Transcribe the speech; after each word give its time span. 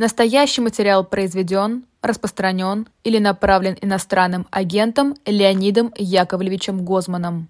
Настоящий 0.00 0.62
материал 0.62 1.04
произведен, 1.04 1.84
распространен 2.00 2.88
или 3.04 3.18
направлен 3.18 3.76
иностранным 3.82 4.46
агентом 4.50 5.14
Леонидом 5.26 5.92
Яковлевичем 5.94 6.86
Гозманом. 6.86 7.48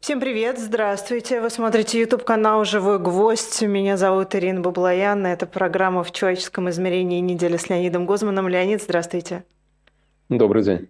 Всем 0.00 0.18
привет, 0.18 0.58
здравствуйте. 0.58 1.40
Вы 1.40 1.50
смотрите 1.50 2.00
YouTube 2.00 2.24
канал 2.24 2.64
«Живой 2.64 2.98
гвоздь». 2.98 3.62
Меня 3.62 3.96
зовут 3.96 4.34
Ирина 4.34 4.60
Баблоян. 4.60 5.24
Это 5.24 5.46
программа 5.46 6.02
«В 6.02 6.10
человеческом 6.10 6.68
измерении. 6.68 7.20
Неделя 7.20 7.56
с 7.56 7.68
Леонидом 7.68 8.04
Гозманом». 8.04 8.48
Леонид, 8.48 8.82
здравствуйте. 8.82 9.44
Добрый 10.28 10.64
день. 10.64 10.88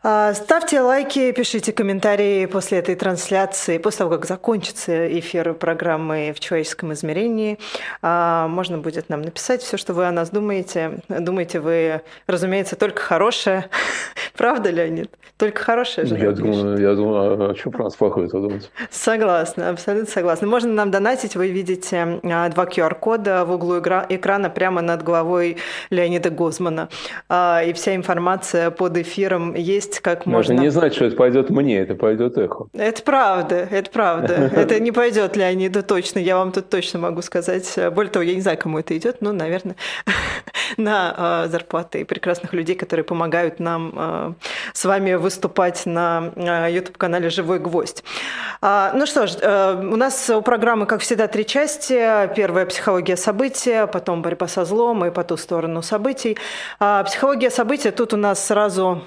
А, 0.00 0.32
ставьте 0.32 0.80
лайки, 0.80 1.32
пишите 1.32 1.72
комментарии 1.72 2.46
после 2.46 2.78
этой 2.78 2.94
трансляции, 2.94 3.78
после 3.78 3.98
того, 3.98 4.10
как 4.12 4.26
закончится 4.26 5.18
эфир 5.18 5.54
программы 5.54 6.32
«В 6.36 6.38
человеческом 6.38 6.92
измерении». 6.92 7.58
А, 8.00 8.46
можно 8.46 8.78
будет 8.78 9.08
нам 9.08 9.22
написать 9.22 9.60
все, 9.60 9.76
что 9.76 9.94
вы 9.94 10.06
о 10.06 10.12
нас 10.12 10.30
думаете. 10.30 11.00
Думаете 11.08 11.58
вы, 11.58 12.02
разумеется, 12.28 12.76
только 12.76 13.02
хорошее. 13.02 13.70
Правда, 14.36 14.70
Леонид? 14.70 15.10
Только 15.36 15.62
хорошее 15.62 16.06
же. 16.06 16.16
Я 16.16 16.32
думаю, 16.32 16.80
я 16.80 16.94
думаю, 16.94 17.50
а 17.50 17.54
что 17.56 17.70
про 17.70 17.84
нас 17.84 17.94
плохое-то 17.94 18.40
думать? 18.40 18.70
Согласна, 18.90 19.70
абсолютно 19.70 20.10
согласна. 20.10 20.48
Можно 20.48 20.72
нам 20.72 20.90
донатить. 20.90 21.36
Вы 21.36 21.48
видите 21.50 22.20
два 22.22 22.64
QR-кода 22.64 23.44
в 23.44 23.52
углу 23.52 23.78
экрана 23.78 24.50
прямо 24.50 24.80
над 24.80 25.04
головой 25.04 25.58
Леонида 25.90 26.30
Гозмана. 26.30 26.88
И 27.30 27.72
вся 27.72 27.94
информация 27.94 28.72
под 28.72 28.96
эфиром 28.96 29.54
есть 29.54 29.87
есть 29.88 30.00
как 30.00 30.26
можно... 30.26 30.54
Можно 30.54 30.62
не 30.62 30.70
знать, 30.70 30.94
что 30.94 31.06
это 31.06 31.16
пойдет 31.16 31.50
мне, 31.50 31.78
это 31.78 31.94
пойдет 31.94 32.36
эхо. 32.38 32.66
Это 32.72 33.02
правда, 33.02 33.68
это 33.70 33.90
правда. 33.90 34.34
Это 34.58 34.80
не 34.80 34.92
пойдет 34.92 35.36
Леониду 35.36 35.82
точно, 35.82 36.18
я 36.18 36.36
вам 36.36 36.52
тут 36.52 36.68
точно 36.68 36.98
могу 36.98 37.22
сказать. 37.22 37.78
Более 37.92 38.10
того, 38.10 38.22
я 38.22 38.34
не 38.34 38.40
знаю, 38.40 38.58
кому 38.58 38.78
это 38.78 38.96
идет, 38.96 39.20
но, 39.20 39.32
наверное, 39.32 39.76
на 40.76 41.44
э, 41.44 41.48
зарплаты 41.50 42.04
прекрасных 42.04 42.52
людей, 42.52 42.74
которые 42.76 43.04
помогают 43.04 43.60
нам 43.60 43.92
э, 43.94 44.32
с 44.72 44.84
вами 44.84 45.14
выступать 45.14 45.86
на 45.86 46.32
э, 46.36 46.72
YouTube-канале 46.72 47.30
«Живой 47.30 47.58
гвоздь». 47.58 48.04
А, 48.60 48.92
ну 48.94 49.06
что 49.06 49.26
ж, 49.26 49.36
у 49.78 49.96
нас 49.96 50.30
у 50.30 50.42
программы, 50.42 50.86
как 50.86 51.00
всегда, 51.00 51.28
три 51.28 51.46
части. 51.46 51.94
Первая– 52.34 52.66
психология 52.66 53.16
события, 53.16 53.86
потом 53.86 54.22
борьба 54.22 54.48
со 54.48 54.64
злом 54.64 55.04
и 55.04 55.10
по 55.10 55.22
ту 55.24 55.36
сторону 55.36 55.82
событий. 55.82 56.36
А, 56.80 57.04
психология 57.04 57.50
события 57.50 57.92
тут 57.92 58.12
у 58.12 58.16
нас 58.16 58.44
сразу 58.44 59.02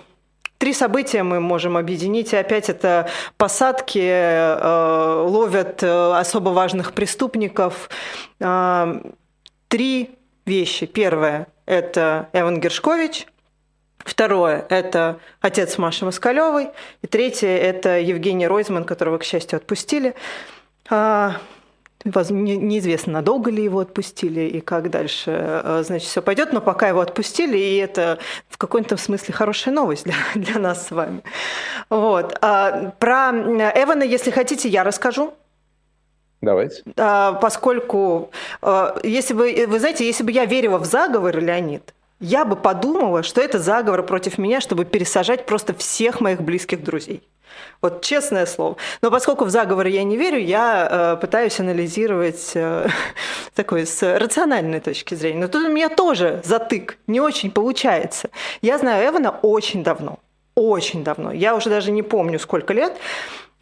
Три 0.62 0.74
события 0.74 1.24
мы 1.24 1.40
можем 1.40 1.76
объединить. 1.76 2.34
И 2.34 2.36
опять 2.36 2.70
это 2.70 3.10
посадки, 3.36 3.98
э, 4.00 5.24
ловят 5.26 5.82
э, 5.82 6.14
особо 6.14 6.50
важных 6.50 6.94
преступников. 6.94 7.90
Э, 8.40 9.02
три 9.70 10.20
вещи. 10.46 10.86
Первое– 10.86 11.48
это 11.66 12.30
Эван 12.32 12.60
Гершкович. 12.60 13.26
Второе– 13.98 14.64
это 14.70 15.18
отец 15.40 15.80
Маши 15.80 16.06
Москалевой. 16.06 16.70
И 17.02 17.08
третье– 17.08 17.48
это 17.50 17.98
Евгений 17.98 18.46
Ройзман, 18.46 18.84
которого, 18.84 19.18
к 19.18 19.24
счастью, 19.24 19.58
отпустили. 19.58 20.14
Неизвестно, 22.04 23.14
надолго 23.14 23.52
ли 23.52 23.64
его 23.64 23.80
отпустили 23.80 24.42
и 24.42 24.60
как 24.60 24.90
дальше, 24.90 25.32
э, 25.64 25.84
значит, 25.86 26.08
все 26.08 26.22
пойдет, 26.22 26.52
но 26.52 26.62
пока 26.62 26.88
его 26.88 27.02
отпустили, 27.02 27.58
и 27.58 27.78
это 27.78 28.18
в 28.50 28.58
каком-то 28.58 28.98
смысле 28.98 29.34
хорошая 29.34 29.74
новость 29.74 30.06
для, 30.06 30.16
для 30.36 30.60
нас 30.60 30.88
с 30.88 30.92
вами. 30.92 31.22
Вот. 31.90 32.38
А 32.42 32.94
про 33.00 33.32
Эвана, 33.32 34.04
если 34.04 34.32
хотите, 34.32 34.68
я 34.68 34.84
расскажу. 34.84 35.34
Давайте. 36.42 36.82
А, 36.98 37.34
поскольку, 37.34 38.32
э, 38.62 39.00
если 39.04 39.34
бы, 39.34 39.66
вы 39.68 39.80
знаете, 39.80 40.06
если 40.06 40.24
бы 40.24 40.32
я 40.32 40.46
верила 40.46 40.80
в 40.80 40.86
заговор, 40.86 41.40
Леонид, 41.40 41.94
я 42.20 42.46
бы 42.46 42.56
подумала, 42.56 43.24
что 43.24 43.42
это 43.42 43.60
заговор 43.60 44.04
против 44.04 44.38
меня, 44.38 44.60
чтобы 44.62 44.86
пересажать 44.86 45.46
просто 45.46 45.74
всех 45.74 46.20
моих 46.22 46.42
близких 46.42 46.84
друзей. 46.84 47.24
Вот 47.82 48.04
честное 48.04 48.46
слово. 48.46 48.78
Но 49.02 49.10
поскольку 49.10 49.46
в 49.46 49.50
заговоры 49.50 49.90
я 49.90 50.04
не 50.04 50.18
верю, 50.18 50.40
я 50.40 50.88
э, 50.90 51.18
пытаюсь 51.20 51.60
анализировать 51.60 52.52
э, 52.54 52.88
такой 53.56 53.86
с 53.86 54.18
рациональной 54.18 54.80
точки 54.80 55.16
зрения. 55.16 55.42
Но 55.42 55.48
тут 55.48 55.66
у 55.66 55.72
меня 55.72 55.90
тоже 55.90 56.42
затык, 56.44 56.98
не 57.08 57.20
очень 57.20 57.52
получается. 57.52 58.30
Я 58.62 58.78
знаю 58.78 59.10
Эвана 59.10 59.32
очень 59.42 59.84
давно, 59.84 60.20
очень 60.56 61.04
давно. 61.04 61.32
Я 61.32 61.56
уже 61.56 61.70
даже 61.70 61.92
не 61.92 62.04
помню, 62.04 62.40
сколько 62.40 62.74
лет. 62.74 62.94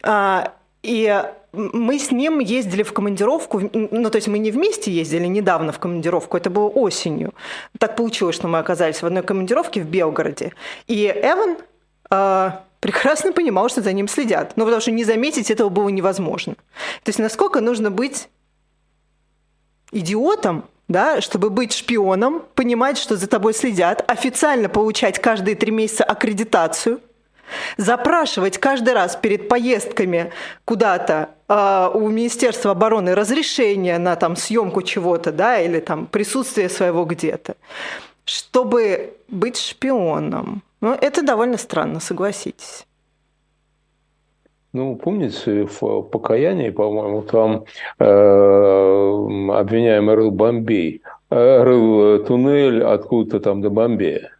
А, 0.02 0.52
и 0.82 1.22
мы 1.52 1.98
с 1.98 2.10
ним 2.10 2.38
ездили 2.38 2.82
в 2.82 2.92
командировку, 2.92 3.60
ну, 3.72 4.10
то 4.10 4.16
есть 4.16 4.28
мы 4.28 4.38
не 4.38 4.50
вместе 4.50 4.90
ездили 4.90 5.26
недавно 5.26 5.72
в 5.72 5.78
командировку, 5.78 6.36
это 6.36 6.48
было 6.48 6.68
осенью. 6.68 7.34
Так 7.78 7.96
получилось, 7.96 8.36
что 8.36 8.48
мы 8.48 8.58
оказались 8.58 9.02
в 9.02 9.06
одной 9.06 9.22
командировке 9.22 9.82
в 9.82 9.86
Белгороде. 9.86 10.52
И 10.86 11.06
Эван 11.06 11.56
э, 12.10 12.50
прекрасно 12.80 13.32
понимал, 13.32 13.68
что 13.68 13.82
за 13.82 13.92
ним 13.92 14.08
следят. 14.08 14.54
Ну, 14.56 14.64
потому 14.64 14.80
что 14.80 14.90
не 14.90 15.04
заметить 15.04 15.50
этого 15.50 15.68
было 15.68 15.88
невозможно. 15.88 16.54
То 17.04 17.08
есть 17.08 17.18
насколько 17.18 17.60
нужно 17.60 17.90
быть 17.90 18.28
идиотом, 19.92 20.64
да, 20.88 21.20
чтобы 21.20 21.50
быть 21.50 21.72
шпионом, 21.72 22.42
понимать, 22.54 22.98
что 22.98 23.16
за 23.16 23.28
тобой 23.28 23.54
следят, 23.54 24.04
официально 24.10 24.68
получать 24.68 25.20
каждые 25.20 25.54
три 25.54 25.70
месяца 25.70 26.04
аккредитацию, 26.04 27.00
запрашивать 27.76 28.58
каждый 28.58 28.94
раз 28.94 29.16
перед 29.16 29.48
поездками 29.48 30.32
куда-то 30.64 31.30
э, 31.48 31.90
у 31.94 32.08
Министерства 32.08 32.72
обороны 32.72 33.14
разрешение 33.14 33.98
на 33.98 34.16
там 34.16 34.36
съемку 34.36 34.82
чего-то, 34.82 35.32
да, 35.32 35.60
или 35.60 35.80
там 35.80 36.06
присутствие 36.06 36.68
своего 36.68 37.04
где-то, 37.04 37.56
чтобы 38.24 39.14
быть 39.28 39.58
шпионом. 39.58 40.62
Ну, 40.80 40.94
это 40.94 41.22
довольно 41.22 41.58
странно, 41.58 42.00
согласитесь. 42.00 42.86
Ну, 44.72 44.96
помните, 44.96 45.66
в 45.66 46.02
«Покаянии», 46.02 46.70
по-моему, 46.70 47.22
там 47.22 47.64
э, 47.98 48.04
обвиняемый 48.04 50.14
рыл 50.14 50.30
Бомбей, 50.30 51.02
э, 51.28 51.62
рыл 51.62 52.24
туннель 52.24 52.84
откуда-то 52.84 53.40
там 53.40 53.62
до 53.62 53.70
Бомбея. 53.70 54.30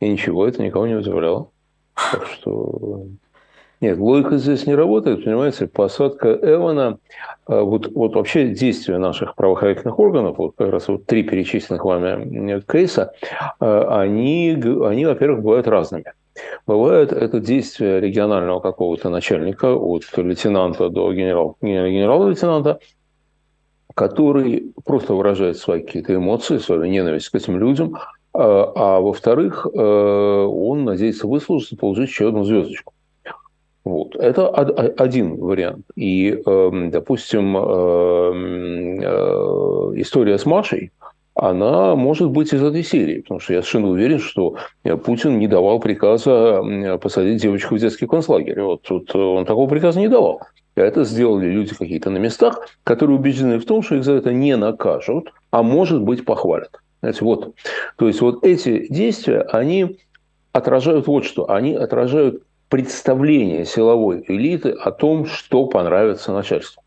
И 0.00 0.08
ничего, 0.08 0.46
это 0.46 0.62
никого 0.62 0.86
не 0.86 0.94
удивляло. 0.94 1.48
Так 1.94 2.26
что 2.26 3.06
нет, 3.84 3.98
логика 3.98 4.38
здесь 4.38 4.66
не 4.66 4.74
работает, 4.74 5.24
понимаете, 5.24 5.66
посадка 5.66 6.32
Эвана, 6.32 6.98
э, 7.46 7.60
вот, 7.60 7.92
вот 7.94 8.14
вообще 8.14 8.48
действия 8.48 8.96
наших 8.96 9.34
правоохранительных 9.34 9.98
органов, 9.98 10.38
вот 10.38 10.54
как 10.56 10.70
раз 10.70 10.88
вот 10.88 11.04
три 11.04 11.22
перечисленных 11.22 11.84
вами 11.84 12.60
кейса, 12.60 13.12
э, 13.60 13.84
они, 13.90 14.58
они 14.86 15.04
во-первых, 15.04 15.42
бывают 15.42 15.68
разными. 15.68 16.14
Бывает 16.66 17.12
это 17.12 17.40
действие 17.40 18.00
регионального 18.00 18.60
какого-то 18.60 19.10
начальника, 19.10 19.74
от 19.74 20.04
лейтенанта 20.16 20.88
до 20.88 21.12
генерал, 21.12 21.58
генерала-лейтенанта, 21.60 22.78
который 23.94 24.72
просто 24.86 25.12
выражает 25.12 25.58
свои 25.58 25.82
какие-то 25.82 26.14
эмоции, 26.14 26.56
свою 26.56 26.86
ненависть 26.86 27.28
к 27.28 27.34
этим 27.34 27.58
людям, 27.58 27.98
а, 28.32 28.72
а 28.74 29.00
во-вторых, 29.00 29.66
э, 29.66 29.78
он 29.78 30.84
надеется 30.84 31.26
выслужиться, 31.26 31.76
получить 31.76 32.08
еще 32.08 32.28
одну 32.28 32.44
звездочку. 32.44 32.93
Вот. 33.84 34.16
Это 34.16 34.48
один 34.48 35.36
вариант. 35.36 35.84
И, 35.94 36.42
эм, 36.46 36.90
допустим, 36.90 37.56
эм, 37.56 39.00
э, 39.00 40.00
история 40.00 40.38
с 40.38 40.46
Машей, 40.46 40.90
она 41.34 41.94
может 41.94 42.30
быть 42.30 42.52
из 42.52 42.62
этой 42.62 42.82
серии, 42.82 43.20
потому 43.20 43.40
что 43.40 43.52
я 43.52 43.60
совершенно 43.60 43.88
уверен, 43.88 44.20
что 44.20 44.56
Путин 45.04 45.38
не 45.38 45.48
давал 45.48 45.80
приказа 45.80 46.62
посадить 47.02 47.42
девочку 47.42 47.74
в 47.74 47.78
детский 47.78 48.06
концлагерь. 48.06 48.62
Вот 48.62 48.82
тут 48.82 49.14
он 49.14 49.44
такого 49.44 49.68
приказа 49.68 49.98
не 49.98 50.08
давал. 50.08 50.40
Это 50.76 51.04
сделали 51.04 51.46
люди 51.46 51.74
какие-то 51.74 52.10
на 52.10 52.18
местах, 52.18 52.68
которые 52.84 53.18
убеждены 53.18 53.58
в 53.58 53.66
том, 53.66 53.82
что 53.82 53.96
их 53.96 54.04
за 54.04 54.12
это 54.12 54.32
не 54.32 54.56
накажут, 54.56 55.32
а 55.50 55.62
может 55.62 56.02
быть 56.02 56.24
похвалят. 56.24 56.80
Знаете, 57.00 57.24
вот. 57.24 57.54
То 57.96 58.08
есть 58.08 58.20
вот 58.20 58.44
эти 58.44 58.86
действия, 58.88 59.40
они 59.42 59.98
отражают 60.52 61.06
вот 61.06 61.24
что. 61.24 61.50
Они 61.50 61.74
отражают 61.74 62.42
представление 62.74 63.64
силовой 63.64 64.24
элиты 64.26 64.70
о 64.70 64.90
том, 64.90 65.26
что 65.26 65.66
понравится 65.66 66.32
начальству. 66.32 66.82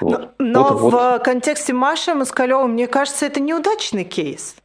Вот. 0.00 0.30
Но, 0.38 0.62
но 0.62 0.72
вот, 0.72 0.94
в 0.94 1.18
контексте 1.18 1.74
Маши 1.74 2.14
Москалева, 2.14 2.66
мне 2.66 2.86
кажется, 2.86 3.26
это 3.26 3.38
неудачный 3.38 4.04
кейс. 4.04 4.56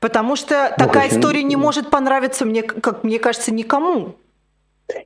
Потому 0.00 0.34
что 0.34 0.74
ну, 0.76 0.84
такая 0.84 1.08
история 1.08 1.44
не 1.44 1.54
может 1.54 1.88
понравиться, 1.88 2.44
мне, 2.44 2.64
как 2.64 3.04
мне 3.04 3.20
кажется, 3.20 3.54
никому. 3.54 4.16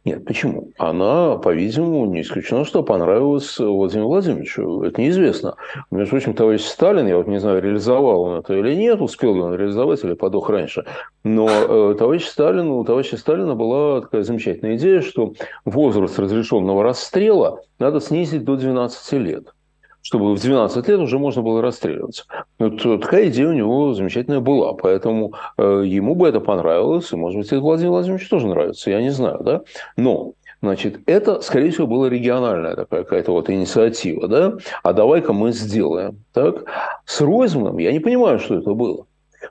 Нет, 0.04 0.24
почему? 0.24 0.72
Она, 0.78 1.36
по-видимому, 1.36 2.06
не 2.06 2.22
исключено, 2.22 2.64
что 2.64 2.82
понравилась 2.82 3.58
Владимиру 3.58 4.08
Владимировичу. 4.08 4.82
Это 4.82 5.00
неизвестно. 5.00 5.56
Между 5.90 6.10
прочим, 6.10 6.34
товарищ 6.34 6.62
Сталин, 6.62 7.06
я 7.06 7.16
вот 7.16 7.26
не 7.26 7.38
знаю, 7.38 7.62
реализовал 7.62 8.22
он 8.22 8.38
это 8.38 8.54
или 8.54 8.74
нет, 8.74 9.00
успел 9.00 9.34
ли 9.34 9.40
он 9.40 9.54
реализовать 9.54 10.02
или 10.04 10.14
подох 10.14 10.48
раньше, 10.48 10.84
но 11.24 11.48
э, 11.48 11.94
товарищ 11.98 12.24
Сталин, 12.26 12.68
у 12.68 12.84
товарища 12.84 13.16
Сталина 13.16 13.54
была 13.54 14.00
такая 14.00 14.22
замечательная 14.22 14.76
идея, 14.76 15.00
что 15.02 15.34
возраст 15.64 16.18
разрешенного 16.18 16.82
расстрела 16.82 17.60
надо 17.78 18.00
снизить 18.00 18.44
до 18.44 18.56
12 18.56 19.12
лет 19.14 19.55
чтобы 20.06 20.36
в 20.36 20.40
12 20.40 20.86
лет 20.86 21.00
уже 21.00 21.18
можно 21.18 21.42
было 21.42 21.60
расстреливаться. 21.60 22.26
Вот 22.60 22.80
такая 23.00 23.26
идея 23.26 23.48
у 23.48 23.52
него 23.52 23.92
замечательная 23.92 24.38
была, 24.38 24.72
поэтому 24.72 25.32
э, 25.58 25.82
ему 25.84 26.14
бы 26.14 26.28
это 26.28 26.38
понравилось, 26.38 27.12
и, 27.12 27.16
может 27.16 27.40
быть, 27.40 27.48
это 27.48 27.58
Владимиру 27.58 27.94
Владимировичу 27.94 28.30
тоже 28.30 28.46
нравится, 28.46 28.88
я 28.88 29.02
не 29.02 29.10
знаю, 29.10 29.40
да? 29.42 29.62
Но 29.96 30.34
Значит, 30.62 31.00
это, 31.06 31.42
скорее 31.42 31.70
всего, 31.70 31.86
была 31.86 32.08
региональная 32.08 32.74
такая 32.76 33.02
какая-то 33.02 33.32
вот 33.32 33.50
инициатива, 33.50 34.26
да? 34.26 34.54
А 34.82 34.92
давай-ка 34.92 35.32
мы 35.32 35.52
сделаем. 35.52 36.24
Так? 36.32 36.64
С 37.04 37.20
Ройзманом 37.20 37.76
я 37.78 37.92
не 37.92 38.00
понимаю, 38.00 38.38
что 38.38 38.54
это 38.54 38.72
было. 38.72 39.05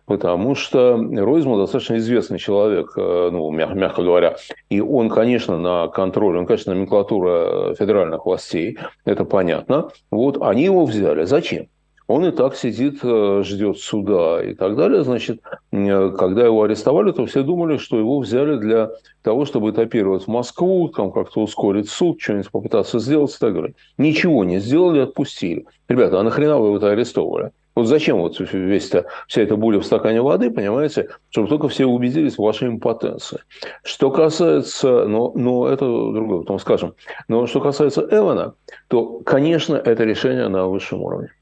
Потому 0.06 0.54
что 0.56 0.96
Ройзман 0.98 1.60
достаточно 1.60 1.98
известный 1.98 2.38
человек, 2.38 2.94
э, 2.96 3.30
ну, 3.32 3.50
мягко, 3.52 4.04
говоря. 4.04 4.36
И 4.70 4.80
он, 4.80 5.10
конечно, 5.10 5.58
на 5.58 5.88
контроле, 5.88 6.40
он, 6.40 6.46
конечно, 6.46 6.74
номенклатура 6.74 7.74
федеральных 7.76 8.26
властей, 8.26 8.78
это 9.04 9.26
понятно. 9.26 9.90
Вот 10.12 10.38
они 10.42 10.64
его 10.64 10.86
взяли. 10.86 11.26
Зачем? 11.26 11.68
он 12.08 12.26
и 12.26 12.32
так 12.32 12.56
сидит, 12.56 13.00
э, 13.04 13.42
ждет 13.44 13.80
суда 13.80 14.44
и 14.44 14.54
так 14.54 14.76
далее. 14.76 15.04
Значит, 15.04 15.42
э, 15.72 16.12
когда 16.12 16.46
его 16.46 16.64
арестовали, 16.64 17.12
то 17.12 17.26
все 17.26 17.42
думали, 17.42 17.78
что 17.78 17.98
его 17.98 18.20
взяли 18.20 18.58
для 18.58 18.92
того, 19.24 19.46
чтобы 19.46 19.72
этапировать 19.72 20.28
Москву, 20.28 20.88
там 20.90 21.12
как-то 21.12 21.42
ускорить 21.42 21.90
суд, 21.90 22.22
что-нибудь 22.22 22.52
попытаться 22.52 23.00
сделать 23.00 23.36
и 23.36 23.40
так 23.40 23.54
далее. 23.54 23.76
Ничего 23.98 24.44
не 24.44 24.60
сделали, 24.60 25.00
отпустили. 25.00 25.66
Ребята, 25.88 26.20
а 26.20 26.24
нахрена 26.24 26.60
вы 26.60 26.76
его 26.76 26.86
арестовывали? 26.86 27.52
Вот 27.76 27.88
зачем 27.88 28.20
вот 28.20 28.40
весь 28.40 28.88
это, 28.88 29.06
вся 29.28 29.42
эта 29.42 29.58
буря 29.58 29.80
в 29.80 29.86
стакане 29.86 30.22
воды, 30.22 30.50
понимаете, 30.50 31.10
чтобы 31.30 31.50
только 31.50 31.68
все 31.68 31.86
убедились 31.86 32.36
в 32.36 32.42
вашей 32.42 32.70
импотенции. 32.70 33.40
Что 33.84 34.12
касается, 34.12 35.06
но, 35.06 35.34
но 35.36 35.68
это 35.68 35.86
другое, 35.86 36.40
потом 36.40 36.60
скажем, 36.60 36.94
но 37.28 37.46
что 37.48 37.60
касается 37.60 38.08
Эвана, 38.10 38.54
то, 38.88 39.20
конечно, 39.26 39.76
это 39.76 40.06
решение 40.06 40.48
на 40.48 40.68
высшем 40.68 41.02
уровне. 41.02 41.34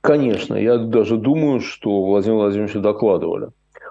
Конечно, 0.00 0.54
я 0.54 0.78
даже 0.78 1.18
думаю, 1.18 1.60
что 1.60 2.02
Владимир 2.02 2.36
Владимирович 2.36 2.74
докладывали. 2.74 3.48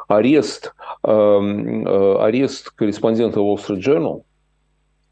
Арест, 0.07 0.73
э, 1.03 1.11
э, 1.11 2.15
арест 2.19 2.71
корреспондента 2.71 3.39
Wall 3.39 3.57
Street 3.57 3.79
Journal, 3.79 4.23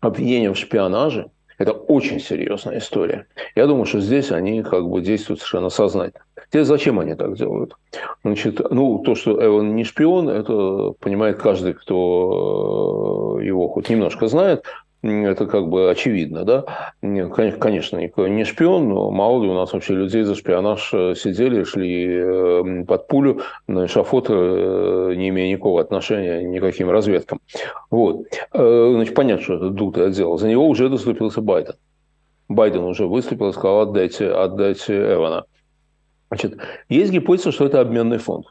обвинение 0.02 0.52
в 0.52 0.58
шпионаже– 0.58 1.30
это 1.60 1.74
очень 1.74 2.20
серьезная 2.22 2.80
история. 2.80 3.28
Я 3.54 3.68
думаю, 3.68 3.86
что 3.86 4.00
здесь 4.00 4.32
они 4.32 4.64
как 4.64 4.88
бы 4.88 5.02
действуют 5.02 5.42
совершенно 5.42 5.70
сознательно. 5.70 6.24
Теперь 6.48 6.64
зачем 6.64 7.00
они 7.00 7.16
так 7.16 7.36
делают? 7.36 7.76
Значит, 8.24 8.62
ну, 8.72 9.00
то, 9.00 9.14
что 9.14 9.46
Эван 9.46 9.76
не 9.76 9.84
шпион, 9.84 10.30
это 10.30 10.94
понимает 11.00 11.38
каждый, 11.38 11.74
кто 11.74 13.38
э, 13.40 13.46
его 13.46 13.68
хоть 13.68 13.90
немножко 13.90 14.28
знает 14.28 14.64
это 15.02 15.46
как 15.46 15.70
бы 15.70 15.90
очевидно, 15.90 16.44
да. 16.44 16.66
Конечно, 17.02 17.98
не 17.98 18.44
шпион, 18.44 18.90
но 18.90 19.12
мало 19.12 19.42
ли 19.42 19.50
у 19.50 19.54
нас 19.54 19.72
вообще 19.72 19.94
людей 19.94 20.24
за 20.24 20.36
шпионаж 20.36 20.90
э, 20.94 21.16
сидели, 21.16 21.64
шли 21.64 22.06
э, 22.10 22.84
под 22.86 23.08
пулю 23.08 23.42
на 23.68 23.86
эшафот, 23.86 24.28
э, 24.30 25.14
не 25.16 25.30
имея 25.30 25.52
никакого 25.52 25.82
отношения 25.82 26.44
никаким 26.44 26.90
разведкам. 26.90 27.40
Вот. 27.90 28.26
Значит, 28.52 29.16
понятно, 29.16 29.44
что 29.44 29.56
это 29.56 29.70
дутое 29.70 30.08
отдел. 30.08 30.38
За 30.38 30.50
него 30.50 30.68
уже 30.68 30.90
доступился 30.90 31.42
Байден. 31.42 31.76
Байден 32.50 32.84
уже 32.84 33.08
выступил 33.08 33.50
и 33.50 33.54
сказал, 33.54 33.82
отдайте, 33.82 34.30
отдайте 34.30 35.14
Эвана. 35.14 35.46
Значит, 36.30 36.58
есть 36.90 37.12
гипотеза, 37.12 37.52
что 37.52 37.66
это 37.66 37.80
обменный 37.80 38.18
фонд 38.18 38.48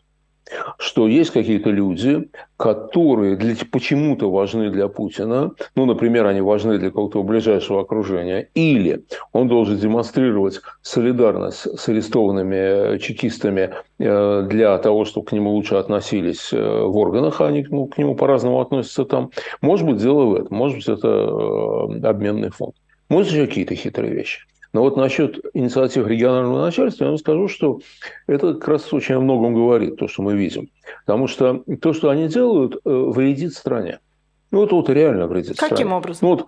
что 0.79 1.09
есть 1.09 1.31
какие-то 1.31 1.71
люди, 1.71 2.29
которые 2.57 3.37
для, 3.37 3.55
почему-то 3.71 4.31
важны 4.31 4.71
для 4.71 4.89
Путина, 4.89 5.53
ну, 5.75 5.87
например, 5.87 6.27
они 6.27 6.41
важны 6.41 6.79
для 6.79 6.89
какого-то 6.89 7.23
ближайшего 7.23 7.83
окружения, 7.83 8.49
или 8.55 9.05
он 9.33 9.49
должен 9.49 9.77
демонстрировать 9.77 10.61
солидарность 10.83 11.79
с 11.79 11.89
арестованными 11.89 12.95
э, 12.95 12.99
чекистами 12.99 13.71
э, 13.99 14.47
для 14.49 14.77
того, 14.79 15.05
чтобы 15.05 15.27
к 15.27 15.33
нему 15.33 15.51
лучше 15.51 15.77
относились 15.77 16.53
э, 16.53 16.57
в 16.59 16.97
органах, 16.97 17.41
а 17.41 17.47
они 17.47 17.67
ну, 17.71 17.87
к 17.87 17.99
нему 17.99 18.15
по-разному 18.15 18.61
относятся 18.61 19.05
там. 19.05 19.31
Может 19.61 19.87
быть, 19.87 19.99
дело 19.99 20.25
в 20.25 20.35
этом, 20.35 20.57
может 20.57 20.79
быть, 20.79 20.89
это 20.89 22.09
обменный 22.09 22.51
фонд. 22.51 22.75
Может, 23.09 23.33
еще 23.33 23.47
какие-то 23.47 23.75
хитрые 23.75 24.13
вещи. 24.13 24.41
Но 24.73 24.83
вот 24.83 24.97
насчет 24.97 25.41
инициатив 25.55 26.07
регионального 26.07 26.61
начальства 26.61 27.05
я 27.05 27.11
вам 27.11 27.19
скажу, 27.19 27.49
что 27.49 27.81
это 28.27 28.55
как 28.55 28.69
раз 28.69 28.93
очень 28.93 29.15
о 29.15 29.21
многом 29.21 29.55
говорит, 29.55 29.97
то, 29.97 30.09
что 30.09 30.23
мы 30.23 30.37
видим. 30.37 30.69
Потому 31.07 31.27
что 31.27 31.63
то, 31.81 31.93
что 31.93 32.11
они 32.11 32.29
делают, 32.29 32.77
э, 32.77 32.79
вредит 32.85 33.55
стране. 33.55 34.01
Ну, 34.51 34.65
это 34.65 34.75
вот 34.75 34.91
реально 34.91 35.27
вредит 35.27 35.59
Каким 35.59 35.77
стране. 35.77 35.95
образом? 35.95 36.19
Ну, 36.23 36.29
вот, 36.37 36.47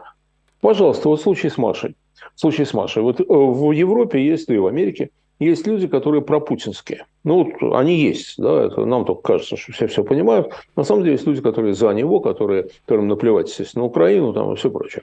пожалуйста, 0.61 1.09
вот 1.09 1.21
случай 1.21 1.49
с 1.49 1.57
Машей. 1.57 1.97
Случай 2.35 2.65
с 2.65 2.75
Машей. 2.75 3.03
Вот 3.03 3.21
э, 3.21 3.25
в 3.27 3.73
Европе 3.73 4.25
есть, 4.25 4.49
и 4.51 4.59
в 4.59 4.67
Америке 4.67 5.11
есть 5.39 5.67
люди, 5.67 5.87
которые 5.87 6.21
пропутинские. 6.21 7.07
Ну, 7.25 7.45
вот 7.45 7.75
они 7.75 7.97
есть, 7.97 8.35
да, 8.37 8.67
это 8.67 8.85
нам 8.85 9.07
только 9.07 9.23
кажется, 9.23 9.57
что 9.57 9.73
все 9.73 9.87
все 9.87 10.05
понимают. 10.05 10.53
На 10.77 10.85
самом 10.85 11.03
деле 11.03 11.15
есть 11.15 11.27
люди, 11.27 11.41
которые 11.41 11.75
за 11.75 11.91
него, 11.93 12.21
которые, 12.21 12.69
которым 12.85 13.09
наплевать, 13.09 13.49
естественно, 13.49 13.85
на 13.85 13.89
Украину 13.89 14.35
там, 14.35 14.53
и 14.53 14.57
все 14.57 14.71
прочее. 14.71 15.03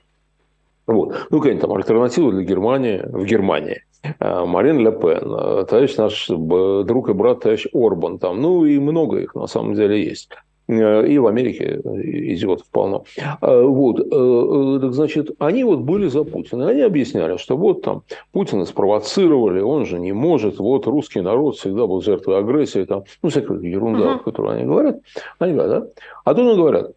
Вот. 0.87 1.27
Ну, 1.29 1.37
какая-нибудь 1.37 1.61
там 1.61 1.73
альтернатива 1.73 2.31
для 2.31 2.43
Германии 2.43 3.01
в 3.05 3.25
Германии. 3.25 3.83
А, 4.19 4.45
Марин 4.45 4.79
Ле 4.79 4.91
Пен, 4.91 5.21
а, 5.25 5.65
товарищ 5.65 5.97
наш 5.97 6.27
друг 6.27 7.09
и 7.09 7.13
брат, 7.13 7.41
товарищ 7.41 7.67
Орбан, 7.73 8.19
там, 8.19 8.41
ну 8.41 8.65
и 8.65 8.79
много 8.79 9.19
их 9.19 9.35
на 9.35 9.47
самом 9.47 9.73
деле 9.73 10.03
есть. 10.03 10.29
Э, 10.67 11.07
и 11.07 11.17
в 11.17 11.27
Америке 11.27 11.81
идиотов 11.83 12.67
полно. 12.69 13.05
А, 13.41 13.61
вот, 13.61 13.99
э, 13.99 14.03
э, 14.11 14.91
значит, 14.91 15.31
они 15.39 15.63
вот 15.63 15.79
были 15.79 16.07
за 16.07 16.23
Путина. 16.23 16.69
Они 16.69 16.81
объясняли, 16.81 17.37
что 17.37 17.55
вот 17.57 17.81
там 17.81 18.03
Путина 18.31 18.65
спровоцировали, 18.65 19.61
он 19.61 19.85
же 19.85 19.99
не 19.99 20.11
может, 20.11 20.59
вот 20.59 20.85
русский 20.87 21.21
народ 21.21 21.57
всегда 21.57 21.87
был 21.87 22.01
жертвой 22.01 22.39
агрессии, 22.39 22.83
там, 22.83 23.03
ну, 23.21 23.29
всякая 23.29 23.59
ерунда, 23.59 24.15
uh-huh. 24.15 24.23
которую 24.23 24.55
они 24.55 24.65
говорят. 24.65 24.99
Они 25.39 25.53
говорят, 25.53 25.81
да? 25.81 26.03
А 26.25 26.33
тут 26.33 26.47
они 26.47 26.57
говорят, 26.57 26.91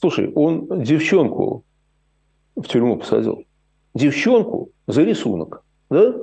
слушай, 0.00 0.32
он 0.34 0.82
девчонку 0.82 1.62
в 2.56 2.66
тюрьму 2.68 2.96
посадил? 2.96 3.44
Девчонку 3.94 4.70
за 4.86 5.02
рисунок. 5.02 5.62
Да? 5.90 6.14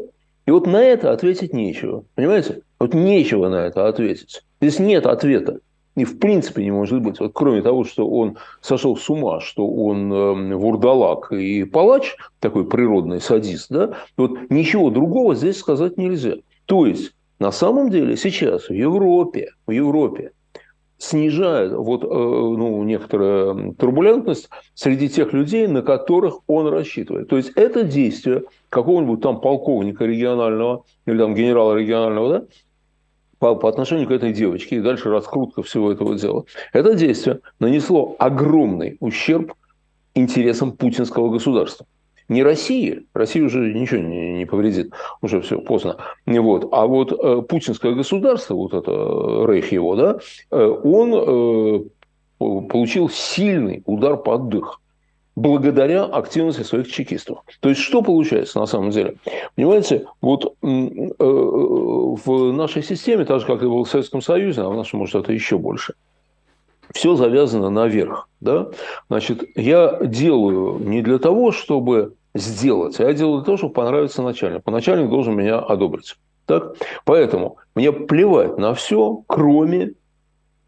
И 0.45 0.51
вот 0.51 0.67
на 0.67 0.81
это 0.81 1.11
ответить 1.11 1.53
нечего. 1.53 2.03
Понимаете? 2.15 2.61
Вот 2.79 2.93
нечего 2.93 3.47
на 3.47 3.67
это 3.67 3.87
ответить. 3.87 4.43
Здесь 4.59 4.79
нет 4.79 5.05
ответа. 5.05 5.59
И 5.95 6.05
в 6.05 6.17
принципе 6.17 6.63
не 6.63 6.71
может 6.71 7.01
быть. 7.01 7.19
Вот 7.19 7.31
кроме 7.33 7.61
того, 7.61 7.83
что 7.83 8.09
он 8.09 8.37
сошел 8.61 8.97
с 8.97 9.09
ума, 9.09 9.39
что 9.39 9.67
он 9.67 10.11
э, 10.11 10.55
вурдалак 10.55 11.31
и 11.31 11.63
палач, 11.65 12.15
такой 12.39 12.67
природный 12.67 13.21
садист, 13.21 13.67
да, 13.69 13.93
вот 14.17 14.49
ничего 14.49 14.89
другого 14.89 15.35
здесь 15.35 15.57
сказать 15.57 15.97
нельзя. 15.97 16.37
То 16.65 16.87
есть, 16.87 17.13
на 17.37 17.51
самом 17.51 17.91
деле 17.91 18.17
сейчас 18.17 18.69
в 18.69 18.73
Европе, 18.73 19.51
в 19.67 19.71
Европе 19.71 20.31
снижает 21.03 21.73
вот, 21.73 22.03
э, 22.03 22.07
ну, 22.07 22.83
некоторая 22.83 23.73
турбулентность 23.73 24.49
среди 24.73 25.09
тех 25.09 25.33
людей, 25.33 25.67
на 25.67 25.81
которых 25.81 26.39
он 26.47 26.67
рассчитывает. 26.67 27.27
То 27.27 27.37
есть 27.37 27.51
это 27.55 27.83
действие 27.83 28.43
какого-нибудь 28.69 29.21
там 29.21 29.41
полковника 29.41 30.05
регионального 30.05 30.85
или 31.05 31.17
там 31.17 31.35
генерала 31.35 31.75
регионального, 31.75 32.29
да, 32.29 32.45
по, 33.39 33.55
по 33.55 33.67
отношению 33.67 34.07
к 34.07 34.11
этой 34.11 34.31
девочке, 34.31 34.77
и 34.77 34.81
дальше 34.81 35.09
раскрутка 35.09 35.61
всего 35.63 35.91
этого 35.91 36.17
дела. 36.17 36.45
Это 36.71 36.93
действие 36.93 37.41
нанесло 37.59 38.15
огромный 38.17 38.95
ущерб 39.01 39.53
интересам 40.15 40.71
путинского 40.71 41.29
государства 41.29 41.85
не 42.29 42.43
России, 42.43 43.05
России 43.13 43.41
уже 43.41 43.73
ничего 43.73 44.01
не, 44.01 44.33
не 44.33 44.45
повредит, 44.45 44.91
уже 45.21 45.41
все 45.41 45.59
поздно, 45.59 45.97
вот, 46.25 46.69
а 46.71 46.85
вот 46.85 47.11
э, 47.11 47.41
путинское 47.41 47.93
государство, 47.93 48.55
вот 48.55 48.73
это 48.73 48.91
э, 48.91 49.45
рейх 49.47 49.71
его, 49.71 49.95
да, 49.95 50.19
э, 50.51 50.57
он 50.57 51.89
получил 52.39 53.09
сильный 53.09 53.83
удар 53.85 54.17
под 54.17 54.49
дых 54.49 54.81
благодаря 55.35 56.03
активности 56.03 56.61
своих 56.61 56.91
чекистов. 56.91 57.39
То 57.59 57.69
есть, 57.69 57.81
что 57.81 58.01
получается 58.01 58.59
на 58.59 58.65
самом 58.65 58.91
деле? 58.91 59.15
Понимаете, 59.55 60.05
вот 60.21 60.55
в 60.61 62.51
нашей 62.51 62.83
системе, 62.83 63.25
так 63.25 63.39
же, 63.39 63.47
как 63.47 63.63
и 63.63 63.65
было 63.65 63.85
в 63.85 63.89
Советском 63.89 64.21
Союзе, 64.21 64.61
а 64.61 64.69
в 64.69 64.75
нашем, 64.75 64.99
может, 64.99 65.15
это 65.15 65.31
еще 65.33 65.57
больше– 65.57 65.93
все 66.93 67.15
завязано 67.15 67.69
наверх. 67.69 68.29
Да? 68.39 68.67
Значит, 69.09 69.43
я 69.55 69.99
делаю 70.01 70.79
не 70.79 71.01
для 71.01 71.19
того, 71.19 71.51
чтобы 71.51 72.13
сделать, 72.35 72.99
а 72.99 73.03
я 73.03 73.13
делаю 73.13 73.39
для 73.39 73.45
того, 73.45 73.57
чтобы 73.57 73.73
понравиться 73.73 74.21
начальнику. 74.21 74.71
Начальник 74.71 75.09
должен 75.09 75.35
меня 75.35 75.59
одобрить. 75.59 76.15
Так? 76.45 76.75
Поэтому 77.05 77.57
мне 77.75 77.91
плевать 77.91 78.57
на 78.57 78.73
все, 78.73 79.23
кроме 79.27 79.93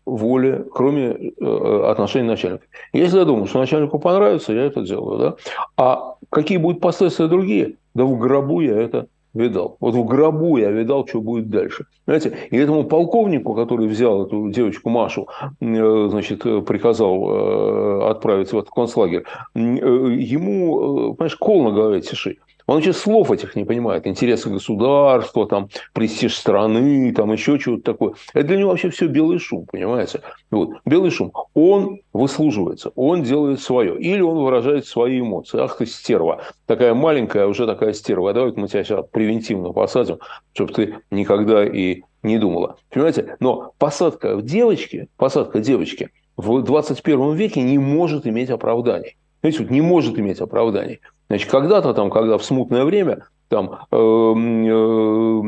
воли, 0.06 0.66
кроме 0.72 1.34
э, 1.40 1.84
отношений 1.90 2.28
начальника. 2.28 2.66
Если 2.94 3.18
я 3.18 3.26
думаю, 3.26 3.48
что 3.48 3.60
начальнику 3.60 4.00
понравится, 4.00 4.54
я 4.54 4.66
это 4.66 4.82
делаю. 4.82 5.20
Да? 5.20 5.36
А 5.78 6.16
какие 6.30 6.58
будут 6.58 6.82
последствия 6.82 7.28
другие? 7.28 7.78
Да 7.94 8.04
в 8.04 8.18
гробу 8.18 8.62
я 8.62 8.80
это 8.80 9.08
видал. 9.36 9.78
Вот 9.80 9.94
в 9.94 10.06
гробу 10.06 10.58
я 10.58 10.72
видал, 10.72 11.06
что 11.08 11.22
будет 11.22 11.50
дальше. 11.50 11.86
Знаете, 12.06 12.36
и 12.50 12.58
этому 12.58 12.86
полковнику, 12.86 13.54
который 13.54 13.88
взял 13.88 14.26
эту 14.26 14.50
девочку 14.50 14.90
Машу, 14.90 15.28
э, 15.62 16.08
значит, 16.10 16.42
приказал 16.66 17.30
э, 17.30 18.10
отправить 18.10 18.52
в 18.52 18.58
этот 18.58 18.72
концлагерь, 18.72 19.24
э, 19.54 19.60
ему, 19.60 21.14
понимаешь, 21.16 21.36
кол 21.36 21.64
на 21.64 21.72
голове 21.72 22.02
тиши. 22.02 22.38
Он 22.68 22.76
вообще 22.76 22.94
слов 22.94 23.32
этих 23.32 23.56
не 23.56 23.64
понимает. 23.64 24.08
Интересы 24.08 24.50
государства, 24.50 25.48
там, 25.48 25.70
престиж 25.94 26.36
страны, 26.36 27.14
там 27.14 27.32
еще 27.32 27.60
чего-то 27.60 27.84
такое. 27.84 28.14
Это 28.34 28.48
для 28.48 28.58
него 28.58 28.70
вообще 28.70 28.90
все 28.90 29.08
белый 29.08 29.38
шум, 29.38 29.66
понимаете? 29.72 30.22
Вот. 30.50 30.72
Белый 30.86 31.12
шум. 31.12 31.32
Он 31.54 32.00
выслуживается, 32.12 32.92
он 32.96 33.24
делает 33.24 33.62
свое. 33.62 34.00
Или 34.00 34.22
он 34.22 34.38
выражает 34.38 34.88
свои 34.88 35.20
эмоции. 35.20 35.60
Ах 35.60 35.78
ты 35.78 35.86
стерва. 35.86 36.42
Такая 36.66 36.94
маленькая, 36.96 37.46
уже 37.46 37.68
такая 37.68 37.94
стерва. 37.94 38.34
Давай 38.34 38.54
мы 38.56 38.68
тебя 38.68 38.84
сейчас 38.84 39.06
превентивно 39.12 39.72
посадим, 39.72 40.18
чтобы 40.54 40.74
ты 40.74 40.96
никогда 41.12 41.64
и 41.66 42.02
не 42.24 42.40
думала. 42.40 42.78
Понимаете? 42.90 43.38
Но 43.40 43.74
посадка 43.78 44.42
девочки, 44.42 45.08
посадка 45.18 45.60
девочки 45.60 46.10
в 46.36 46.62
21 46.62 47.36
веке 47.36 47.62
не 47.62 47.78
может 47.78 48.26
иметь 48.26 48.50
оправданий. 48.50 49.18
Знаете, 49.46 49.60
вот 49.62 49.70
не 49.70 49.82
может 49.82 50.18
иметь 50.18 50.42
оправданий. 50.42 51.02
Значит, 51.28 51.52
когда-то 51.52 51.94
там, 51.94 52.10
когда 52.10 52.40
в 52.40 52.44
смутное 52.44 52.84
время, 52.84 53.28
там 53.48 53.78
э, 53.92 53.96
э, 53.96 55.42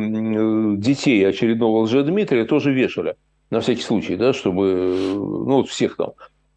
детей 0.78 1.28
очередного 1.28 1.80
лжедмитрия 1.80 2.46
тоже 2.46 2.72
вешали 2.72 3.16
на 3.50 3.60
всякий 3.60 3.82
случай, 3.82 4.16
да, 4.16 4.34
чтобы, 4.34 4.94
ну, 5.16 5.56
вот 5.56 5.70
всех 5.70 5.98
там 5.98 6.12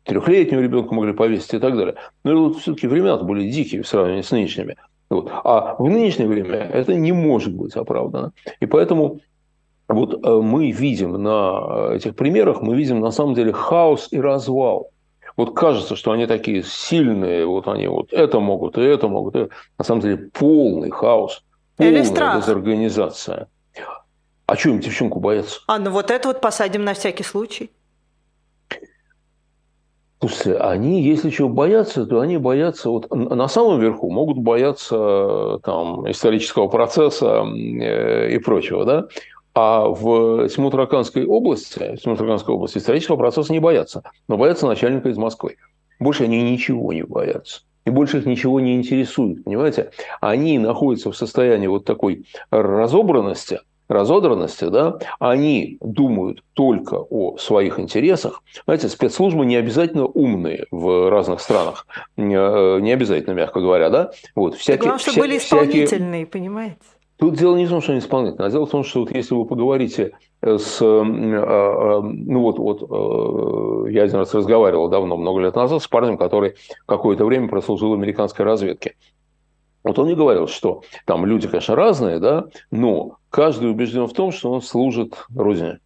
трехлетнего 0.04 0.60
ребенка 0.60 0.92
могли 0.92 1.14
повесить 1.14 1.54
и 1.54 1.58
так 1.58 1.78
далее. 1.78 1.94
Но 2.24 2.44
вот 2.44 2.58
все-таки 2.58 2.86
времена 2.86 3.16
были 3.16 3.48
дикие 3.48 3.84
в 3.84 3.88
сравнении 3.88 4.20
с 4.20 4.30
нынешними. 4.30 4.76
Вот. 5.08 5.30
А 5.32 5.76
в 5.78 5.88
нынешнее 5.88 6.28
время 6.28 6.58
это 6.58 6.94
не 6.94 7.12
может 7.12 7.54
быть 7.54 7.74
оправдано. 7.74 8.32
И 8.60 8.66
поэтому 8.66 9.20
вот 9.88 10.12
э, 10.22 10.40
мы 10.42 10.72
видим 10.72 11.14
на 11.22 11.94
этих 11.94 12.16
примерах, 12.16 12.60
мы 12.60 12.76
видим 12.76 13.00
на 13.00 13.12
самом 13.12 13.32
деле 13.32 13.54
хаос 13.54 14.08
и 14.10 14.20
развал. 14.20 14.90
Вот 15.40 15.54
кажется, 15.54 15.96
что 15.96 16.12
они 16.12 16.26
такие 16.26 16.62
сильные, 16.62 17.46
вот 17.46 17.66
они 17.66 17.88
вот 17.88 18.12
это 18.12 18.40
могут, 18.40 18.76
и 18.76 18.82
это 18.82 19.08
могут. 19.08 19.36
И... 19.36 19.48
На 19.78 19.84
самом 19.84 20.02
деле 20.02 20.18
полный 20.18 20.90
хаос, 20.90 21.42
полная 21.78 22.02
дезорганизация. 22.02 23.48
А 24.44 24.56
что 24.56 24.68
им 24.68 24.80
девчонку 24.80 25.18
бояться? 25.18 25.60
А, 25.66 25.78
ну 25.78 25.92
вот 25.92 26.10
это 26.10 26.28
вот 26.28 26.42
посадим 26.42 26.84
на 26.84 26.92
всякий 26.92 27.22
случай. 27.22 27.70
Слушайте, 30.18 30.58
они, 30.58 31.02
если 31.02 31.30
чего 31.30 31.48
боятся, 31.48 32.04
то 32.04 32.20
они 32.20 32.36
боятся, 32.36 32.90
вот 32.90 33.10
на 33.10 33.48
самом 33.48 33.80
верху 33.80 34.10
могут 34.10 34.36
бояться 34.36 35.58
там, 35.64 36.10
исторического 36.10 36.68
процесса 36.68 37.46
э, 37.46 38.30
и 38.30 38.38
прочего, 38.40 38.84
да? 38.84 39.08
А 39.54 39.86
в 39.88 40.48
Тимутараканской 40.48 41.26
области, 41.26 41.96
в 41.96 42.00
Тимутараканской 42.00 42.54
области 42.54 42.78
исторического 42.78 43.16
процесса 43.16 43.52
не 43.52 43.58
боятся, 43.58 44.02
но 44.28 44.36
боятся 44.36 44.66
начальника 44.66 45.08
из 45.08 45.16
Москвы. 45.16 45.56
Больше 45.98 46.24
они 46.24 46.42
ничего 46.50 46.92
не 46.92 47.02
боятся. 47.02 47.62
И 47.84 47.90
больше 47.90 48.18
их 48.18 48.26
ничего 48.26 48.60
не 48.60 48.76
интересует, 48.76 49.44
понимаете? 49.44 49.90
Они 50.20 50.58
находятся 50.58 51.10
в 51.10 51.16
состоянии 51.16 51.66
вот 51.66 51.84
такой 51.84 52.26
разобранности, 52.50 53.60
разодранности, 53.88 54.66
да, 54.66 54.98
они 55.18 55.78
думают 55.80 56.44
только 56.54 56.94
о 56.94 57.36
своих 57.38 57.80
интересах. 57.80 58.42
Знаете, 58.64 58.88
спецслужбы 58.88 59.44
не 59.46 59.56
обязательно 59.56 60.06
умные 60.06 60.66
в 60.70 61.10
разных 61.10 61.40
странах, 61.40 61.86
э, 62.16 62.22
не 62.22 62.92
обязательно, 62.92 63.34
мягко 63.34 63.60
говоря, 63.60 63.90
да. 63.90 64.12
Вот, 64.34 64.54
всякие, 64.54 64.82
главное, 64.82 64.98
чтобы 64.98 65.12
вся, 65.12 65.20
были 65.20 65.38
исполнительные, 65.38 65.86
всякие... 65.88 66.26
понимаете? 66.26 66.76
Тут 67.20 67.34
дело 67.34 67.54
не 67.56 67.66
в 67.66 67.68
том, 67.68 67.82
что 67.82 67.92
они 67.92 68.00
исполнительные, 68.00 68.48
а 68.48 68.50
дело 68.50 68.64
в 68.64 68.70
том, 68.70 68.82
что 68.82 69.00
вот 69.00 69.14
если 69.14 69.34
вы 69.34 69.44
поговорите 69.44 70.12
с... 70.42 70.80
А, 70.80 71.02
а, 71.02 72.00
ну 72.02 72.40
вот, 72.40 72.58
вот 72.58 73.86
э, 73.88 73.92
я 73.92 74.04
один 74.04 74.16
раз 74.16 74.32
разговаривал 74.32 74.88
давно, 74.88 75.18
много 75.18 75.40
лет 75.40 75.54
назад, 75.54 75.82
с 75.82 75.86
парнем, 75.86 76.16
который 76.16 76.54
какое-то 76.86 77.26
время 77.26 77.48
прослужил 77.48 77.92
американской 77.92 78.46
разведке. 78.46 78.94
Вот 79.84 79.98
он 79.98 80.06
мне 80.06 80.14
говорил, 80.14 80.48
что 80.48 80.82
там 81.04 81.26
люди, 81.26 81.46
конечно, 81.46 81.76
разные, 81.76 82.20
да, 82.20 82.46
но 82.70 83.18
каждый 83.28 83.70
убежден 83.70 84.06
в 84.06 84.14
том, 84.14 84.32
что 84.32 84.50
он 84.50 84.62
служит 84.62 85.26
Родине. 85.34 85.80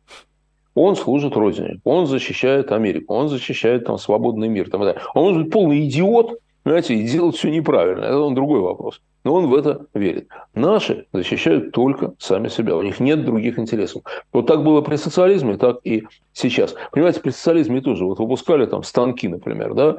Он 0.77 0.95
служит 0.95 1.37
Родине, 1.37 1.81
он 1.83 2.07
защищает 2.07 2.71
Америку, 2.71 3.13
он 3.13 3.29
защищает 3.29 3.87
там 3.87 3.99
свободный 3.99 4.49
мир. 4.49 4.71
Там, 4.71 4.83
да. 4.83 4.97
Он 5.15 5.25
может 5.25 5.43
быть 5.43 5.53
полный 5.53 5.85
идиот, 5.89 6.39
понимаете, 6.65 6.95
и 6.95 7.07
делать 7.07 7.37
все 7.37 7.51
неправильно. 7.51 8.05
Это 8.05 8.19
он 8.19 8.35
другой 8.35 8.61
вопрос. 8.61 9.01
Но 9.23 9.35
он 9.35 9.47
в 9.47 9.55
это 9.55 9.87
верит. 9.95 10.29
Наши 10.55 11.07
защищают 11.13 11.73
только 11.73 12.15
сами 12.19 12.49
себя. 12.49 12.77
У 12.77 12.83
них 12.83 13.01
нет 13.01 13.25
других 13.25 13.59
интересов. 13.59 14.03
Вот 14.33 14.47
так 14.47 14.65
было 14.65 14.81
при 14.83 14.97
социализме, 14.97 15.57
так 15.57 15.79
и 15.85 16.05
сейчас. 16.33 16.75
Понимаете, 16.93 17.21
при 17.21 17.31
социализме 17.31 17.81
тоже 17.81 18.05
вот 18.05 18.19
выпускали 18.19 18.67
там 18.67 18.83
станки, 18.83 19.29
например, 19.29 19.75
да? 19.75 19.97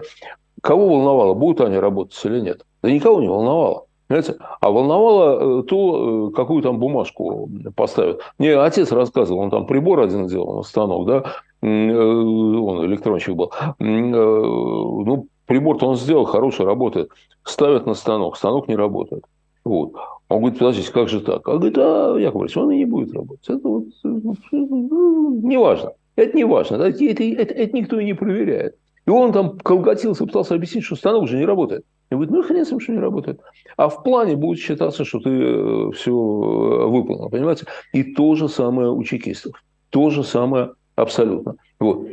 Кого 0.62 0.89
волновало, 0.89 1.34
будут 1.34 1.62
они 1.62 1.77
работать 1.77 2.19
или 2.25 2.39
нет? 2.39 2.65
Да 2.84 2.91
никого 2.91 3.22
не 3.22 3.27
волновало. 3.27 3.86
Понимаете? 4.07 4.36
А 4.62 4.69
волновало 4.69 5.62
э, 5.62 5.63
то, 5.63 6.29
э, 6.29 6.31
какую 6.36 6.62
там 6.62 6.77
бумажку 6.77 7.50
поставят. 7.75 8.22
Мне 8.38 8.55
отец 8.55 8.91
рассказывал, 8.91 9.39
он 9.39 9.50
там 9.50 9.65
прибор 9.65 10.01
один 10.01 10.27
делал, 10.27 10.63
станок, 10.63 11.07
да, 11.07 11.24
э, 11.63 11.67
он 11.67 12.86
электронщик 12.86 13.36
был. 13.36 13.51
Ну, 13.79 15.27
прибор-то 15.45 15.87
он 15.87 15.95
сделал, 15.95 16.25
хороший, 16.25 16.65
работает 16.65 17.09
ставят 17.45 17.85
на 17.85 17.93
станок, 17.93 18.37
станок 18.37 18.67
не 18.67 18.75
работает. 18.75 19.23
Вот. 19.63 19.93
Он 20.27 20.39
говорит, 20.39 20.59
подождите, 20.59 20.91
как 20.91 21.07
же 21.07 21.21
так? 21.21 21.47
А 21.47 21.57
говорит, 21.57 21.77
а, 21.77 22.17
Яков 22.17 22.41
Борисович, 22.41 22.57
он 22.57 22.71
и 22.71 22.77
не 22.77 22.85
будет 22.85 23.13
работать. 23.13 23.47
Это 23.47 23.67
вот, 23.67 23.85
ну, 24.03 25.41
не 25.43 25.57
важно. 25.57 25.93
Это 26.15 26.35
не 26.35 26.43
важно. 26.43 26.75
Это, 26.75 27.03
это, 27.03 27.23
это, 27.23 27.53
это 27.53 27.77
никто 27.77 27.99
и 27.99 28.05
не 28.05 28.13
проверяет. 28.13 28.75
И 29.05 29.09
он 29.09 29.31
там 29.31 29.57
колготился, 29.59 30.25
пытался 30.25 30.55
объяснить, 30.55 30.83
что 30.83 30.95
станок 30.95 31.23
уже 31.23 31.37
не 31.37 31.45
работает. 31.45 31.85
И 32.09 32.15
говорит, 32.15 32.31
ну 32.31 32.43
хрен 32.43 32.65
с 32.65 32.71
ним, 32.71 32.79
что 32.79 32.91
не 32.91 32.99
работает. 32.99 33.39
А 33.77 33.87
в 33.87 34.03
плане 34.03 34.35
будет 34.35 34.59
считаться, 34.59 35.05
что 35.05 35.19
ты 35.19 35.29
э, 35.29 35.91
все 35.95 36.11
э, 36.11 36.87
выполнил, 36.87 37.29
понимаете? 37.29 37.65
И 37.93 38.03
то 38.03 38.35
же 38.35 38.49
самое 38.49 38.91
у 38.91 39.03
чекистов. 39.03 39.63
То 39.91 40.09
же 40.09 40.23
самое 40.23 40.71
абсолютно. 40.95 41.55
Вот. 41.79 42.07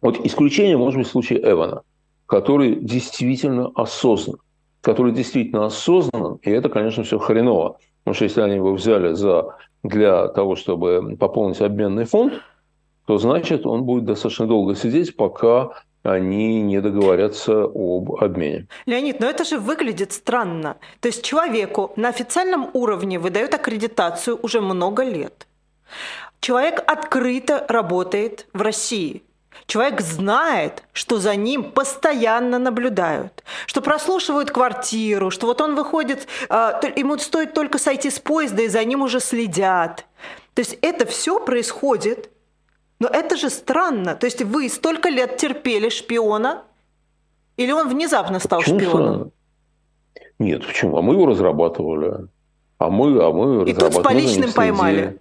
Вот 0.00 0.24
исключение 0.24 0.76
может 0.76 0.98
быть 0.98 1.08
случай 1.08 1.36
Эвана, 1.36 1.82
который 2.30 2.76
действительно 2.76 3.70
осознан 3.74 4.38
который 4.80 5.12
действительно 5.12 5.66
осознан, 5.66 6.38
и 6.42 6.50
это, 6.50 6.68
конечно, 6.68 7.02
все 7.02 7.18
хреново. 7.18 7.78
Потому 8.02 8.14
что 8.14 8.24
если 8.24 8.40
они 8.40 8.56
его 8.56 8.72
взяли 8.72 9.12
за, 9.12 9.56
для 9.82 10.28
того, 10.28 10.56
чтобы 10.56 11.16
пополнить 11.18 11.60
обменный 11.60 12.04
фонд, 12.04 12.34
то 13.06 13.18
значит 13.18 13.66
он 13.66 13.82
будет 13.82 14.04
достаточно 14.04 14.46
долго 14.46 14.74
сидеть, 14.74 15.16
пока 15.16 15.70
они 16.02 16.62
не 16.62 16.80
договорятся 16.80 17.64
об 17.64 18.12
обмене. 18.12 18.68
Леонид, 18.86 19.20
но 19.20 19.26
это 19.26 19.44
же 19.44 19.58
выглядит 19.58 20.12
странно. 20.12 20.76
То 21.00 21.08
есть 21.08 21.22
человеку 21.22 21.92
на 21.96 22.08
официальном 22.08 22.70
уровне 22.72 23.18
выдают 23.18 23.52
аккредитацию 23.52 24.38
уже 24.42 24.62
много 24.62 25.02
лет. 25.02 25.46
Человек 26.40 26.82
открыто 26.86 27.66
работает 27.68 28.46
в 28.54 28.62
России. 28.62 29.22
Человек 29.66 30.00
знает, 30.00 30.82
что 30.92 31.18
за 31.18 31.36
ним 31.36 31.70
постоянно 31.70 32.58
наблюдают, 32.58 33.44
что 33.66 33.80
прослушивают 33.80 34.50
квартиру, 34.50 35.30
что 35.30 35.46
вот 35.46 35.60
он 35.60 35.74
выходит, 35.74 36.26
а, 36.48 36.80
ему 36.96 37.18
стоит 37.18 37.54
только 37.54 37.78
сойти 37.78 38.10
с 38.10 38.18
поезда, 38.18 38.62
и 38.62 38.68
за 38.68 38.84
ним 38.84 39.02
уже 39.02 39.20
следят. 39.20 40.06
То 40.54 40.60
есть 40.60 40.78
это 40.82 41.06
все 41.06 41.38
происходит, 41.40 42.30
но 42.98 43.08
это 43.08 43.36
же 43.36 43.50
странно. 43.50 44.14
То 44.14 44.26
есть 44.26 44.42
вы 44.42 44.68
столько 44.68 45.08
лет 45.08 45.36
терпели 45.36 45.88
шпиона, 45.88 46.64
или 47.56 47.72
он 47.72 47.88
внезапно 47.88 48.40
стал 48.40 48.60
почему 48.60 48.80
шпионом? 48.80 49.32
Нет, 50.38 50.66
почему? 50.66 50.96
А 50.96 51.02
мы 51.02 51.14
его 51.14 51.26
разрабатывали. 51.26 52.28
А 52.78 52.88
мы, 52.88 53.22
а 53.22 53.30
мы 53.30 53.68
И 53.68 53.74
тут 53.74 53.92
с 53.92 53.98
поличным 53.98 54.52
поймали. 54.52 55.18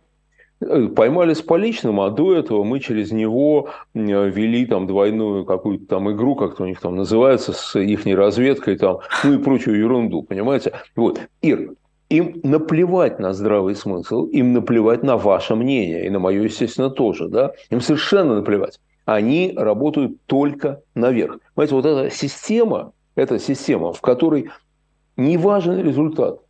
Э, 0.61 0.87
поймали 0.87 1.33
с 1.33 1.41
поличным, 1.41 2.01
а 2.01 2.09
до 2.09 2.35
этого 2.35 2.63
мы 2.63 2.79
через 2.79 3.11
него 3.11 3.69
э, 3.93 3.99
вели 4.29 4.65
там 4.65 4.87
двойную 4.87 5.45
какую-то 5.45 5.85
там 5.85 6.11
игру, 6.11 6.35
как-то 6.35 6.63
у 6.63 6.65
них 6.65 6.81
там 6.81 6.97
называется, 6.97 7.53
с 7.53 7.79
их 7.79 8.05
разведкой 8.05 8.77
там, 8.77 8.99
ну 9.23 9.35
и 9.35 9.37
прочую 9.37 9.77
ерунду, 9.77 10.21
понимаете? 10.21 10.73
Вот. 10.97 11.21
Ир, 11.41 11.71
им 12.09 12.41
наплевать 12.43 13.19
на 13.19 13.33
здравый 13.33 13.75
смысл, 13.75 14.25
им 14.25 14.51
наплевать 14.51 15.01
на 15.01 15.15
ваше 15.15 15.55
мнение, 15.55 16.05
и 16.05 16.09
на 16.09 16.19
мое, 16.19 16.43
естественно, 16.43 16.89
тоже, 16.89 17.29
да? 17.29 17.53
Им 17.69 17.79
совершенно 17.79 18.35
наплевать. 18.35 18.79
Они 19.05 19.53
работают 19.55 20.21
только 20.25 20.81
наверх. 20.93 21.39
Понимаете, 21.55 21.75
вот 21.75 21.85
эта 21.85 22.13
система, 22.13 22.91
эта 23.15 23.39
система, 23.39 23.93
в 23.93 24.01
которой 24.01 24.49
не 25.15 25.37
важен 25.37 25.81
результат, 25.81 26.41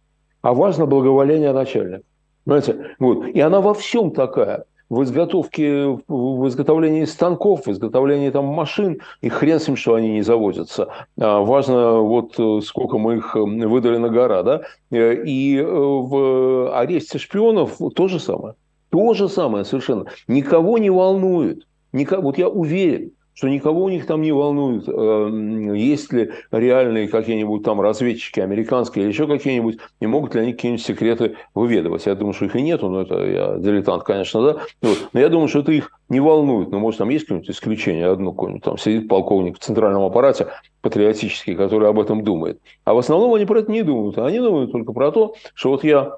а 0.42 0.54
важно 0.54 0.88
благоволение 0.88 1.54
начальника. 1.54 2.04
Понимаете? 2.50 2.96
Вот. 2.98 3.28
И 3.28 3.40
она 3.40 3.62
во 3.62 3.74
всем 3.76 4.12
такая. 4.12 4.66
В 4.90 5.04
изготовке, 5.04 5.86
в 6.08 6.48
изготовлении 6.48 7.06
станков, 7.06 7.68
в 7.68 7.72
изготовлении 7.72 8.32
там 8.32 8.46
машин, 8.46 9.02
и 9.22 9.30
хрен 9.30 9.60
с 9.60 9.68
ним, 9.68 9.78
что 9.78 9.94
они 9.94 10.10
не 10.10 10.24
заводятся. 10.24 10.88
А 11.20 11.42
важно, 11.42 12.00
вот 12.00 12.34
э, 12.40 12.62
сколько 12.66 12.98
мы 12.98 13.18
их 13.18 13.36
э, 13.36 13.40
выдали 13.40 13.98
на 13.98 14.10
гора, 14.10 14.42
да? 14.42 14.62
Э, 14.90 15.14
и 15.14 15.62
в 15.62 16.76
аресте 16.76 17.20
шпионов 17.20 17.78
то 17.96 18.08
же 18.08 18.20
самое. 18.20 18.56
То 18.90 19.14
же 19.14 19.30
самое 19.30 19.64
совершенно. 19.64 20.06
Никого 20.28 20.80
не 20.80 20.90
волнует. 20.90 21.68
Никого, 21.94 22.24
вот 22.24 22.40
я 22.40 22.50
уверен, 22.50 23.12
что 23.40 23.48
никого 23.48 23.86
у 23.86 23.90
них 23.90 24.06
там 24.06 24.22
не 24.22 24.34
волнует, 24.34 24.84
э, 24.86 25.74
есть 25.78 26.12
ли 26.12 26.32
реальные 26.52 27.08
какие-нибудь 27.08 27.64
там 27.64 27.80
разведчики 27.80 28.42
американские 28.42 29.06
или 29.06 29.14
еще 29.14 29.28
какие-нибудь, 29.28 29.78
и 30.02 30.08
могут 30.08 30.36
ли 30.36 30.42
они 30.42 30.52
какие-нибудь 30.52 30.86
секреты 30.86 31.38
выведывать. 31.56 32.06
Я 32.06 32.16
думаю, 32.16 32.34
что 32.34 32.44
их 32.46 32.58
и 32.58 32.62
нету, 32.62 32.90
но 32.90 33.04
это 33.04 33.16
я 33.26 33.56
дилетант, 33.58 34.04
конечно, 34.04 34.42
да. 34.42 34.62
Вот. 34.82 35.08
Но 35.14 35.22
я 35.22 35.30
думаю, 35.30 35.48
что 35.48 35.60
это 35.60 35.72
их 35.72 35.90
не 36.10 36.20
волнует. 36.20 36.70
Но, 36.72 36.80
может, 36.80 36.98
там 36.98 37.08
есть 37.08 37.28
какое-нибудь 37.28 37.50
исключение, 37.50 38.08
одно 38.08 38.32
какое-нибудь. 38.32 38.64
Там 38.66 38.78
сидит 38.78 39.08
полковник 39.08 39.56
в 39.56 39.60
центральном 39.60 40.04
аппарате 40.04 40.48
патриотический, 40.82 41.56
который 41.56 41.88
об 41.88 41.98
этом 41.98 42.26
думает. 42.26 42.60
А 42.84 42.94
в 42.94 42.98
основном 42.98 43.34
они 43.36 43.46
про 43.46 43.60
это 43.60 43.72
не 43.72 43.84
думают. 43.84 44.18
Они 44.18 44.40
думают 44.40 44.74
только 44.74 44.92
про 44.92 45.14
то, 45.14 45.36
что 45.54 45.70
вот 45.70 45.86
я 45.86 46.18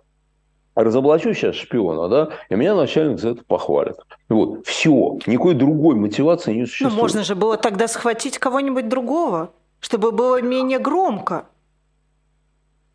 разоблачу 0.75 1.33
сейчас 1.33 1.55
шпиона, 1.55 2.07
да, 2.07 2.29
и 2.49 2.55
меня 2.55 2.75
начальник 2.75 3.19
за 3.19 3.29
это 3.31 3.43
похвалит. 3.43 3.97
Вот, 4.29 4.65
все, 4.65 5.17
никакой 5.27 5.53
другой 5.53 5.95
мотивации 5.95 6.53
не 6.53 6.65
существует. 6.65 6.93
Ну, 6.93 6.99
можно 7.01 7.23
же 7.23 7.35
было 7.35 7.57
тогда 7.57 7.87
схватить 7.87 8.37
кого-нибудь 8.37 8.87
другого, 8.87 9.51
чтобы 9.79 10.11
было 10.11 10.41
менее 10.41 10.79
громко. 10.79 11.45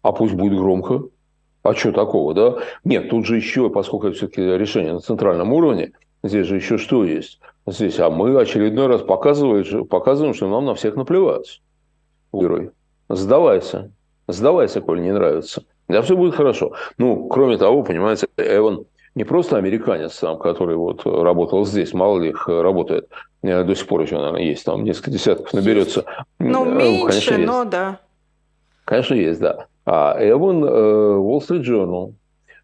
А 0.03 0.13
пусть 0.13 0.35
будет 0.35 0.59
громко. 0.59 1.03
А 1.63 1.75
что 1.75 1.91
такого, 1.91 2.33
да? 2.33 2.59
Нет, 2.85 3.11
тут 3.11 3.27
же 3.27 3.37
еще, 3.37 3.71
поскольку 3.71 4.07
это 4.07 4.17
все-таки 4.17 4.41
решение 4.41 4.93
на 4.93 5.01
центральном 5.01 5.53
уровне, 5.53 5.93
здесь 6.23 6.47
же 6.47 6.57
еще 6.57 6.79
что 6.79 7.05
есть? 7.05 7.41
Здесь, 7.67 7.99
а 7.99 8.09
мы 8.09 8.41
очередной 8.41 8.87
раз 8.87 9.03
показываем, 9.03 9.85
показываем 9.87 10.35
что 10.35 10.49
нам 10.49 10.65
на 10.65 10.77
всех 10.77 10.95
наплевать. 10.95 11.61
Герой, 12.33 12.71
сдавайся. 13.09 13.91
Сдавайся, 14.29 14.81
коль 14.81 15.03
не 15.03 15.13
нравится. 15.13 15.65
Да 15.89 16.03
все 16.03 16.17
будет 16.17 16.35
хорошо. 16.35 16.73
Ну, 16.99 17.29
кроме 17.29 17.59
того, 17.59 17.83
понимаете, 17.83 18.27
Эван 18.37 18.87
не 19.15 19.25
просто 19.25 19.57
американец 19.57 20.15
сам, 20.15 20.39
который 20.39 20.77
вот 20.77 21.07
работал 21.07 21.65
здесь, 21.65 21.95
мало 21.95 22.21
ли 22.21 22.31
их 22.31 22.49
работает, 22.49 23.09
э, 23.43 23.65
до 23.65 23.75
сих 23.75 23.87
пор 23.87 24.03
еще, 24.03 24.17
наверное, 24.17 24.43
есть, 24.43 24.65
там 24.65 24.85
несколько 24.85 25.11
десятков 25.11 25.53
наберется. 25.55 26.05
Ну, 26.39 26.67
э, 26.67 26.75
меньше, 26.75 27.31
Конечно, 27.31 27.39
но 27.39 27.65
да. 27.65 28.01
Конечно, 28.85 29.15
есть, 29.15 29.41
да. 29.41 29.67
А 29.87 30.17
Эван 30.21 30.65
э, 30.65 30.69
Wall 30.69 31.39
Street 31.39 31.63
Journal, 31.63 32.13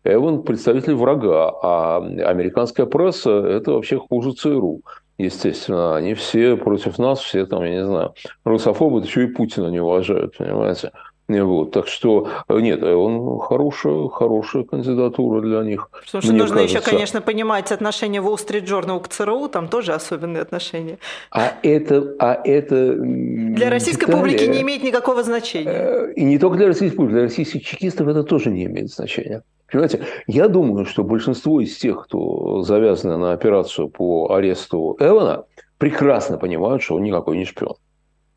Эван 0.04 0.42
представитель 0.42 0.94
врага, 0.94 1.52
а 1.62 1.98
американская 1.98 2.86
пресса– 2.86 3.30
это 3.46 3.72
вообще 3.72 3.98
хуже 3.98 4.32
ЦРУ. 4.32 4.82
Естественно, 5.16 5.96
они 5.96 6.14
все 6.14 6.56
против 6.56 6.98
нас, 6.98 7.20
все 7.20 7.46
там, 7.46 7.62
я 7.62 7.70
не 7.70 7.84
знаю, 7.84 8.14
русофобы, 8.44 9.00
еще 9.00 9.24
и 9.24 9.28
Путина 9.28 9.68
не 9.68 9.80
уважают, 9.80 10.36
понимаете. 10.36 10.90
Вот, 11.28 11.70
так 11.70 11.86
что 11.86 12.28
э, 12.48 12.60
нет, 12.60 12.82
э, 12.82 12.94
он 12.94 13.38
хорошая, 13.38 14.08
хорошая 14.08 14.64
кандидатура 14.64 15.40
для 15.40 15.62
них. 15.62 15.88
Потому 16.04 16.22
что 16.22 16.32
нужно 16.32 16.56
кажется. 16.56 16.78
еще, 16.78 16.90
конечно, 16.90 17.20
понимать 17.20 17.70
отношение 17.72 18.20
Wall 18.20 18.36
Street 18.36 18.64
Journal 18.64 19.00
к 19.00 19.08
ЦРУ, 19.08 19.48
там 19.48 19.68
тоже 19.68 19.92
особенные 19.92 20.42
отношения. 20.42 20.98
А 21.30 21.54
это, 21.62 22.14
а 22.18 22.40
это 22.44 22.96
для 22.96 23.70
российской 23.70 24.06
детали, 24.06 24.20
публики 24.20 24.44
не 24.44 24.62
имеет 24.62 24.82
никакого 24.82 25.22
значения. 25.22 25.70
Э, 25.70 26.12
и 26.14 26.24
не 26.24 26.38
только 26.38 26.56
для 26.56 26.66
российской 26.66 26.96
публики, 26.96 27.14
для 27.14 27.22
российских 27.22 27.64
чекистов 27.64 28.08
это 28.08 28.24
тоже 28.24 28.50
не 28.50 28.64
имеет 28.64 28.90
значения. 28.90 29.42
Понимаете, 29.70 30.04
я 30.26 30.48
думаю, 30.48 30.84
что 30.84 31.02
большинство 31.02 31.60
из 31.60 31.78
тех, 31.78 32.04
кто 32.04 32.62
завязаны 32.62 33.16
на 33.16 33.32
операцию 33.32 33.88
по 33.88 34.34
аресту 34.34 34.96
Эвана, 35.00 35.44
прекрасно 35.78 36.36
понимают, 36.36 36.82
что 36.82 36.96
он 36.96 37.04
никакой 37.04 37.38
не 37.38 37.46
шпион. 37.46 37.76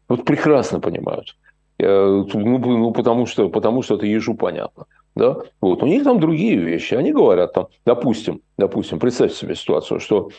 Вот 0.08 0.24
прекрасно 0.24 0.80
понимают. 0.80 1.36
Э, 1.78 2.24
ну, 2.34 2.58
ну 2.60 2.92
потому, 2.92 3.26
что, 3.26 3.50
потому 3.50 3.82
что 3.82 3.96
это 3.96 4.06
ежу 4.06 4.36
понятно. 4.36 4.86
Да? 5.16 5.38
Вот. 5.62 5.84
У 5.84 5.86
них 5.86 6.04
там 6.04 6.20
другие 6.20 6.58
вещи. 6.58 6.94
Они 6.94 7.12
говорят, 7.12 7.54
там, 7.54 7.68
допустим, 7.86 8.42
допустим, 8.58 9.00
представьте 9.00 9.38
себе 9.38 9.56
ситуацию, 9.56 10.00
что 10.00 10.30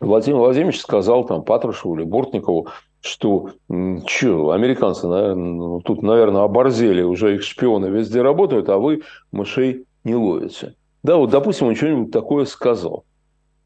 Владимир 0.00 0.38
Владимирович 0.38 0.80
сказал 0.80 1.24
там 1.24 1.42
Патрушеву 1.42 1.96
или 1.96 2.04
Бортникову, 2.04 2.68
что 3.00 3.50
что, 4.06 4.50
американцы, 4.50 5.08
наверное, 5.08 5.52
ну, 5.52 5.80
тут, 5.80 6.02
наверное, 6.02 6.42
оборзели, 6.42 7.02
уже 7.02 7.34
их 7.34 7.42
шпионы 7.42 7.86
везде 7.86 8.22
работают, 8.22 8.68
а 8.68 8.78
вы 8.78 9.02
мышей 9.32 9.86
не 10.04 10.14
ловите. 10.14 10.74
Да, 11.02 11.16
вот, 11.16 11.30
допустим, 11.30 11.68
он 11.68 11.74
что-нибудь 11.74 12.12
такое 12.12 12.44
сказал. 12.44 13.04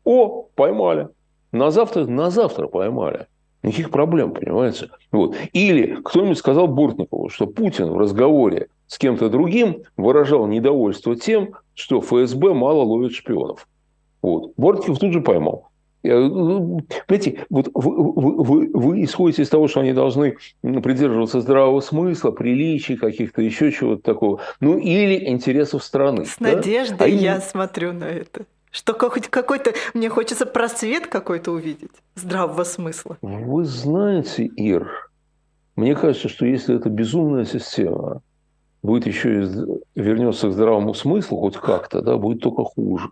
О, 0.05 0.47
поймали. 0.55 1.09
На 1.53 1.71
завтра, 1.71 2.07
на 2.07 2.31
завтра 2.31 2.67
поймали. 2.67 3.27
Никаких 3.67 3.91
проблем, 3.91 4.33
понимаете? 4.33 4.91
Вот. 5.11 5.35
Или 5.53 5.99
кто-нибудь 6.05 6.39
сказал 6.39 6.69
Бортникову, 6.69 7.31
что 7.31 7.49
Путин 7.49 7.91
в 7.91 7.99
разговоре 7.99 8.69
с 8.87 8.97
кем-то 8.97 9.29
другим 9.29 9.83
выражал 9.97 10.47
недовольство 10.47 11.17
тем, 11.17 11.51
что 11.75 12.01
ФСБ 12.01 12.55
мало 12.55 12.85
ловит 12.85 13.13
шпионов. 13.13 13.67
Вот. 14.23 14.53
Бортников 14.57 15.01
тут 15.01 15.13
же 15.13 15.21
поймал. 15.21 15.69
Понимаете, 16.03 17.45
вот 17.51 17.69
вы, 17.75 18.13
вы, 18.13 18.45
вы, 18.45 18.71
вы 18.73 19.03
исходите 19.03 19.43
из 19.43 19.49
того, 19.49 19.67
что 19.67 19.81
они 19.81 19.93
должны 19.93 20.37
придерживаться 20.63 21.41
здравого 21.41 21.81
смысла, 21.81 22.31
приличий 22.31 22.97
каких-то, 22.97 23.43
еще 23.43 23.73
чего-то 23.73 24.03
такого. 24.03 24.41
Ну, 24.61 24.79
или 24.79 25.29
интересов 25.29 25.83
страны. 25.83 26.25
С 26.25 26.37
да? 26.39 26.53
надеждой 26.53 27.05
а 27.05 27.09
я 27.09 27.33
именно... 27.33 27.41
смотрю 27.41 27.93
на 27.93 28.05
это. 28.05 28.47
Что 28.77 28.93
хоть 28.93 29.29
какой-то, 29.29 29.73
мне 29.95 30.11
хочется 30.11 30.45
просвет 30.45 31.07
какой-то 31.07 31.53
увидеть, 31.53 31.93
здравого 32.15 32.63
смысла. 32.65 33.17
Вы 33.23 33.65
знаете, 33.65 34.45
Ир, 34.45 35.11
мне 35.77 35.95
кажется, 35.95 36.29
что 36.29 36.45
если 36.45 36.77
эта 36.77 36.91
безумная 36.91 37.47
система 37.47 38.21
будет 38.83 39.07
еще 39.07 39.45
и 39.45 39.49
вернется 39.99 40.51
к 40.51 40.53
здравому 40.53 40.93
смыслу 40.93 41.39
хоть 41.39 41.57
как-то, 41.57 42.03
да, 42.03 42.19
будет 42.19 42.43
только 42.43 42.65
хуже. 42.65 43.09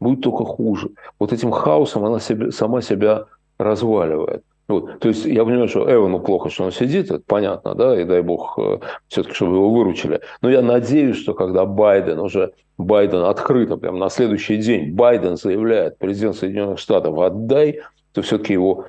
Будет 0.00 0.20
только 0.20 0.44
хуже. 0.44 0.90
Вот 1.18 1.32
этим 1.32 1.50
хаосом 1.50 2.04
она 2.04 2.20
себе, 2.20 2.52
сама 2.52 2.82
себя 2.82 3.24
разваливает. 3.56 4.44
Вот. 4.70 5.00
То 5.00 5.08
есть 5.08 5.24
я 5.24 5.44
понимаю, 5.44 5.66
что 5.66 5.92
Эвану 5.92 6.20
плохо, 6.20 6.48
что 6.48 6.64
он 6.64 6.70
сидит, 6.70 7.10
это 7.10 7.22
понятно, 7.26 7.74
да, 7.74 8.00
и 8.00 8.04
дай 8.04 8.22
бог 8.22 8.56
э, 8.56 8.78
все-таки, 9.08 9.34
чтобы 9.34 9.56
его 9.56 9.70
выручили. 9.70 10.20
Но 10.42 10.48
я 10.48 10.62
надеюсь, 10.62 11.16
что 11.16 11.34
когда 11.34 11.66
Байден 11.66 12.20
уже, 12.20 12.52
Байден 12.78 13.24
открыто, 13.24 13.76
прям 13.76 13.98
на 13.98 14.08
следующий 14.10 14.58
день, 14.58 14.94
Байден 14.94 15.36
заявляет, 15.36 15.98
президент 15.98 16.36
Соединенных 16.36 16.78
Штатов, 16.78 17.18
отдай, 17.18 17.80
то 18.12 18.22
все-таки 18.22 18.52
его 18.52 18.86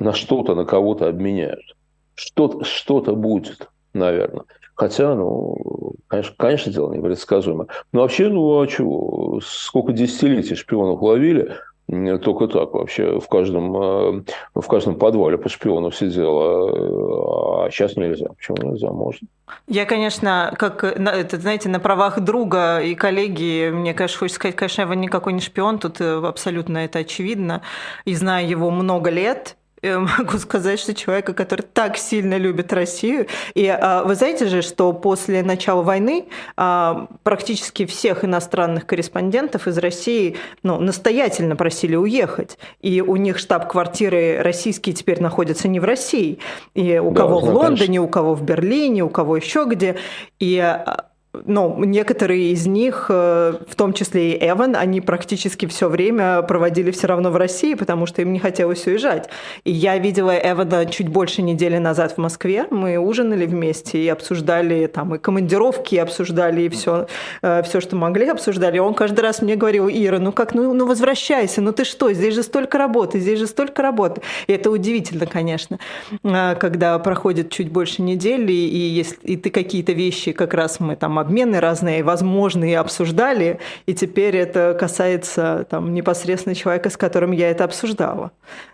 на 0.00 0.12
что-то, 0.12 0.56
на 0.56 0.64
кого-то 0.64 1.06
обменяют. 1.06 1.76
Что-то, 2.16 2.64
что-то 2.64 3.14
будет, 3.14 3.68
наверное. 3.94 4.42
Хотя, 4.74 5.14
ну, 5.14 5.94
конечно, 6.08 6.34
конечно, 6.36 6.72
дело 6.72 6.92
непредсказуемо. 6.92 7.68
Но 7.92 8.00
вообще, 8.00 8.28
ну, 8.28 8.60
а 8.60 8.66
чего? 8.66 9.40
Сколько 9.40 9.92
десятилетий 9.92 10.56
шпионов 10.56 11.00
ловили– 11.00 11.54
только 11.88 12.48
так 12.48 12.74
вообще 12.74 13.20
в 13.20 13.28
каждом, 13.28 13.76
э, 13.76 14.22
в 14.54 14.66
каждом 14.66 14.96
подвале 14.96 15.38
по 15.38 15.48
шпионов 15.48 15.94
сидело, 15.94 17.64
а 17.64 17.70
сейчас 17.70 17.96
нельзя. 17.96 18.26
Почему 18.36 18.70
нельзя? 18.70 18.90
Можно. 18.90 19.28
Я, 19.68 19.84
конечно, 19.84 20.52
как, 20.58 20.82
это, 20.82 21.36
знаете, 21.38 21.68
на 21.68 21.78
правах 21.78 22.20
друга 22.20 22.80
и 22.80 22.94
коллеги, 22.94 23.70
мне, 23.70 23.94
конечно, 23.94 24.18
хочется 24.18 24.36
сказать, 24.36 24.56
конечно, 24.56 24.82
Эван 24.82 25.00
никакой 25.00 25.32
не 25.32 25.40
шпион, 25.40 25.78
тут 25.78 26.00
э, 26.00 26.26
абсолютно 26.26 26.78
это 26.78 27.00
очевидно. 27.00 27.62
И 28.04 28.14
знаю 28.14 28.48
его 28.48 28.70
много 28.70 29.10
лет, 29.10 29.56
могу 30.18 30.38
сказать, 30.38 30.78
что 30.80 30.94
человека, 30.94 31.32
который 31.34 31.62
так 31.62 31.96
сильно 31.96 32.36
любит 32.36 32.72
Россию. 32.72 33.26
И 33.54 33.66
а, 33.66 34.04
вы 34.04 34.14
знаете 34.14 34.46
же, 34.46 34.62
что 34.62 34.92
после 34.92 35.42
начала 35.42 35.82
войны 35.82 36.26
а, 36.56 37.08
практически 37.22 37.86
всех 37.86 38.24
иностранных 38.24 38.86
корреспондентов 38.86 39.68
из 39.68 39.78
России 39.78 40.36
ну, 40.62 40.78
настоятельно 40.80 41.56
просили 41.56 41.96
уехать. 41.96 42.58
И 42.80 43.00
у 43.00 43.16
них 43.16 43.38
штаб-квартиры 43.38 44.42
российские 44.42 44.94
теперь 44.94 45.20
находятся 45.20 45.68
не 45.68 45.80
в 45.80 45.84
России. 45.84 46.38
И 46.74 46.98
у 46.98 47.10
да, 47.10 47.22
кого 47.22 47.40
в 47.40 47.44
Лондоне, 47.44 47.86
конечно. 47.86 48.02
у 48.02 48.08
кого 48.08 48.34
в 48.34 48.42
Берлине, 48.42 49.04
у 49.04 49.08
кого 49.08 49.36
еще 49.36 49.64
где. 49.66 49.96
И 50.38 50.58
а, 50.58 51.06
ну, 51.44 51.84
некоторые 51.84 52.52
из 52.52 52.66
них, 52.66 53.06
э, 53.08 53.54
в 53.68 53.74
том 53.74 53.92
числе 53.92 54.32
и 54.32 54.48
Эван, 54.48 54.76
они 54.76 55.00
практически 55.00 55.66
все 55.66 55.88
время 55.88 56.42
проводили 56.42 56.90
все 56.90 57.06
равно 57.06 57.30
в 57.30 57.36
России, 57.36 57.74
потому 57.74 58.06
что 58.06 58.22
им 58.22 58.32
не 58.32 58.38
хотелось 58.38 58.86
уезжать. 58.86 59.28
И 59.64 59.72
я 59.72 59.98
видела 59.98 60.34
Эвана 60.36 60.86
чуть 60.86 61.08
больше 61.08 61.42
недели 61.42 61.78
назад 61.78 62.12
в 62.12 62.18
Москве. 62.18 62.66
Мы 62.70 62.98
ужинали 62.98 63.46
вместе 63.46 63.98
и 63.98 64.08
обсуждали 64.08 64.86
там 64.86 65.14
и 65.14 65.18
командировки, 65.18 65.94
и 65.94 65.98
обсуждали 65.98 66.62
и 66.62 66.68
все, 66.68 67.06
э, 67.42 67.62
все, 67.62 67.80
что 67.80 67.96
могли, 67.96 68.28
обсуждали. 68.28 68.78
Он 68.78 68.94
каждый 68.94 69.20
раз 69.20 69.42
мне 69.42 69.56
говорил, 69.56 69.88
Ира, 69.88 70.18
ну 70.18 70.32
как, 70.32 70.54
ну, 70.54 70.72
ну 70.72 70.86
возвращайся, 70.86 71.60
ну 71.60 71.72
ты 71.72 71.84
что, 71.84 72.12
здесь 72.12 72.34
же 72.34 72.42
столько 72.42 72.78
работы, 72.78 73.20
здесь 73.20 73.38
же 73.38 73.46
столько 73.46 73.82
работы. 73.82 74.22
И 74.46 74.52
это 74.52 74.70
удивительно, 74.70 75.26
конечно, 75.26 75.78
э, 76.22 76.54
когда 76.56 76.98
проходит 76.98 77.50
чуть 77.50 77.70
больше 77.70 78.02
недели, 78.02 78.52
и, 78.52 78.78
если, 78.78 79.16
и 79.22 79.36
ты 79.36 79.50
какие-то 79.50 79.92
вещи, 79.92 80.32
как 80.32 80.54
раз 80.54 80.80
мы 80.80 80.96
там 80.96 81.18
обмены 81.26 81.60
разные 81.60 82.04
возможные 82.04 82.78
обсуждали, 82.78 83.58
и 83.86 83.94
теперь 83.94 84.36
это 84.36 84.76
касается 84.78 85.66
там, 85.68 85.92
непосредственно 85.92 86.54
человека, 86.54 86.88
с 86.88 86.96
которым 86.96 87.32
я 87.32 87.50
это 87.50 87.64
обсуждала. 87.64 88.30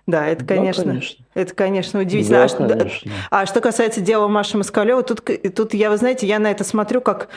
Да, 0.07 0.27
это, 0.27 0.45
конечно, 0.45 0.85
да, 0.85 0.91
конечно. 0.91 1.25
это, 1.35 1.55
конечно, 1.55 2.01
удивительно. 2.01 2.47
Да, 2.47 2.65
а, 2.65 2.79
конечно. 2.79 3.13
а 3.31 3.47
что 3.47 3.61
касается 3.61 4.01
дела 4.01 4.29
Маши 4.29 4.59
Москалева, 4.59 5.03
тут, 5.03 5.23
тут 5.55 5.75
я, 5.75 5.91
вы 5.91 5.97
знаете, 5.97 6.27
я 6.27 6.39
на 6.39 6.51
это 6.51 6.65
смотрю 6.65 7.01
как 7.01 7.29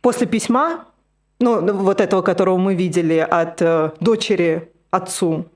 после 0.00 0.26
письма, 0.26 0.86
ну, 1.38 1.60
вот 1.72 2.00
этого, 2.00 2.22
которого 2.22 2.56
мы 2.56 2.74
видели 2.74 3.18
от 3.18 3.62
э, 3.62 3.90
дочери 4.00 4.70
отцу, 4.90 5.46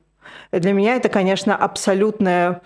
Для 0.50 0.72
меня 0.72 0.96
это, 0.96 1.08
конечно, 1.08 1.54
абсолютная, 1.54 2.62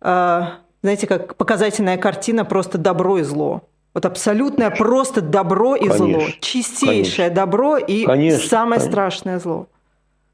э, 0.00 0.42
знаете, 0.82 1.06
как 1.06 1.36
показательная 1.36 1.96
картина 1.96 2.44
просто 2.44 2.78
добро 2.78 3.18
и 3.18 3.22
зло. 3.22 3.62
Вот 3.94 4.06
абсолютное 4.06 4.70
просто 4.70 5.20
добро 5.20 5.76
и 5.76 5.88
конечно, 5.88 6.06
зло. 6.06 6.20
Чистейшее 6.40 7.28
конечно. 7.28 7.34
добро 7.34 7.76
и 7.76 8.04
конечно, 8.04 8.48
самое 8.48 8.78
конечно. 8.78 8.90
страшное 8.90 9.38
зло. 9.38 9.66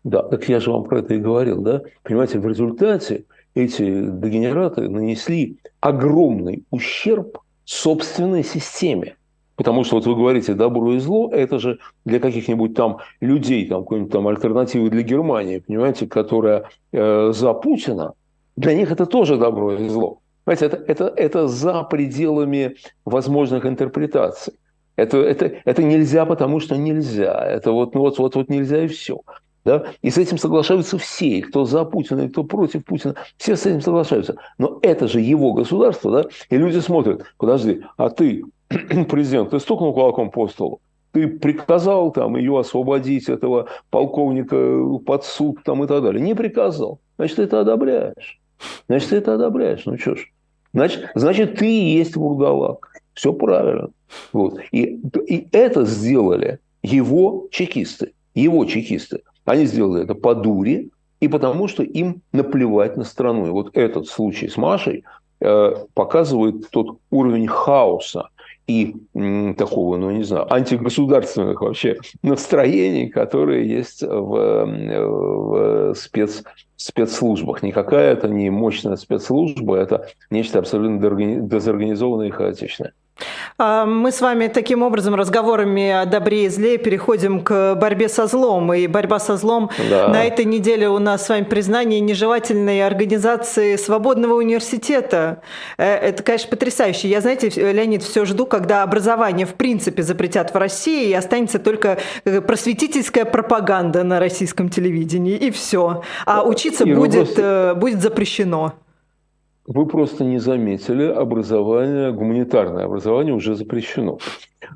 Да, 0.05 0.23
так 0.23 0.49
я 0.49 0.61
же 0.61 0.71
вам 0.71 0.85
про 0.85 1.01
это 1.01 1.15
и 1.15 1.19
говорил, 1.19 1.61
да? 1.61 1.83
Понимаете, 2.03 2.39
в 2.39 2.47
результате 2.47 3.25
эти 3.55 3.83
дегенераты 3.83 4.89
нанесли 4.89 5.59
огромный 5.81 6.65
ущерб 6.71 7.39
собственной 7.65 8.45
системе. 8.45 9.17
Потому 9.57 9.83
что 9.83 9.97
вот 9.97 10.07
вы 10.07 10.15
говорите 10.15 10.55
добро 10.55 10.95
и 10.95 10.99
зло, 11.01 11.31
это 11.33 11.59
же 11.59 11.81
для 12.05 12.21
каких-нибудь 12.21 12.75
там 12.75 12.99
людей, 13.21 13.67
там 13.67 13.83
какой-нибудь 13.83 14.13
там 14.13 14.29
альтернативы 14.29 14.89
для 14.89 15.03
Германии, 15.03 15.59
понимаете, 15.59 16.07
которая 16.07 16.71
э, 16.93 17.33
за 17.35 17.53
Путина, 17.55 18.13
для 18.55 18.75
них 18.75 18.93
это 18.93 19.05
тоже 19.05 19.37
добро 19.37 19.75
и 19.75 19.89
зло. 19.89 20.21
Понимаете, 20.49 20.65
это, 20.65 20.83
это, 20.87 21.13
это 21.15 21.47
за 21.47 21.83
пределами 21.83 22.77
возможных 23.05 23.67
интерпретаций. 23.67 24.55
Это, 24.97 25.19
это, 25.19 25.53
это 25.67 25.83
нельзя, 25.83 26.25
потому 26.25 26.59
что 26.59 26.75
нельзя. 26.75 27.39
Это 27.47 27.71
вот, 27.71 27.95
ну, 27.95 28.01
вот, 28.01 28.19
вот, 28.19 28.35
вот 28.35 28.49
нельзя 28.49 28.85
и 28.85 28.89
все. 28.89 29.21
Да? 29.67 29.85
И 30.01 30.09
с 30.09 30.17
этим 30.17 30.39
соглашаются 30.39 30.97
все, 30.97 31.43
кто 31.43 31.67
за 31.67 31.85
Путина, 31.85 32.23
и 32.23 32.29
кто 32.31 32.45
против 32.45 32.87
Путина, 32.87 33.15
все 33.37 33.57
с 33.57 33.67
этим 33.67 33.83
соглашаются. 33.83 34.37
Но 34.57 34.79
это 34.81 35.07
же 35.07 35.21
его 35.21 35.53
государство, 35.53 36.11
да? 36.23 36.31
И 36.49 36.57
люди 36.57 36.79
смотрят, 36.79 37.27
подожди, 37.37 37.83
а 37.99 38.09
ты 38.09 38.43
президент, 39.11 39.51
ты 39.51 39.61
стукнул 39.61 39.93
кулаком 39.93 40.31
по 40.31 40.49
столу, 40.49 40.81
ты 41.13 41.29
приказал 41.29 42.11
там 42.11 42.39
ее 42.39 42.59
освободить, 42.59 43.29
этого 43.29 43.69
полковника 43.91 44.57
под 45.05 45.27
суд 45.27 45.59
там 45.63 45.85
и 45.85 45.87
так 45.87 46.03
далее. 46.03 46.23
Не 46.23 46.35
приказал. 46.35 47.01
Значит, 47.19 47.37
ты 47.37 47.43
это 47.43 47.61
одобряешь. 47.61 48.41
Значит, 48.89 49.11
ты 49.11 49.17
это 49.17 49.35
одобряешь. 49.35 49.85
Ну 49.85 49.99
что 49.99 50.15
ж. 50.15 50.33
Значит, 50.73 51.11
значит 51.15 51.57
ты 51.57 51.67
и 51.67 51.97
есть 51.97 52.17
вурдалак. 52.17 52.93
Все 53.15 53.33
правильно. 53.33 53.91
Вот. 54.33 54.61
И, 54.71 55.01
и 55.27 55.49
это 55.53 55.85
сделали 55.85 56.61
его 56.83 57.49
чекисты. 57.51 58.13
Его 58.35 58.65
чекисты. 58.65 59.23
Они 59.45 59.67
сделали 59.67 60.05
это 60.05 60.15
по 60.15 60.35
дуре 60.35 60.89
и 61.21 61.29
потому, 61.29 61.69
что 61.69 61.83
им 61.83 62.23
наплевать 62.33 62.97
на 62.97 63.05
страну. 63.05 63.47
И 63.47 63.51
вот 63.51 63.77
этот 63.77 64.07
случай 64.07 64.49
с 64.49 64.57
Машей 64.57 65.05
э, 65.41 65.75
показывает 65.95 66.71
тот 66.71 66.99
уровень 67.11 67.47
хаоса, 67.47 68.29
и 68.69 68.95
такого, 69.57 69.97
ну 69.97 70.11
не 70.11 70.23
знаю, 70.23 70.53
антигосударственных 70.53 71.63
вообще 71.63 71.97
настроений, 72.23 73.09
которые 73.09 73.67
есть 73.67 74.03
в, 74.03 74.67
в 74.67 75.95
спец, 75.95 76.45
спецслужбах. 76.77 77.63
Никакая 77.63 78.13
это 78.13 78.29
не 78.29 78.51
мощная 78.51 78.97
спецслужба, 78.97 79.77
это 79.77 80.09
нечто 80.31 80.59
абсолютно 80.59 81.01
дезорганизованное 81.01 82.29
и 82.29 82.31
хаотичное. 82.31 82.93
А, 83.57 83.87
мы 83.87 84.13
с 84.13 84.21
вами 84.21 84.49
таким 84.49 84.83
образом 84.83 85.15
разговорами 85.15 85.91
о 85.91 86.05
добре 86.07 86.47
и 86.47 86.49
зле 86.49 86.79
переходим 86.79 87.41
к 87.41 87.75
борьбе 87.75 88.09
со 88.09 88.27
злом. 88.27 88.73
И 88.73 88.87
борьба 88.87 89.19
со 89.19 89.37
злом 89.37 89.71
да. 89.91 90.09
на 90.09 90.25
этой 90.25 90.45
неделе 90.45 90.89
у 90.89 90.99
нас 90.99 91.27
с 91.27 91.29
вами 91.29 91.45
признание 91.45 92.01
нежелательной 92.01 92.87
организации 92.87 93.77
Свободного 93.77 94.35
университета. 94.35 95.43
Э, 95.77 95.97
это, 95.97 96.23
конечно, 96.23 96.51
потрясающе. 96.51 97.09
Я, 97.09 97.21
знаете, 97.21 97.49
Леонид, 97.49 98.03
все 98.03 98.25
жду, 98.25 98.47
когда 98.47 98.83
образование 98.83 99.47
в 99.47 99.55
принципе 99.55 100.03
запретят 100.03 100.55
в 100.55 100.57
России 100.57 101.09
и 101.09 101.15
останется 101.15 101.59
только 101.59 101.99
э, 102.25 102.41
просветительская 102.41 103.25
пропаганда 103.25 104.05
на 104.05 104.21
российском 104.21 104.69
телевидении. 104.69 105.37
И 105.37 105.51
все. 105.51 106.03
А 106.27 106.43
учиться 106.43 106.85
и 106.85 106.95
будет. 106.95 107.39
Э, 107.39 107.75
будет 107.75 108.01
запрещено 108.01 108.75
вы 109.69 109.87
просто 109.87 110.25
не 110.25 110.39
заметили, 110.39 111.05
образование, 111.05 112.11
гуманитарное 112.11 112.87
образование 112.87 113.35
уже 113.35 113.55
запрещено. 113.55 114.19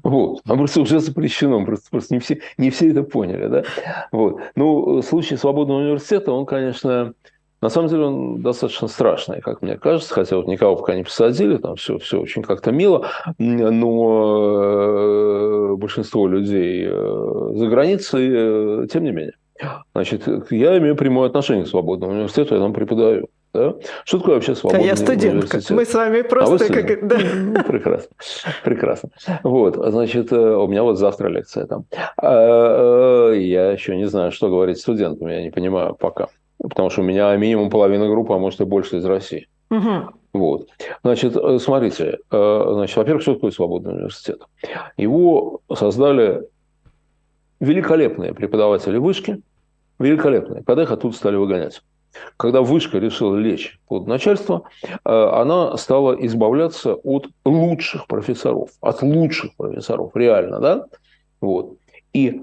Вот. 0.04 0.42
Оно 0.44 0.58
просто 0.58 0.82
уже 0.82 1.00
запрещено, 1.00 1.64
просто, 1.64 1.90
просто 1.90 2.14
не, 2.14 2.20
все, 2.20 2.40
не 2.58 2.70
все 2.70 2.90
это 2.90 3.02
поняли. 3.02 3.48
Да? 3.48 3.64
Вот. 4.12 4.40
Ну, 4.54 5.00
случай 5.02 5.36
свободного 5.36 5.78
университета, 5.80 6.32
он, 6.32 6.44
конечно, 6.44 7.14
на 7.62 7.70
самом 7.70 7.88
деле 7.88 8.04
он 8.04 8.42
достаточно 8.42 8.86
страшный, 8.86 9.40
как 9.40 9.62
мне 9.62 9.78
кажется, 9.78 10.12
хотя 10.12 10.36
вот 10.36 10.46
никого 10.46 10.76
пока 10.76 10.94
не 10.94 11.04
посадили, 11.04 11.56
там 11.56 11.76
все, 11.76 11.96
все 11.96 12.20
очень 12.20 12.42
как-то 12.42 12.70
мило, 12.70 13.08
но 13.38 14.50
э, 15.72 15.76
большинство 15.76 16.28
людей 16.28 16.84
э, 16.86 17.50
за 17.54 17.66
границей, 17.66 18.28
э, 18.30 18.86
тем 18.92 19.04
не 19.04 19.12
менее. 19.12 19.36
Значит, 19.94 20.26
я 20.50 20.76
имею 20.78 20.96
прямое 20.96 21.28
отношение 21.28 21.64
к 21.64 21.68
свободному 21.68 22.12
университету, 22.12 22.56
я 22.56 22.60
там 22.60 22.74
преподаю. 22.74 23.28
Да? 23.54 23.74
Что 24.04 24.18
такое 24.18 24.36
вообще 24.36 24.54
свободный 24.54 24.86
Я 24.86 24.96
студентка. 24.96 25.60
Мы 25.70 25.84
с 25.84 25.92
вами 25.92 26.22
просто 26.22 26.64
а 26.64 26.68
как... 26.68 27.06
Да. 27.06 27.18
Ну, 27.34 27.64
прекрасно. 27.64 28.10
Прекрасно. 28.64 29.10
Вот, 29.42 29.76
значит, 29.76 30.32
э, 30.32 30.36
у 30.36 30.66
меня 30.66 30.82
вот 30.82 30.98
завтра 30.98 31.28
лекция 31.28 31.66
там. 31.66 31.84
А, 32.16 33.30
э, 33.32 33.40
я 33.40 33.72
еще 33.72 33.94
не 33.96 34.06
знаю, 34.06 34.32
что 34.32 34.48
говорить 34.48 34.78
студентам, 34.78 35.28
я 35.28 35.42
не 35.42 35.50
понимаю 35.50 35.94
пока. 35.94 36.28
Потому 36.58 36.88
что 36.88 37.02
у 37.02 37.04
меня 37.04 37.36
минимум 37.36 37.68
половина 37.68 38.08
группы, 38.08 38.32
а 38.32 38.38
может 38.38 38.60
и 38.60 38.64
больше 38.64 38.96
из 38.96 39.04
России. 39.04 39.48
Угу. 39.70 39.90
Вот. 40.32 40.68
Значит, 41.04 41.36
э, 41.36 41.58
смотрите, 41.58 42.18
значит, 42.30 42.96
во-первых, 42.96 43.22
что 43.22 43.34
такое 43.34 43.50
свободный 43.50 43.92
университет? 43.92 44.40
Его 44.96 45.60
создали 45.74 46.48
великолепные 47.60 48.32
преподаватели 48.32 48.96
вышки, 48.96 49.42
великолепные, 49.98 50.64
когда 50.64 50.84
их 50.84 50.90
оттуда 50.90 51.14
стали 51.14 51.36
выгонять. 51.36 51.82
Когда 52.36 52.62
вышка 52.62 52.98
решила 52.98 53.36
лечь 53.36 53.78
под 53.88 54.06
начальство, 54.06 54.64
э, 54.82 54.88
она 55.04 55.76
стала 55.76 56.12
избавляться 56.26 56.94
от 56.94 57.28
лучших 57.44 58.06
профессоров, 58.06 58.70
от 58.80 59.02
лучших 59.02 59.54
профессоров, 59.56 60.14
реально, 60.14 60.60
да? 60.60 60.86
Вот. 61.40 61.76
И 62.12 62.42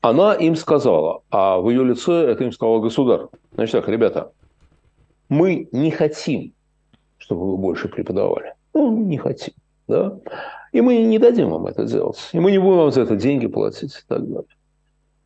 она 0.00 0.34
им 0.34 0.56
сказала, 0.56 1.22
а 1.30 1.58
в 1.58 1.70
ее 1.70 1.84
лице 1.84 2.12
это 2.12 2.44
им 2.44 2.52
сказала 2.52 2.80
государь. 2.80 3.26
Значит 3.52 3.72
так, 3.72 3.88
ребята, 3.88 4.32
мы 5.28 5.68
не 5.72 5.90
хотим, 5.90 6.52
чтобы 7.18 7.50
вы 7.52 7.56
больше 7.56 7.88
преподавали. 7.88 8.54
Ну, 8.74 8.96
не 8.96 9.18
хотим. 9.18 9.54
Да? 9.86 10.18
И 10.72 10.80
мы 10.80 10.98
не 11.02 11.18
дадим 11.18 11.50
вам 11.50 11.66
это 11.66 11.84
делать. 11.84 12.18
И 12.32 12.40
мы 12.40 12.50
не 12.50 12.58
будем 12.58 12.78
вам 12.78 12.90
за 12.90 13.02
это 13.02 13.16
деньги 13.16 13.46
платить 13.46 13.94
и 13.94 14.06
так 14.08 14.26
далее. 14.26 14.44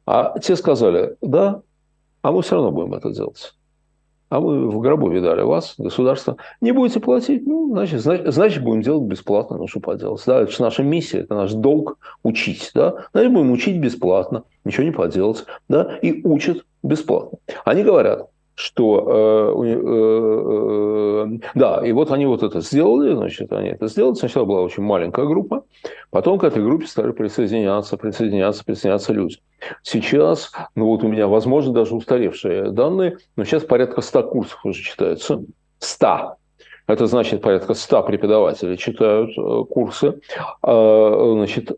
А 0.06 0.38
те 0.38 0.56
сказали, 0.56 1.16
да, 1.20 1.62
а 2.22 2.32
мы 2.32 2.42
все 2.42 2.56
равно 2.56 2.70
будем 2.70 2.94
это 2.94 3.12
делать 3.12 3.54
а 4.32 4.40
мы 4.40 4.70
в 4.70 4.80
гробу 4.80 5.10
видали 5.10 5.42
вас, 5.42 5.74
государство, 5.76 6.38
не 6.62 6.72
будете 6.72 7.00
платить, 7.00 7.46
ну, 7.46 7.68
значит, 7.70 8.00
значит, 8.00 8.64
будем 8.64 8.80
делать 8.80 9.04
бесплатно, 9.04 9.58
ну, 9.58 9.68
что 9.68 9.78
поделать. 9.78 10.22
Да, 10.26 10.40
это 10.40 10.50
же 10.50 10.62
наша 10.62 10.82
миссия, 10.82 11.18
это 11.18 11.34
наш 11.34 11.52
долг 11.52 11.98
учить, 12.22 12.70
да, 12.74 13.04
значит, 13.12 13.30
будем 13.30 13.52
учить 13.52 13.78
бесплатно, 13.78 14.44
ничего 14.64 14.84
не 14.84 14.90
поделать, 14.90 15.44
да, 15.68 15.98
и 16.00 16.26
учат 16.26 16.64
бесплатно. 16.82 17.40
Они 17.66 17.82
говорят, 17.82 18.30
что 18.62 19.54
э, 19.56 19.66
э, 19.66 21.34
э, 21.34 21.50
да, 21.54 21.84
и 21.84 21.90
вот 21.92 22.12
они 22.12 22.26
вот 22.26 22.44
это 22.44 22.60
сделали, 22.60 23.14
значит, 23.14 23.52
они 23.52 23.70
это 23.70 23.88
сделали. 23.88 24.14
Сначала 24.14 24.44
была 24.44 24.60
очень 24.60 24.84
маленькая 24.84 25.26
группа, 25.26 25.64
потом 26.10 26.38
к 26.38 26.44
этой 26.44 26.62
группе 26.62 26.86
стали 26.86 27.10
присоединяться, 27.10 27.96
присоединяться, 27.96 28.64
присоединяться 28.64 29.12
люди. 29.12 29.38
Сейчас, 29.82 30.52
ну 30.76 30.86
вот 30.86 31.02
у 31.02 31.08
меня, 31.08 31.26
возможно, 31.26 31.72
даже 31.72 31.96
устаревшие 31.96 32.70
данные, 32.70 33.18
но 33.34 33.44
сейчас 33.44 33.64
порядка 33.64 34.00
100 34.00 34.22
курсов 34.24 34.60
уже 34.64 34.82
читается. 34.82 35.42
100. 35.80 36.36
Это 36.86 37.06
значит, 37.06 37.42
порядка 37.42 37.74
100 37.74 38.02
преподавателей 38.04 38.76
читают 38.76 39.30
э, 39.36 39.64
курсы. 39.68 40.20
Э, 40.62 41.32
значит, 41.34 41.72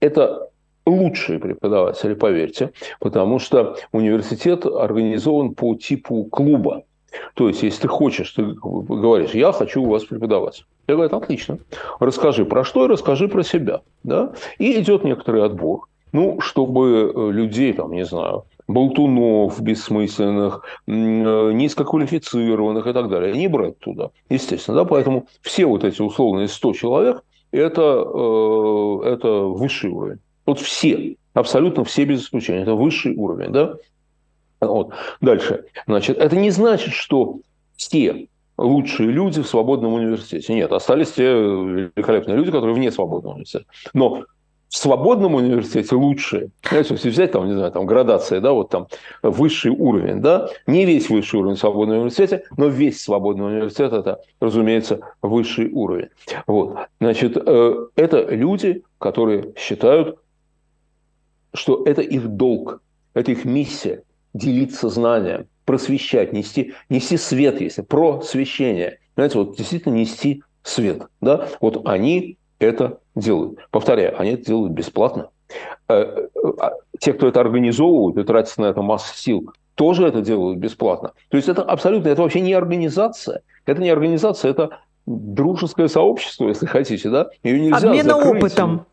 это 0.00 0.50
лучшие 0.88 1.38
преподаватели, 1.38 2.14
поверьте, 2.14 2.72
потому 3.00 3.38
что 3.38 3.76
университет 3.92 4.66
организован 4.66 5.54
по 5.54 5.74
типу 5.74 6.24
клуба. 6.24 6.82
То 7.34 7.48
есть, 7.48 7.62
если 7.62 7.82
ты 7.82 7.88
хочешь, 7.88 8.30
ты 8.32 8.42
говоришь, 8.44 9.30
я 9.30 9.52
хочу 9.52 9.82
у 9.82 9.88
вас 9.88 10.04
преподавать. 10.04 10.64
Я 10.86 10.94
говорю, 10.94 11.16
отлично. 11.16 11.58
Расскажи 12.00 12.44
про 12.44 12.64
что 12.64 12.84
и 12.84 12.88
расскажи 12.88 13.28
про 13.28 13.42
себя. 13.42 13.80
Да? 14.02 14.32
И 14.58 14.78
идет 14.80 15.04
некоторый 15.04 15.44
отбор. 15.44 15.86
Ну, 16.12 16.40
чтобы 16.40 17.12
э, 17.14 17.30
людей, 17.32 17.74
там, 17.74 17.92
не 17.92 18.04
знаю, 18.04 18.44
болтунов 18.66 19.60
бессмысленных, 19.60 20.62
э, 20.86 20.90
низкоквалифицированных 20.90 22.86
и 22.86 22.92
так 22.94 23.08
далее, 23.08 23.34
не 23.34 23.46
брать 23.48 23.78
туда, 23.78 24.10
естественно. 24.30 24.78
Да? 24.78 24.84
Поэтому 24.84 25.26
все 25.42 25.66
вот 25.66 25.84
эти 25.84 26.00
условные 26.00 26.48
100 26.48 26.72
человек 26.72 27.22
это, 27.50 27.82
э, 27.82 29.08
это 29.08 29.28
высший 29.42 29.90
уровень. 29.90 30.20
Вот 30.48 30.60
все, 30.60 31.16
абсолютно 31.34 31.84
все 31.84 32.06
без 32.06 32.22
исключения. 32.22 32.62
Это 32.62 32.72
высший 32.72 33.14
уровень, 33.14 33.52
да? 33.52 33.74
Вот. 34.62 34.94
Дальше. 35.20 35.66
Значит, 35.86 36.16
это 36.16 36.36
не 36.36 36.50
значит, 36.50 36.94
что 36.94 37.40
все 37.76 38.28
лучшие 38.56 39.10
люди 39.10 39.42
в 39.42 39.46
свободном 39.46 39.92
университете. 39.92 40.54
Нет, 40.54 40.72
остались 40.72 41.12
те 41.12 41.24
великолепные 41.24 42.38
люди, 42.38 42.50
которые 42.50 42.74
вне 42.74 42.90
свободного 42.90 43.34
университета. 43.34 43.66
Но 43.92 44.24
в 44.70 44.76
свободном 44.78 45.34
университете 45.34 45.94
лучшие. 45.96 46.48
Знаете, 46.66 46.94
если 46.94 47.10
взять 47.10 47.32
там, 47.32 47.46
не 47.46 47.52
знаю, 47.52 47.70
там 47.70 47.84
градация, 47.84 48.40
да, 48.40 48.52
вот 48.52 48.70
там 48.70 48.86
высший 49.22 49.70
уровень, 49.70 50.22
да, 50.22 50.48
не 50.66 50.86
весь 50.86 51.10
высший 51.10 51.40
уровень 51.40 51.58
свободного 51.58 51.98
университета, 51.98 52.44
но 52.56 52.68
весь 52.68 53.02
свободный 53.02 53.48
университет 53.48 53.92
это, 53.92 54.22
разумеется, 54.40 55.00
высший 55.20 55.70
уровень. 55.70 56.08
Вот. 56.46 56.78
Значит, 57.02 57.36
э, 57.36 57.86
это 57.96 58.22
люди, 58.34 58.82
которые 58.98 59.52
считают, 59.54 60.18
что 61.58 61.82
это 61.84 62.02
их 62.02 62.28
долг, 62.28 62.82
это 63.14 63.32
их 63.32 63.44
миссия 63.44 64.02
делиться 64.32 64.88
знанием, 64.88 65.46
просвещать, 65.64 66.32
нести, 66.32 66.74
нести 66.88 67.16
свет, 67.16 67.60
если 67.60 67.82
просвещение. 67.82 68.98
Знаете, 69.16 69.38
вот 69.38 69.56
действительно 69.56 69.94
нести 69.94 70.42
свет. 70.62 71.02
Да? 71.20 71.48
Вот 71.60 71.86
они 71.86 72.38
это 72.58 73.00
делают. 73.14 73.58
Повторяю, 73.70 74.18
они 74.20 74.30
это 74.32 74.44
делают 74.46 74.72
бесплатно. 74.72 75.30
Э, 75.88 75.94
э, 75.94 76.28
а 76.60 76.72
те, 76.98 77.12
кто 77.12 77.28
это 77.28 77.40
организовывают 77.40 78.16
и 78.18 78.24
тратят 78.24 78.56
на 78.58 78.66
это 78.66 78.82
массу 78.82 79.16
сил, 79.16 79.52
тоже 79.74 80.06
это 80.06 80.20
делают 80.20 80.58
бесплатно. 80.58 81.12
То 81.28 81.36
есть 81.36 81.48
это 81.48 81.62
абсолютно, 81.62 82.08
это 82.08 82.22
вообще 82.22 82.40
не 82.40 82.52
организация. 82.52 83.42
Это 83.64 83.80
не 83.80 83.90
организация, 83.90 84.50
это 84.50 84.80
дружеское 85.06 85.88
сообщество, 85.88 86.48
если 86.48 86.66
хотите, 86.66 87.08
да? 87.10 87.28
Ее 87.42 87.60
нельзя 87.60 87.76
Обмена 87.76 88.14
закрыть. 88.14 88.42
опытом. 88.42 88.86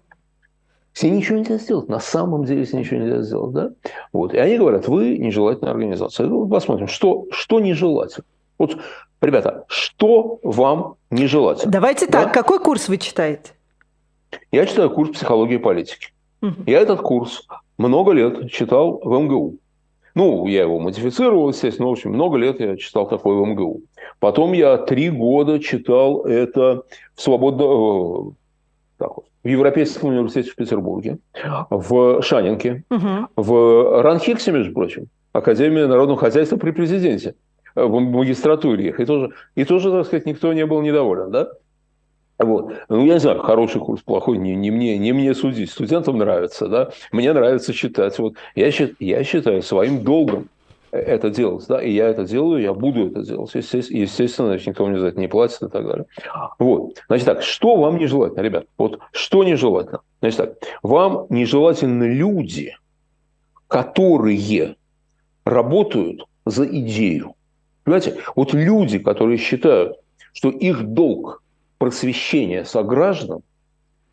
Все 0.95 1.10
ничего 1.10 1.38
нельзя 1.38 1.58
сделать. 1.58 1.89
На 1.89 1.99
самом 1.99 2.45
деле 2.45 2.63
все 2.63 2.77
ничего 2.77 3.01
нельзя 3.01 3.21
сделать, 3.21 3.51
да? 3.51 3.71
Вот. 4.13 4.34
И 4.34 4.38
они 4.38 4.58
говорят, 4.58 4.88
вы 4.88 5.17
нежелательная 5.17 5.73
организация. 5.73 6.25
Ну, 6.25 6.47
посмотрим, 6.47 6.88
что, 6.88 7.25
что 7.31 7.60
нежелательно. 7.60 8.25
Вот, 8.58 8.77
ребята, 9.21 9.65
что 9.67 10.39
вам 10.41 10.95
нежелательно? 11.12 11.69
Давайте 11.69 12.08
да? 12.08 12.23
так, 12.23 12.34
какой 12.34 12.60
курс 12.60 12.88
вы 12.88 12.97
читаете? 12.97 13.51
Я 14.53 14.65
читаю 14.65 14.89
курс 14.89 15.10
психологии 15.10 15.55
и 15.55 15.58
политики. 15.58 16.13
Угу. 16.41 16.63
Я 16.65 16.79
этот 16.79 17.01
курс 17.01 17.45
много 17.77 18.13
лет 18.13 18.49
читал 18.49 19.01
в 19.03 19.19
МГУ. 19.19 19.58
Ну, 20.15 20.47
я 20.47 20.62
его 20.62 20.79
модифицировал, 20.79 21.49
естественно, 21.49 21.89
в 21.89 21.91
общем, 21.91 22.13
много 22.13 22.38
лет 22.38 22.62
я 22.62 22.77
читал 22.77 23.05
такой 23.05 23.36
в 23.36 23.45
МГУ. 23.45 23.81
Потом 24.19 24.53
я 24.53 24.77
три 24.77 25.10
года 25.10 25.60
читал 25.60 26.21
это 26.21 26.84
в 27.15 27.21
свободно... 27.21 27.63
Э, 27.63 28.31
так 28.97 29.17
вот, 29.17 29.25
в 29.45 29.47
Европейском 29.47 30.10
университете 30.10 30.51
в 30.51 30.55
Петербурге, 30.55 31.19
в 31.69 32.21
Шанинке, 32.23 32.84
угу. 32.89 33.27
в 33.36 34.01
Ранхиксе, 34.01 34.51
между 34.51 34.73
прочим, 34.73 35.05
Академии 35.34 35.84
народного 35.84 36.19
хозяйства 36.19 36.58
при 36.58 36.71
президенте, 36.71 37.36
в 37.75 37.99
магистратуре 37.99 38.88
их. 38.88 38.99
И 38.99 39.05
тоже, 39.05 39.34
и 39.53 39.63
тоже, 39.63 39.91
так 39.91 40.08
сказать, 40.08 40.25
никто 40.25 40.51
не 40.51 40.65
был 40.65 40.81
недоволен, 40.81 41.29
да? 41.29 41.49
Вот. 42.39 42.73
Ну, 42.89 43.05
я 43.05 43.13
не 43.13 43.19
знаю, 43.19 43.39
хороший 43.39 43.79
курс, 43.79 44.01
плохой, 44.01 44.39
не, 44.39 44.55
не, 44.55 44.71
мне, 44.71 44.97
не 44.97 45.13
мне 45.13 45.36
судить. 45.36 45.69
Студентам 45.69 46.17
нравится, 46.17 46.67
да, 46.67 46.89
мне 47.12 47.31
нравится 47.31 47.71
читать. 47.71 48.17
Вот. 48.17 48.34
Я, 48.55 48.71
я 48.99 49.23
считаю 49.23 49.62
своим 49.62 50.03
долгом 50.03 50.49
это 50.95 51.29
делать, 51.29 51.65
да, 51.67 51.81
и 51.81 51.91
я 51.91 52.08
это 52.08 52.25
делаю, 52.25 52.62
я 52.62 52.73
буду 52.73 53.08
это 53.08 53.23
делать, 53.23 53.53
естественно, 53.53 54.49
значит, 54.49 54.67
никто 54.67 54.86
мне 54.86 54.99
за 54.99 55.08
это 55.08 55.19
не 55.19 55.27
платит 55.27 55.62
и 55.62 55.69
так 55.69 55.86
далее. 55.86 56.05
Вот, 56.60 56.95
значит 57.08 57.25
так, 57.25 57.43
что 57.43 57.75
вам 57.75 57.97
нежелательно, 57.97 58.41
ребят, 58.41 58.65
вот 58.77 58.99
что 59.12 59.43
нежелательно? 59.43 60.01
Значит 60.21 60.38
так, 60.38 60.55
вам 60.84 61.27
нежелательны 61.29 62.05
люди, 62.05 62.75
которые 63.67 64.75
работают 65.43 66.25
за 66.45 66.65
идею. 66.65 67.36
Понимаете, 67.84 68.17
вот 68.36 68.53
люди, 68.53 68.99
которые 68.99 69.38
считают, 69.38 69.97
что 70.34 70.49
их 70.49 70.84
долг 70.84 71.43
просвещения 71.77 72.63
сограждан, 72.63 73.41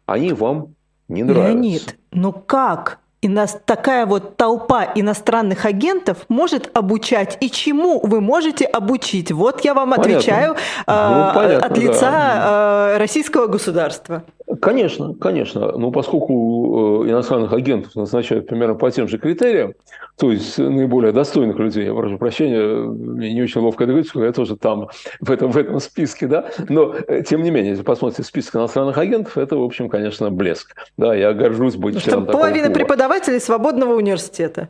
они 0.06 0.32
вам 0.32 0.74
не 1.08 1.22
нравятся. 1.22 1.52
Леонид, 1.52 1.98
ну 2.10 2.32
как? 2.32 3.00
И 3.22 3.28
нас 3.28 3.56
такая 3.64 4.04
вот 4.04 4.36
толпа 4.36 4.84
иностранных 4.96 5.64
агентов 5.64 6.18
может 6.28 6.76
обучать. 6.76 7.38
И 7.40 7.50
чему 7.50 8.00
вы 8.04 8.20
можете 8.20 8.64
обучить? 8.64 9.30
Вот 9.30 9.60
я 9.60 9.74
вам 9.74 9.90
понятно. 9.90 10.16
отвечаю 10.16 10.56
ну, 10.88 10.92
э, 10.92 11.30
понятно, 11.32 11.66
от 11.66 11.78
лица 11.78 12.10
да. 12.10 12.94
э, 12.94 12.98
российского 12.98 13.46
государства. 13.46 14.24
Конечно, 14.60 15.14
конечно. 15.14 15.72
Но 15.78 15.90
поскольку 15.90 17.04
э, 17.04 17.10
иностранных 17.10 17.52
агентов 17.52 17.94
назначают 17.94 18.46
примерно 18.46 18.74
по 18.74 18.90
тем 18.90 19.08
же 19.08 19.18
критериям, 19.18 19.74
то 20.18 20.30
есть 20.30 20.58
наиболее 20.58 21.12
достойных 21.12 21.58
людей, 21.58 21.86
я 21.86 21.94
прошу 21.94 22.18
прощения, 22.18 22.60
мне 22.82 23.32
не 23.32 23.42
очень 23.42 23.60
ловко 23.60 23.84
это 23.84 23.92
говорить, 23.92 24.10
я 24.14 24.32
тоже 24.32 24.56
там 24.56 24.88
в 25.20 25.30
этом, 25.30 25.50
в 25.50 25.56
этом 25.56 25.80
списке, 25.80 26.26
да, 26.26 26.50
но 26.68 26.94
э, 26.94 27.22
тем 27.22 27.42
не 27.42 27.50
менее, 27.50 27.70
если 27.70 27.84
посмотрите 27.84 28.22
список 28.22 28.56
иностранных 28.56 28.98
агентов, 28.98 29.38
это, 29.38 29.56
в 29.56 29.62
общем, 29.62 29.88
конечно, 29.88 30.30
блеск. 30.30 30.74
Да, 30.96 31.14
я 31.14 31.32
горжусь 31.32 31.76
быть 31.76 32.02
членом 32.02 32.26
Половина 32.26 32.70
преподавателей 32.70 33.40
свободного 33.40 33.94
университета. 33.94 34.68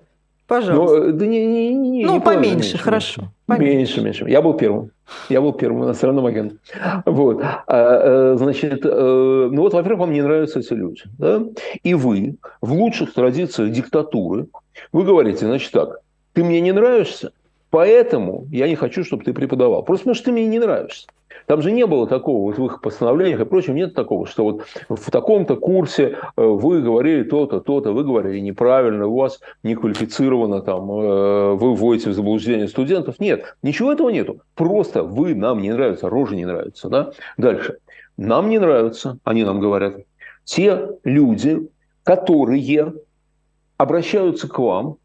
Пожалуйста. 0.52 1.00
Ну, 1.00 1.12
да 1.12 1.26
не, 1.26 1.46
не, 1.46 1.74
не, 1.74 2.04
ну, 2.04 2.20
поменьше, 2.20 2.56
меньше, 2.56 2.78
хорошо. 2.78 3.22
Поменьше. 3.46 3.76
меньше, 3.76 4.00
меньше. 4.02 4.24
Я 4.28 4.42
был 4.42 4.52
первым. 4.52 4.90
Я 5.30 5.40
был 5.40 5.54
первым 5.54 5.84
иностранным 5.84 6.26
агентом. 6.26 6.58
Вот. 7.06 7.42
А, 7.42 7.62
а, 7.66 8.34
значит, 8.36 8.84
э, 8.84 9.48
ну 9.50 9.62
вот, 9.62 9.72
во-первых, 9.72 10.00
вам 10.00 10.12
не 10.12 10.20
нравятся 10.20 10.58
эти 10.58 10.74
люди. 10.74 11.04
Да? 11.18 11.42
И 11.82 11.94
вы 11.94 12.36
в 12.60 12.70
лучших 12.74 13.14
традициях 13.14 13.70
диктатуры, 13.70 14.48
вы 14.92 15.04
говорите, 15.04 15.46
значит 15.46 15.72
так, 15.72 16.00
ты 16.34 16.44
мне 16.44 16.60
не 16.60 16.72
нравишься, 16.72 17.32
поэтому 17.70 18.46
я 18.50 18.68
не 18.68 18.74
хочу, 18.74 19.04
чтобы 19.04 19.24
ты 19.24 19.32
преподавал. 19.32 19.82
Просто 19.82 20.02
потому 20.02 20.14
что 20.16 20.24
ты 20.26 20.32
мне 20.32 20.44
не 20.44 20.58
нравишься. 20.58 21.06
Там 21.46 21.62
же 21.62 21.72
не 21.72 21.86
было 21.86 22.06
такого 22.06 22.42
вот 22.42 22.58
в 22.58 22.66
их 22.66 22.80
постановлениях 22.80 23.40
и 23.40 23.44
прочем, 23.44 23.74
нет 23.74 23.94
такого, 23.94 24.26
что 24.26 24.44
вот 24.44 24.66
в 24.88 25.10
таком-то 25.10 25.56
курсе 25.56 26.18
э, 26.36 26.42
вы 26.42 26.82
говорили 26.82 27.24
то-то, 27.24 27.60
то-то, 27.60 27.92
вы 27.92 28.04
говорили 28.04 28.38
неправильно, 28.40 29.06
у 29.06 29.16
вас 29.16 29.40
не 29.62 29.74
квалифицировано, 29.74 30.62
там, 30.62 30.90
э, 30.90 31.54
вы 31.54 31.74
вводите 31.74 32.10
в 32.10 32.14
заблуждение 32.14 32.68
студентов. 32.68 33.18
Нет, 33.18 33.56
ничего 33.62 33.92
этого 33.92 34.10
нету. 34.10 34.42
Просто 34.54 35.02
вы 35.02 35.34
нам 35.34 35.60
не 35.60 35.72
нравится, 35.72 36.08
рожа 36.08 36.34
не 36.34 36.44
нравится. 36.44 36.88
Да? 36.88 37.12
Дальше. 37.36 37.78
Нам 38.16 38.50
не 38.50 38.58
нравятся, 38.58 39.18
они 39.24 39.44
нам 39.44 39.60
говорят, 39.60 39.96
те 40.44 40.88
люди, 41.04 41.68
которые 42.04 42.94
обращаются 43.76 44.48
к 44.48 44.58
вам 44.58 44.96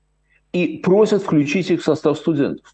и 0.52 0.78
просят 0.78 1.24
включить 1.24 1.72
их 1.72 1.82
в 1.82 1.84
состав 1.84 2.18
студентов. 2.18 2.74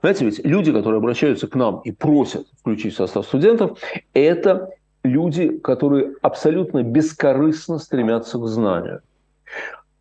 Понимаете, 0.00 0.24
ведь 0.24 0.44
люди, 0.44 0.72
которые 0.72 0.98
обращаются 0.98 1.46
к 1.46 1.54
нам 1.54 1.80
и 1.84 1.92
просят 1.92 2.46
включить 2.58 2.94
в 2.94 2.96
состав 2.96 3.26
студентов, 3.26 3.78
это 4.14 4.70
люди, 5.02 5.58
которые 5.58 6.14
абсолютно 6.22 6.82
бескорыстно 6.82 7.78
стремятся 7.78 8.38
к 8.38 8.46
знанию. 8.46 9.02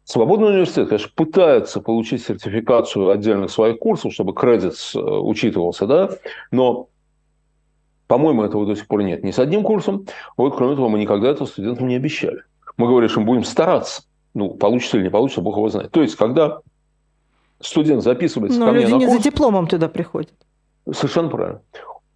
Свободный 0.03 0.49
университет, 0.49 0.89
конечно, 0.89 1.11
пытается 1.13 1.81
получить 1.81 2.23
сертификацию 2.23 3.09
отдельных 3.11 3.51
своих 3.51 3.77
курсов, 3.77 4.11
чтобы 4.11 4.33
кредит 4.33 4.73
э, 4.95 4.99
учитывался, 4.99 5.85
да, 5.85 6.09
но, 6.49 6.87
по-моему, 8.07 8.43
этого 8.43 8.65
до 8.65 8.75
сих 8.75 8.87
пор 8.87 9.03
нет 9.03 9.23
ни 9.23 9.29
с 9.29 9.37
одним 9.37 9.61
курсом. 9.61 10.07
Вот, 10.35 10.55
кроме 10.55 10.75
того, 10.75 10.89
мы 10.89 10.97
никогда 10.97 11.29
этого 11.29 11.45
студентам 11.45 11.87
не 11.87 11.95
обещали. 11.95 12.41
Мы 12.77 12.87
говорили, 12.87 13.11
что 13.11 13.19
мы 13.19 13.27
будем 13.27 13.43
стараться. 13.43 14.01
Ну, 14.33 14.49
получится 14.51 14.97
или 14.97 15.03
не 15.03 15.09
получится, 15.11 15.41
Бог 15.41 15.57
его 15.57 15.69
знает. 15.69 15.91
То 15.91 16.01
есть, 16.01 16.15
когда 16.15 16.61
студент 17.61 18.03
записывается 18.03 18.59
Но 18.59 18.67
ко 18.67 18.71
мне 18.71 18.81
люди 18.81 18.91
на 18.91 18.99
курс, 18.99 19.11
не 19.11 19.17
за 19.17 19.23
дипломом 19.23 19.67
туда 19.67 19.87
приходят. 19.89 20.33
Совершенно 20.91 21.29
правильно. 21.29 21.61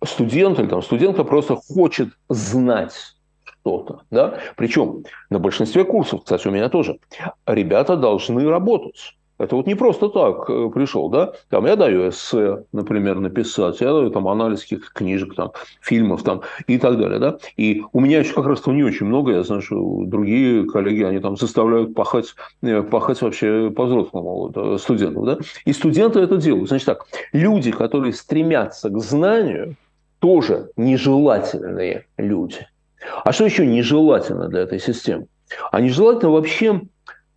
Студент 0.05 0.59
или 0.59 0.67
там 0.67 0.81
студентка 0.81 1.23
просто 1.23 1.55
хочет 1.55 2.09
знать 2.29 2.93
что-то. 3.43 4.01
Да? 4.11 4.39
Причем 4.57 5.03
на 5.29 5.39
большинстве 5.39 5.85
курсов, 5.85 6.23
кстати, 6.23 6.47
у 6.47 6.51
меня 6.51 6.69
тоже, 6.69 6.97
ребята 7.45 7.95
должны 7.95 8.47
работать. 8.49 9.15
Это 9.43 9.55
вот 9.55 9.67
не 9.67 9.75
просто 9.75 10.09
так 10.09 10.49
э, 10.49 10.69
пришел, 10.73 11.09
да? 11.09 11.33
Там 11.49 11.65
я 11.65 11.75
даю 11.75 12.09
эссе, 12.09 12.63
например, 12.71 13.19
написать, 13.19 13.81
я 13.81 13.93
даю 13.93 14.09
там 14.09 14.27
анализ 14.27 14.61
каких-то 14.61 14.87
книжек, 14.93 15.35
там, 15.35 15.51
фильмов 15.81 16.23
там 16.23 16.41
и 16.67 16.77
так 16.77 16.97
далее, 16.97 17.19
да? 17.19 17.37
И 17.57 17.83
у 17.91 17.99
меня 17.99 18.19
еще 18.19 18.33
как 18.33 18.45
раз-то 18.45 18.71
не 18.71 18.83
очень 18.83 19.05
много, 19.05 19.31
я 19.31 19.43
знаю, 19.43 19.61
что 19.61 20.03
другие 20.05 20.65
коллеги, 20.69 21.03
они 21.03 21.19
там 21.19 21.37
заставляют 21.37 21.93
пахать, 21.93 22.35
э, 22.61 22.81
пахать 22.81 23.21
вообще 23.21 23.71
по-взрослому 23.75 24.35
вот, 24.35 24.57
э, 24.57 24.77
студентов, 24.79 25.25
да? 25.25 25.37
И 25.65 25.73
студенты 25.73 26.19
это 26.19 26.37
делают. 26.37 26.69
Значит 26.69 26.85
так, 26.85 27.05
люди, 27.33 27.71
которые 27.71 28.13
стремятся 28.13 28.89
к 28.89 28.97
знанию, 28.99 29.75
тоже 30.19 30.69
нежелательные 30.77 32.05
люди. 32.17 32.65
А 33.25 33.33
что 33.33 33.45
еще 33.45 33.65
нежелательно 33.65 34.47
для 34.47 34.61
этой 34.61 34.79
системы? 34.79 35.27
А 35.71 35.81
нежелательно 35.81 36.31
вообще 36.31 36.81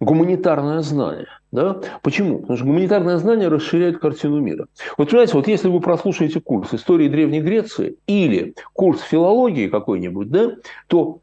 гуманитарное 0.00 0.80
знание. 0.80 1.26
Да? 1.56 1.80
Почему? 2.02 2.40
Потому 2.40 2.58
что 2.58 2.66
гуманитарное 2.66 3.16
знание 3.16 3.48
расширяет 3.48 3.98
картину 3.98 4.40
мира. 4.40 4.66
Вот 4.98 5.08
понимаете, 5.08 5.32
вот 5.32 5.48
если 5.48 5.68
вы 5.68 5.80
прослушаете 5.80 6.38
курс 6.38 6.74
истории 6.74 7.08
Древней 7.08 7.40
Греции 7.40 7.96
или 8.06 8.54
курс 8.74 9.00
филологии 9.00 9.68
какой-нибудь, 9.68 10.28
да, 10.28 10.50
то 10.86 11.20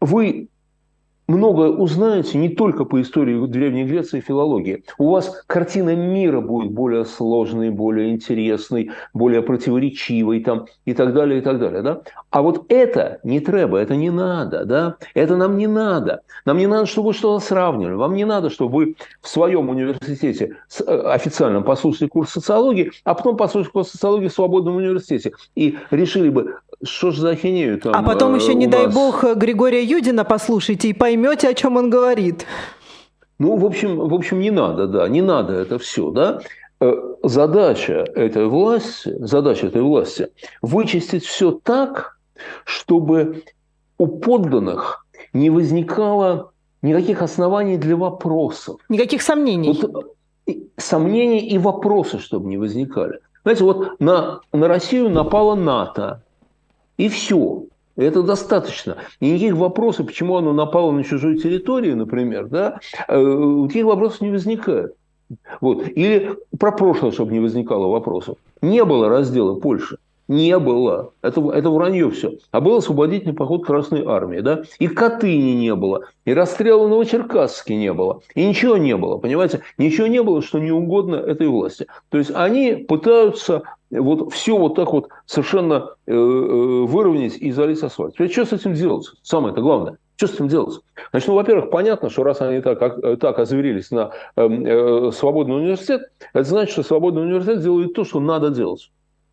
вы 0.00 0.46
многое 1.32 1.70
узнаете 1.70 2.38
не 2.38 2.50
только 2.50 2.84
по 2.84 3.00
истории 3.00 3.46
Древней 3.46 3.84
Греции 3.84 4.18
и 4.18 4.20
филологии. 4.20 4.84
У 4.98 5.10
вас 5.10 5.42
картина 5.46 5.96
мира 5.96 6.40
будет 6.40 6.72
более 6.72 7.04
сложной, 7.04 7.70
более 7.70 8.10
интересной, 8.10 8.90
более 9.14 9.42
противоречивой 9.42 10.40
там, 10.40 10.66
и 10.84 10.94
так 10.94 11.14
далее, 11.14 11.38
и 11.38 11.42
так 11.42 11.58
далее. 11.58 11.82
Да? 11.82 12.02
А 12.30 12.42
вот 12.42 12.66
это 12.68 13.18
не 13.24 13.40
треба, 13.40 13.78
это 13.78 13.96
не 13.96 14.10
надо. 14.10 14.64
Да? 14.64 14.96
Это 15.14 15.36
нам 15.36 15.56
не 15.56 15.66
надо. 15.66 16.20
Нам 16.44 16.58
не 16.58 16.66
надо, 16.66 16.86
чтобы 16.86 17.08
вы 17.08 17.14
что-то 17.14 17.44
сравнивали. 17.44 17.94
Вам 17.94 18.14
не 18.14 18.24
надо, 18.24 18.50
чтобы 18.50 18.74
вы 18.74 18.96
в 19.20 19.28
своем 19.28 19.68
университете 19.68 20.56
э, 20.86 21.00
официальном 21.06 21.64
послушали 21.64 22.08
курс 22.08 22.30
социологии, 22.30 22.92
а 23.04 23.14
потом 23.14 23.36
послушали 23.36 23.72
курс 23.72 23.90
социологии 23.90 24.28
в 24.28 24.32
свободном 24.32 24.76
университете 24.76 25.32
и 25.54 25.78
решили 25.90 26.28
бы, 26.28 26.56
что 26.84 27.10
же 27.10 27.20
за 27.20 27.30
ахинею 27.30 27.78
там 27.80 27.94
А 27.94 28.02
потом 28.02 28.34
э, 28.34 28.38
еще, 28.38 28.54
не 28.54 28.66
дай 28.66 28.86
нас. 28.86 28.94
бог, 28.94 29.24
Григория 29.36 29.82
Юдина 29.82 30.24
послушайте 30.24 30.88
и 30.88 30.92
поймете, 30.92 31.48
о 31.48 31.54
чем 31.54 31.76
он 31.76 31.90
говорит. 31.90 32.46
Ну, 33.38 33.56
в 33.56 33.64
общем, 33.64 33.98
в 33.98 34.14
общем, 34.14 34.40
не 34.40 34.50
надо, 34.50 34.86
да, 34.86 35.08
не 35.08 35.22
надо 35.22 35.54
это 35.54 35.78
все, 35.78 36.10
да. 36.10 36.40
Э, 36.80 36.92
Задача 37.22 38.04
этой 38.14 38.46
власти, 38.46 39.14
задача 39.20 39.66
этой 39.68 39.82
власти 39.82 40.28
вычистить 40.60 41.24
все 41.24 41.52
так, 41.52 42.18
чтобы 42.64 43.44
у 43.98 44.06
подданных 44.06 45.06
не 45.32 45.50
возникало 45.50 46.52
никаких 46.82 47.22
оснований 47.22 47.76
для 47.76 47.96
вопросов. 47.96 48.80
Никаких 48.88 49.22
сомнений. 49.22 49.78
Вот, 49.80 50.16
и 50.46 50.68
сомнений 50.76 51.38
и 51.38 51.58
вопросы, 51.58 52.18
чтобы 52.18 52.48
не 52.48 52.58
возникали. 52.58 53.20
Знаете, 53.44 53.64
вот 53.64 54.00
на, 54.00 54.40
на 54.52 54.68
Россию 54.68 55.10
напала 55.10 55.54
НАТО, 55.54 56.22
и 56.96 57.08
все. 57.08 57.64
Это 57.96 58.22
достаточно. 58.22 58.96
И 59.20 59.30
никаких 59.30 59.56
вопросов, 59.56 60.06
почему 60.06 60.36
оно 60.36 60.52
напало 60.52 60.92
на 60.92 61.04
чужой 61.04 61.38
территории, 61.38 61.92
например, 61.92 62.46
да, 62.46 62.80
э, 63.08 63.20
никаких 63.20 63.84
вопросов 63.84 64.22
не 64.22 64.30
возникает. 64.30 64.94
Вот. 65.60 65.86
Или 65.88 66.36
про 66.58 66.72
прошлое, 66.72 67.12
чтобы 67.12 67.32
не 67.32 67.40
возникало 67.40 67.88
вопросов. 67.88 68.36
Не 68.60 68.84
было 68.84 69.08
раздела 69.08 69.58
Польши. 69.58 69.98
Не 70.28 70.58
было. 70.58 71.12
Это, 71.20 71.40
это 71.50 71.68
вранье 71.70 72.10
все. 72.10 72.34
А 72.52 72.60
был 72.60 72.76
освободительный 72.76 73.34
поход 73.34 73.66
Красной 73.66 74.04
Армии. 74.06 74.40
Да? 74.40 74.62
И 74.78 74.86
Катыни 74.86 75.52
не 75.52 75.74
было. 75.74 76.06
И 76.24 76.32
расстрела 76.32 76.86
Новочеркасске 76.88 77.76
не 77.76 77.92
было. 77.92 78.22
И 78.34 78.46
ничего 78.46 78.76
не 78.76 78.96
было. 78.96 79.18
Понимаете? 79.18 79.60
Ничего 79.78 80.06
не 80.06 80.22
было, 80.22 80.40
что 80.40 80.58
не 80.58 80.70
угодно 80.70 81.16
этой 81.16 81.48
власти. 81.48 81.86
То 82.08 82.18
есть 82.18 82.30
они 82.34 82.76
пытаются 82.76 83.62
вот 84.00 84.32
все 84.32 84.56
вот 84.56 84.74
так 84.74 84.92
вот 84.92 85.08
совершенно 85.26 85.90
э, 86.06 86.12
э, 86.12 86.14
выровнять 86.14 87.36
и 87.36 87.52
залить 87.52 87.82
асфальт. 87.82 88.14
Теперь 88.14 88.30
что 88.30 88.44
с 88.46 88.52
этим 88.52 88.74
делать? 88.74 89.10
Самое 89.22 89.52
это 89.52 89.60
главное. 89.60 89.98
Что 90.16 90.26
с 90.26 90.34
этим 90.34 90.48
делать? 90.48 90.80
Значит, 91.10 91.28
ну, 91.28 91.34
во-первых, 91.34 91.70
понятно, 91.70 92.08
что 92.10 92.22
раз 92.22 92.40
они 92.40 92.60
так, 92.60 92.78
как- 92.78 93.18
так 93.18 93.38
озверились 93.38 93.90
на 93.90 94.12
э, 94.36 94.46
э, 94.46 95.10
свободный 95.12 95.56
университет, 95.56 96.10
это 96.32 96.44
значит, 96.44 96.72
что 96.72 96.82
свободный 96.82 97.22
университет 97.22 97.62
делает 97.62 97.94
то, 97.94 98.04
что 98.04 98.20
надо 98.20 98.50
делать. 98.50 98.90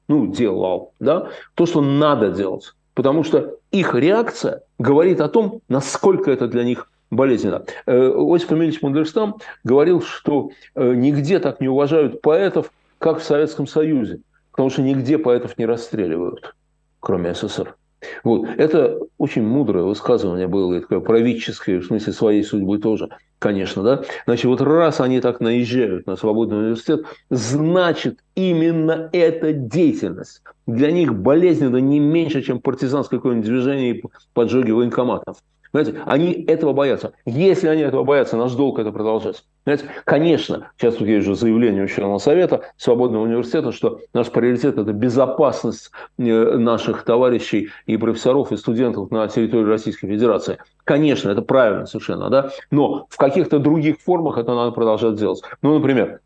Ну, 0.07 0.27
делал, 0.27 0.93
да? 0.99 1.29
То, 1.55 1.65
что 1.65 1.81
надо 1.81 2.31
делать. 2.31 2.73
Потому 2.95 3.23
что 3.23 3.55
их 3.71 3.93
реакция 3.93 4.63
говорит 4.79 5.21
о 5.21 5.29
том, 5.29 5.61
насколько 5.69 6.31
это 6.31 6.47
для 6.47 6.63
них 6.63 6.91
болезненно. 7.11 7.63
Э, 7.85 8.11
Осип 8.17 8.51
Эмильевич 8.51 8.81
Мандельштам 8.81 9.35
говорил, 9.63 10.01
что 10.01 10.49
э, 10.75 10.93
нигде 10.95 11.39
так 11.39 11.61
не 11.61 11.67
уважают 11.69 12.21
поэтов, 12.21 12.71
как 12.97 13.19
в 13.19 13.23
Советском 13.23 13.67
Союзе. 13.67 14.19
Потому 14.59 14.71
что 14.71 14.81
нигде 14.81 15.17
поэтов 15.17 15.57
не 15.57 15.65
расстреливают, 15.65 16.53
кроме 16.99 17.33
СССР. 17.33 17.77
Вот. 18.25 18.45
Это 18.57 18.99
очень 19.17 19.41
мудрое 19.41 19.85
высказывание 19.85 20.49
было, 20.49 20.73
и 20.73 20.81
такое 20.81 20.99
правительское, 20.99 21.79
в 21.79 21.85
смысле 21.85 22.11
своей 22.11 22.43
судьбы 22.43 22.77
тоже, 22.77 23.07
конечно, 23.39 23.83
да. 23.83 24.03
Значит, 24.25 24.47
вот 24.47 24.59
раз 24.59 24.99
они 24.99 25.21
так 25.21 25.39
наезжают 25.39 26.07
на 26.07 26.17
свободный 26.17 26.59
университет, 26.59 27.05
значит, 27.29 28.19
именно 28.35 29.09
эта 29.13 29.53
деятельность 29.53 30.41
для 30.67 30.91
них 30.91 31.15
болезненна 31.15 31.77
не 31.77 32.01
меньше, 32.01 32.41
чем 32.41 32.59
партизанское 32.59 33.17
какое-нибудь 33.19 33.47
движение 33.47 33.95
и 33.95 34.03
поджоги 34.33 34.71
военкоматов. 34.71 35.37
Знаете, 35.71 36.01
они 36.05 36.31
этого 36.47 36.73
боятся. 36.73 37.13
Если 37.25 37.67
они 37.67 37.81
этого 37.81 38.03
боятся, 38.03 38.37
наш 38.37 38.53
долг 38.53 38.79
это 38.79 38.91
продолжать. 38.91 39.43
Знаете, 39.65 39.85
конечно, 40.05 40.71
сейчас 40.77 40.95
тут 40.95 41.07
есть 41.07 41.27
уже 41.27 41.35
заявление 41.35 41.83
ученого 41.83 42.17
совета 42.17 42.61
Свободного 42.77 43.23
университета, 43.23 43.71
что 43.71 43.99
наш 44.13 44.31
приоритет– 44.31 44.77
это 44.77 44.93
безопасность 44.93 45.91
э, 46.17 46.23
наших 46.23 47.03
товарищей 47.03 47.69
и 47.85 47.97
профессоров, 47.97 48.51
и 48.51 48.57
студентов 48.57 49.11
на 49.11 49.27
территории 49.27 49.65
Российской 49.65 50.07
Федерации. 50.07 50.57
Конечно, 50.85 51.29
это 51.29 51.43
правильно 51.43 51.85
совершенно, 51.85 52.29
да? 52.29 52.51
но 52.71 53.05
в 53.09 53.17
каких-то 53.17 53.59
других 53.59 53.99
формах 53.99 54.37
это 54.37 54.55
надо 54.55 54.71
продолжать 54.71 55.15
делать. 55.15 55.41
Ну, 55.61 55.77
например, 55.77 56.21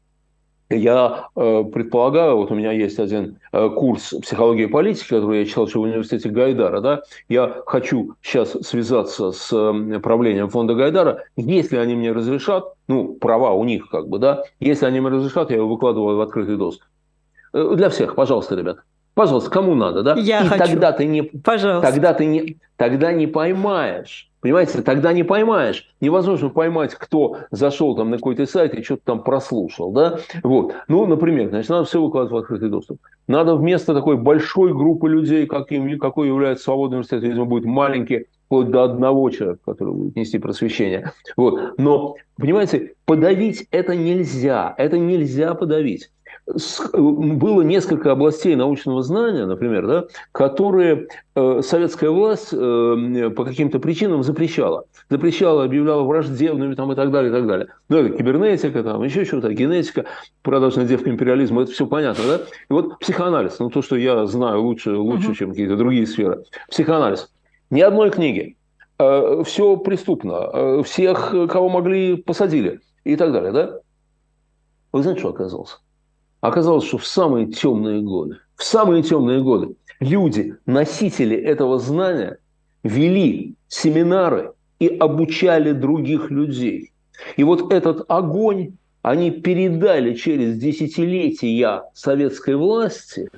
я 0.75 1.29
э, 1.35 1.63
предполагаю, 1.71 2.37
вот 2.37 2.51
у 2.51 2.55
меня 2.55 2.71
есть 2.71 2.99
один 2.99 3.37
э, 3.51 3.69
курс 3.69 4.13
психологии 4.21 4.63
и 4.63 4.67
политики, 4.67 5.09
который 5.09 5.39
я 5.39 5.45
читал 5.45 5.67
еще 5.67 5.79
в 5.79 5.83
университете 5.83 6.29
Гайдара, 6.29 6.81
да, 6.81 7.01
я 7.29 7.61
хочу 7.65 8.15
сейчас 8.21 8.51
связаться 8.61 9.31
с 9.31 9.51
э, 9.51 9.99
правлением 9.99 10.49
фонда 10.49 10.75
Гайдара, 10.75 11.23
если 11.35 11.77
они 11.77 11.95
мне 11.95 12.11
разрешат, 12.11 12.65
ну, 12.87 13.13
права 13.13 13.51
у 13.51 13.63
них 13.63 13.89
как 13.89 14.07
бы, 14.07 14.19
да, 14.19 14.43
если 14.59 14.85
они 14.85 14.99
мне 14.99 15.09
разрешат, 15.09 15.49
я 15.49 15.57
его 15.57 15.67
выкладываю 15.67 16.17
в 16.17 16.21
открытый 16.21 16.57
доступ. 16.57 16.87
Э, 17.53 17.73
Для 17.75 17.89
всех, 17.89 18.15
пожалуйста, 18.15 18.55
ребят. 18.55 18.77
Пожалуйста, 19.13 19.49
кому 19.49 19.75
надо, 19.75 20.01
да? 20.03 20.15
Я 20.15 20.43
И 20.43 20.47
хочу. 20.47 20.65
тогда 20.65 20.91
ты 20.91 21.05
не, 21.05 21.21
Пожалуйста. 21.21 21.91
тогда 21.91 22.13
ты 22.13 22.25
не, 22.25 22.57
тогда 22.77 23.11
не 23.11 23.27
поймаешь. 23.27 24.29
Понимаете, 24.41 24.81
тогда 24.81 25.13
не 25.13 25.23
поймаешь. 25.23 25.89
Невозможно 26.01 26.49
поймать, 26.49 26.95
кто 26.95 27.37
зашел 27.51 27.95
там 27.95 28.09
на 28.09 28.17
какой-то 28.17 28.45
сайт 28.45 28.73
и 28.73 28.83
что-то 28.83 29.01
там 29.05 29.23
прослушал, 29.23 29.91
да? 29.91 30.19
Вот. 30.43 30.73
Ну, 30.89 31.05
например, 31.05 31.49
значит, 31.49 31.69
надо 31.69 31.85
все 31.85 32.01
выкладывать 32.01 32.33
в 32.33 32.37
открытый 32.37 32.69
доступ. 32.69 32.99
Надо 33.27 33.55
вместо 33.55 33.93
такой 33.93 34.17
большой 34.17 34.73
группы 34.73 35.07
людей, 35.07 35.45
каким, 35.45 35.97
какой 35.97 36.27
является 36.27 36.65
свободный 36.65 36.97
университет, 36.97 37.23
видимо, 37.23 37.45
будет 37.45 37.63
маленький, 37.63 38.25
вплоть 38.47 38.69
до 38.69 38.83
одного 38.83 39.29
человека, 39.29 39.61
который 39.65 39.93
будет 39.93 40.15
нести 40.17 40.39
просвещение. 40.39 41.13
Вот. 41.37 41.77
Но, 41.77 42.15
понимаете, 42.37 42.95
подавить 43.05 43.67
это 43.71 43.95
нельзя. 43.95 44.75
Это 44.77 44.97
нельзя 44.97 45.53
подавить. 45.53 46.09
Было 46.45 47.61
несколько 47.61 48.11
областей 48.11 48.55
научного 48.55 49.01
знания, 49.01 49.45
например, 49.45 49.87
да, 49.87 50.05
которые 50.33 51.07
э, 51.35 51.61
советская 51.63 52.09
власть 52.09 52.49
э, 52.51 53.29
по 53.35 53.45
каким-то 53.45 53.79
причинам 53.79 54.23
запрещала. 54.23 54.83
Запрещала, 55.09 55.63
объявляла 55.63 56.03
враждебными 56.03 56.75
там, 56.75 56.91
и 56.91 56.95
так 56.95 57.11
далее, 57.11 57.31
и 57.31 57.33
так 57.33 57.47
далее. 57.47 57.67
Ну, 57.87 57.97
это 57.97 58.17
кибернетика, 58.17 58.83
там, 58.83 59.01
еще 59.03 59.23
что-то, 59.23 59.53
генетика, 59.53 60.05
продажная 60.41 60.85
девка 60.85 61.09
империализма, 61.09 61.63
это 61.63 61.71
все 61.71 61.87
понятно, 61.87 62.23
да? 62.27 62.35
И 62.69 62.73
вот 62.73 62.99
психоанализ, 62.99 63.59
ну, 63.59 63.69
то, 63.69 63.81
что 63.81 63.95
я 63.95 64.25
знаю 64.25 64.61
лучше, 64.63 64.97
лучше 64.97 65.27
Мгм. 65.27 65.35
чем 65.35 65.49
какие-то 65.51 65.77
другие 65.77 66.05
сферы. 66.05 66.43
Психоанализ. 66.69 67.31
Ни 67.69 67.81
одной 67.81 68.11
книги. 68.11 68.57
Все 68.97 69.77
преступно. 69.77 70.49
Э, 70.53 70.83
Всех, 70.83 71.33
э, 71.33 71.47
кого 71.47 71.67
могли, 71.69 72.17
посадили. 72.17 72.81
И 73.03 73.15
так 73.15 73.31
далее, 73.33 73.51
да? 73.51 73.79
Вы 74.91 75.01
знаете, 75.01 75.21
что 75.21 75.29
оказалось? 75.29 75.79
Оказалось, 76.43 76.83
что 76.83 76.97
в 76.97 77.05
самые 77.07 77.45
темные 77.45 78.01
годы, 78.01 78.37
в 78.57 78.65
самые 78.65 79.01
темные 79.01 79.41
годы 79.41 79.77
люди, 80.01 80.57
носители 80.65 81.37
этого 81.37 81.79
знания, 81.79 82.37
вели 82.83 83.55
семинары 83.69 84.51
и 84.77 84.89
обучали 84.89 85.71
других 85.71 86.29
людей. 86.31 86.91
И 87.37 87.45
вот 87.45 87.71
этот 87.71 88.03
огонь 88.09 88.73
они 89.03 89.31
передали 89.31 90.15
через 90.15 90.57
десятилетия 90.57 91.83
советской 91.93 92.57
власти. 92.57 93.29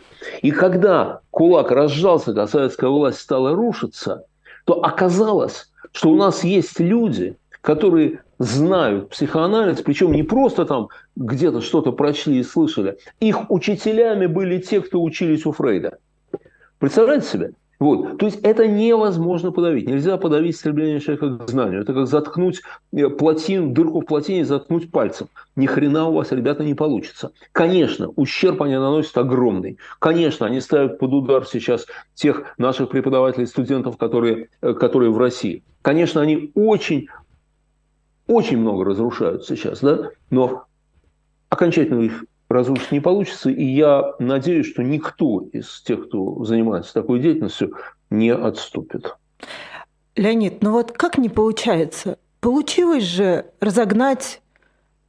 И 0.41 0.49
когда 0.49 1.19
кулак 1.29 1.69
разжался, 1.69 2.33
когда 2.33 2.47
советская 2.47 2.89
власть 2.89 3.19
стала 3.19 3.53
рушиться, 3.53 4.25
то 4.65 4.83
оказалось, 4.83 5.71
что 5.91 6.09
у 6.09 6.15
нас 6.15 6.43
есть 6.43 6.79
люди, 6.79 7.37
которые 7.65 8.19
знают 8.38 9.10
психоанализ, 9.10 9.82
причем 9.82 10.12
не 10.12 10.21
просто 10.21 10.65
там 10.65 10.89
где-то 11.15 11.62
что-то 11.62 11.91
прочли 11.91 12.38
и 12.38 12.43
слышали. 12.43 12.97
Их 13.19 13.49
учителями 13.49 14.28
были 14.28 14.60
те, 14.60 14.82
кто 14.82 15.01
учились 15.01 15.47
у 15.47 15.51
Фрейда. 15.51 15.97
Представляете 16.78 17.28
себе? 17.28 17.51
Вот. 17.80 18.19
То 18.19 18.28
есть 18.28 18.39
это 18.41 18.67
невозможно 18.67 19.51
подавить. 19.51 19.88
Нельзя 19.88 20.17
подавить 20.17 20.56
стремление 20.56 20.99
человека 20.99 21.38
к 21.38 21.49
знанию. 21.49 21.82
Это 21.82 21.93
как 21.93 22.08
заткнуть 22.08 22.62
э, 22.93 23.10
плотину, 23.10 23.71
дырку 23.71 24.01
в 24.01 24.06
плотине 24.06 24.45
заткнуть 24.45 24.91
пальцем. 24.91 25.28
Ни 25.56 25.65
хрена 25.65 26.08
у 26.08 26.13
вас, 26.13 26.32
ребята, 26.32 26.63
не 26.63 26.75
получится. 26.75 27.32
Конечно, 27.51 28.10
ущерб 28.15 28.62
они 28.62 28.75
наносят 28.75 29.17
огромный. 29.17 29.78
Конечно, 29.99 30.45
они 30.45 30.62
ставят 30.62 30.99
под 30.99 31.13
удар 31.13 31.45
сейчас 31.45 31.86
тех 32.13 32.43
наших 32.58 32.89
преподавателей, 32.89 33.47
студентов, 33.47 33.97
которые, 33.97 34.49
э, 34.62 34.73
которые 34.73 35.10
в 35.10 35.17
России. 35.17 35.63
Конечно, 35.82 36.21
они 36.21 36.51
очень, 36.56 37.09
очень 38.28 38.57
много 38.57 38.86
разрушают 38.86 39.45
сейчас, 39.45 39.82
да? 39.82 40.09
но 40.30 40.65
окончательно 41.49 42.01
их 42.01 42.26
разрушить 42.49 42.91
не 42.91 42.99
получится. 42.99 43.49
И 43.49 43.63
я 43.63 44.13
надеюсь, 44.19 44.67
что 44.67 44.84
никто 44.84 45.41
из 45.51 45.82
тех, 45.82 46.07
кто 46.07 46.43
занимается 46.43 46.93
такой 46.93 47.19
деятельностью, 47.19 47.73
не 48.09 48.34
отступит. 48.34 49.15
Леонид, 50.15 50.61
ну 50.61 50.71
вот 50.71 50.91
как 50.91 51.17
не 51.17 51.30
получается? 51.30 52.17
получилось 52.45 53.05
же 53.05 53.47
разогнать 53.59 54.39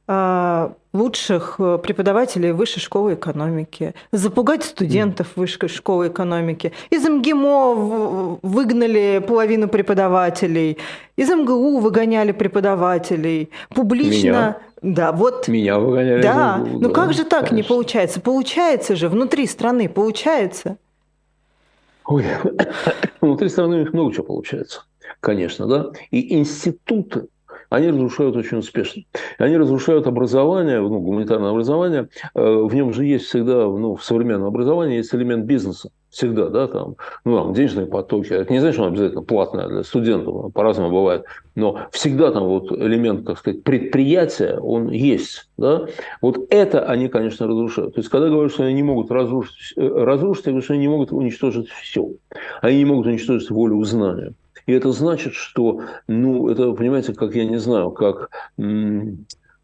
а, 0.07 0.73
лучших 0.97 1.55
э, 1.59 1.77
преподавателей 1.81 2.51
высшей 2.51 2.81
школы 2.81 3.13
экономики, 3.13 3.93
запугать 4.11 4.63
студентов 4.63 5.27
высшей 5.35 5.69
школы 5.69 6.07
экономики. 6.07 6.73
Из 6.89 7.07
МГИМО 7.07 8.39
выгнали 8.41 9.23
половину 9.25 9.67
преподавателей, 9.67 10.77
из 11.15 11.29
МГУ 11.29 11.79
выгоняли 11.79 12.31
преподавателей, 12.31 13.49
публично... 13.69 14.27
Меня? 14.27 14.57
Да, 14.81 15.11
вот. 15.11 15.47
Меня 15.47 15.79
выгоняли. 15.79 16.21
Да, 16.21 16.57
МГУ, 16.57 16.79
ну 16.79 16.87
да, 16.89 16.93
как 16.93 17.13
же 17.13 17.23
так 17.23 17.49
конечно. 17.49 17.55
не 17.55 17.63
получается? 17.63 18.21
Получается 18.21 18.95
же, 18.95 19.09
внутри 19.09 19.47
страны 19.47 19.89
получается. 19.89 20.77
Ой, 22.05 22.25
внутри 23.21 23.49
страны 23.49 23.77
у 23.77 23.79
них 23.79 23.93
много 23.93 24.13
чего 24.13 24.25
получается, 24.25 24.83
конечно, 25.19 25.67
да. 25.67 25.91
И 26.11 26.37
институты 26.37 27.27
они 27.69 27.89
разрушают 27.89 28.35
очень 28.35 28.59
успешно. 28.59 29.03
Они 29.37 29.57
разрушают 29.57 30.07
образование, 30.07 30.79
ну, 30.79 30.99
гуманитарное 30.99 31.51
образование. 31.51 32.09
Э, 32.33 32.41
в 32.41 32.73
нем 32.73 32.93
же 32.93 33.05
есть 33.05 33.25
всегда, 33.25 33.65
ну, 33.65 33.95
в 33.95 34.03
современном 34.03 34.47
образовании 34.47 34.97
есть 34.97 35.13
элемент 35.13 35.45
бизнеса. 35.45 35.89
Всегда, 36.09 36.47
да, 36.47 36.67
там, 36.67 36.95
ну, 37.25 37.37
там, 37.37 37.53
денежные 37.53 37.85
потоки. 37.85 38.31
Это 38.31 38.51
не 38.53 38.59
значит, 38.59 38.75
что 38.75 38.87
обязательно 38.87 39.21
платное 39.21 39.67
для 39.67 39.83
студентов, 39.83 40.53
по-разному 40.53 40.89
бывает. 40.89 41.25
Но 41.55 41.81
всегда 41.91 42.31
там 42.31 42.45
вот 42.45 42.71
элемент, 42.71 43.25
так 43.25 43.37
сказать, 43.39 43.63
предприятия, 43.63 44.57
он 44.57 44.89
есть, 44.89 45.49
да. 45.57 45.87
Вот 46.21 46.47
это 46.49 46.85
они, 46.85 47.09
конечно, 47.09 47.47
разрушают. 47.47 47.95
То 47.95 47.99
есть, 47.99 48.09
когда 48.09 48.29
говорят, 48.29 48.53
что 48.53 48.63
они 48.63 48.73
не 48.73 48.83
могут 48.83 49.11
разрушить, 49.11 49.73
э, 49.75 49.85
разрушить 49.85 50.45
я 50.45 50.53
говорю, 50.53 50.63
что 50.63 50.73
они 50.73 50.81
не 50.81 50.87
могут 50.87 51.11
уничтожить 51.11 51.67
все. 51.69 52.09
Они 52.61 52.77
не 52.77 52.85
могут 52.85 53.07
уничтожить 53.07 53.49
волю 53.49 53.83
знания. 53.83 54.33
И 54.67 54.73
это 54.73 54.91
значит, 54.91 55.33
что, 55.33 55.81
ну, 56.07 56.49
это, 56.49 56.73
понимаете, 56.73 57.13
как 57.13 57.33
я 57.35 57.45
не 57.45 57.57
знаю, 57.57 57.91
как, 57.91 58.29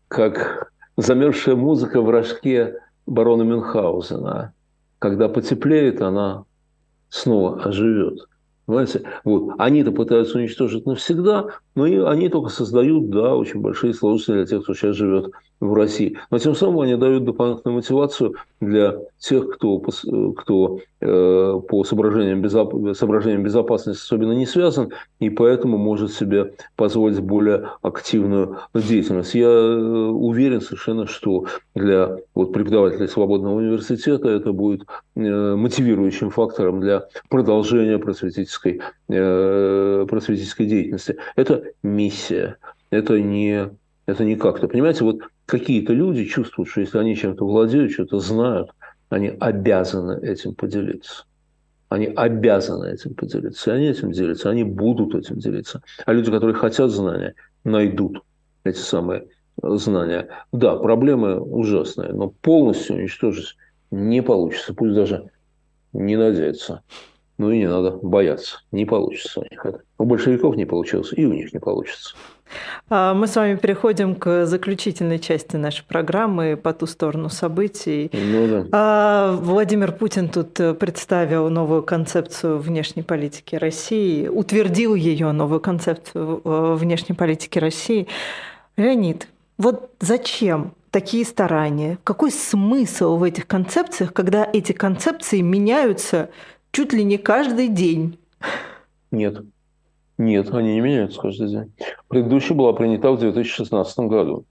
как 0.08 0.72
замерзшая 0.96 1.56
музыка 1.56 2.02
в 2.02 2.10
рожке 2.10 2.80
барона 3.06 3.44
Мюнхгаузена. 3.44 4.54
Когда 5.00 5.28
потеплеет, 5.28 6.02
она 6.02 6.46
снова 7.10 7.62
оживет. 7.62 8.28
Понимаете? 8.66 9.04
Вот. 9.26 9.56
Они-то 9.58 9.92
пытаются 9.92 10.38
уничтожить 10.38 10.86
навсегда, 10.86 11.48
но 11.76 11.86
и 11.86 11.98
они 11.98 12.30
только 12.30 12.50
создают, 12.50 13.10
да, 13.10 13.36
очень 13.36 13.60
большие 13.60 13.94
сложности 13.94 14.32
для 14.32 14.46
тех, 14.46 14.64
кто 14.64 14.74
сейчас 14.74 14.96
живет 14.96 15.34
в 15.64 15.74
России. 15.74 16.18
Но 16.30 16.40
тем 16.40 16.56
самым 16.56 16.82
они 16.82 16.96
дают 16.96 17.24
дополнительную 17.24 17.78
мотивацию 17.78 18.36
для 18.60 18.98
тех, 19.20 19.50
кто, 19.50 19.80
кто 19.80 20.80
э, 21.00 21.62
по 21.68 21.84
соображениям, 21.84 22.42
безоп... 22.42 22.74
соображениям 22.96 23.44
безопасности 23.44 24.04
особенно 24.04 24.34
не 24.34 24.46
связан, 24.46 24.92
и 25.20 25.30
поэтому 25.30 25.78
может 25.78 26.12
себе 26.12 26.54
позволить 26.76 27.20
более 27.20 27.70
активную 27.82 28.58
деятельность. 28.74 29.36
Я 29.36 29.48
э, 29.48 29.78
уверен 29.78 30.62
совершенно, 30.62 31.08
что 31.08 31.46
для 31.76 32.18
вот, 32.36 32.52
преподавателей 32.52 33.08
свободного 33.08 33.56
университета 33.56 34.30
это 34.30 34.52
будет 34.52 34.84
э, 35.16 35.56
мотивирующим 35.56 36.30
фактором 36.30 36.82
для 36.82 37.08
продолжения 37.30 37.98
просветительской, 38.00 38.82
э, 39.10 40.06
просветительской 40.10 40.66
деятельности. 40.66 41.18
Это 41.36 41.64
миссия, 41.82 42.58
это 42.90 43.20
не 43.22 43.70
это 44.06 44.24
не 44.24 44.36
как-то. 44.36 44.68
Понимаете, 44.68 45.04
вот 45.04 45.22
какие-то 45.46 45.94
люди 45.94 46.26
чувствуют, 46.26 46.70
что 46.70 46.82
если 46.82 46.98
они 46.98 47.16
чем-то 47.16 47.46
владеют, 47.46 47.92
что-то 47.92 48.20
знают, 48.20 48.70
они 49.10 49.30
обязаны 49.40 50.20
этим 50.26 50.56
поделиться. 50.56 51.26
Они 51.90 52.08
обязаны 52.08 52.92
этим 52.92 53.14
поделиться. 53.14 53.72
И 53.72 53.76
они 53.76 53.88
этим 53.88 54.12
делятся, 54.12 54.50
они 54.50 54.64
будут 54.64 55.16
этим 55.16 55.38
делиться. 55.38 55.82
А 56.06 56.14
люди, 56.14 56.32
которые 56.32 56.56
хотят 56.56 56.90
знания, 56.90 57.36
найдут 57.64 58.24
эти 58.64 58.80
самые 58.80 59.28
знания. 59.62 60.28
Да, 60.52 60.76
проблемы 60.78 61.40
ужасные, 61.40 62.12
но 62.14 62.30
полностью 62.30 62.96
уничтожить 62.96 63.56
не 63.92 64.22
получится. 64.24 64.74
Пусть 64.74 64.96
даже 64.96 65.30
не 65.94 66.18
надеются. 66.18 66.82
Ну 67.38 67.52
и 67.52 67.58
не 67.58 67.68
надо 67.68 67.92
бояться. 68.02 68.60
Не 68.72 68.86
получится 68.86 69.40
у 69.40 69.44
них 69.44 69.66
это. 69.66 69.82
У 69.98 70.06
большевиков 70.06 70.56
не 70.56 70.66
получилось, 70.66 71.14
и 71.16 71.26
у 71.26 71.34
них 71.34 71.54
не 71.54 71.60
получится. 71.60 72.16
А, 72.90 73.14
мы 73.14 73.28
с 73.28 73.36
вами 73.36 73.56
переходим 73.56 74.16
к 74.16 74.46
заключительной 74.46 75.20
части 75.20 75.56
нашей 75.56 75.84
программы 75.86 76.56
«По 76.56 76.74
ту 76.74 76.86
сторону 76.86 77.30
событий». 77.30 78.12
Ну, 78.14 78.48
да. 78.48 78.66
А, 78.72 79.36
Владимир 79.38 79.92
Путин 79.92 80.30
тут 80.30 80.54
представил 80.78 81.50
новую 81.50 81.84
концепцию 81.84 82.60
внешней 82.60 83.04
политики 83.04 83.56
России, 83.56 84.28
утвердил 84.28 84.94
ее 84.94 85.32
новую 85.32 85.60
концепцию 85.60 86.42
э, 86.44 86.76
внешней 86.76 87.16
политики 87.16 87.58
России. 87.58 88.08
Леонид, 88.78 89.28
вот 89.58 89.92
зачем 90.00 90.74
такие 90.92 91.26
старания? 91.26 91.98
Какой 92.04 92.32
смысл 92.32 93.18
в 93.18 93.24
этих 93.24 93.48
концепциях, 93.48 94.14
когда 94.14 94.48
эти 94.52 94.72
концепции 94.72 95.42
меняются 95.42 96.30
чуть 96.74 96.92
ли 96.92 97.04
не 97.06 97.18
каждый 97.18 97.70
день? 97.70 98.18
Нет. 99.12 99.44
Нет, 100.18 100.54
они 100.54 100.74
не 100.74 100.82
меняются 100.82 101.22
каждый 101.22 101.48
день. 101.48 101.74
Предыдущая 102.08 102.58
была 102.58 102.74
принята 102.74 103.12
в 103.12 103.20
2016 103.20 104.00
году. 104.00 104.46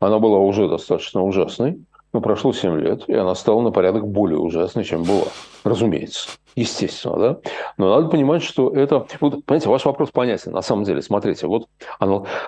Она 0.00 0.18
была 0.18 0.38
уже 0.38 0.68
достаточно 0.68 1.22
ужасной, 1.22 1.78
но 2.12 2.20
прошло 2.20 2.52
7 2.52 2.78
лет, 2.80 3.04
и 3.08 3.14
она 3.14 3.34
стала 3.34 3.62
на 3.62 3.70
порядок 3.70 4.06
более 4.06 4.38
ужасной, 4.38 4.84
чем 4.84 5.04
была. 5.04 5.24
Разумеется. 5.64 6.30
Естественно, 6.54 7.18
да? 7.18 7.50
Но 7.78 7.94
надо 7.94 8.08
понимать, 8.08 8.42
что 8.42 8.70
это... 8.70 9.06
Вот, 9.20 9.44
понимаете, 9.44 9.68
ваш 9.68 9.84
вопрос 9.84 10.10
понятен. 10.10 10.52
На 10.52 10.62
самом 10.62 10.84
деле, 10.84 11.02
смотрите, 11.02 11.46
вот 11.46 11.68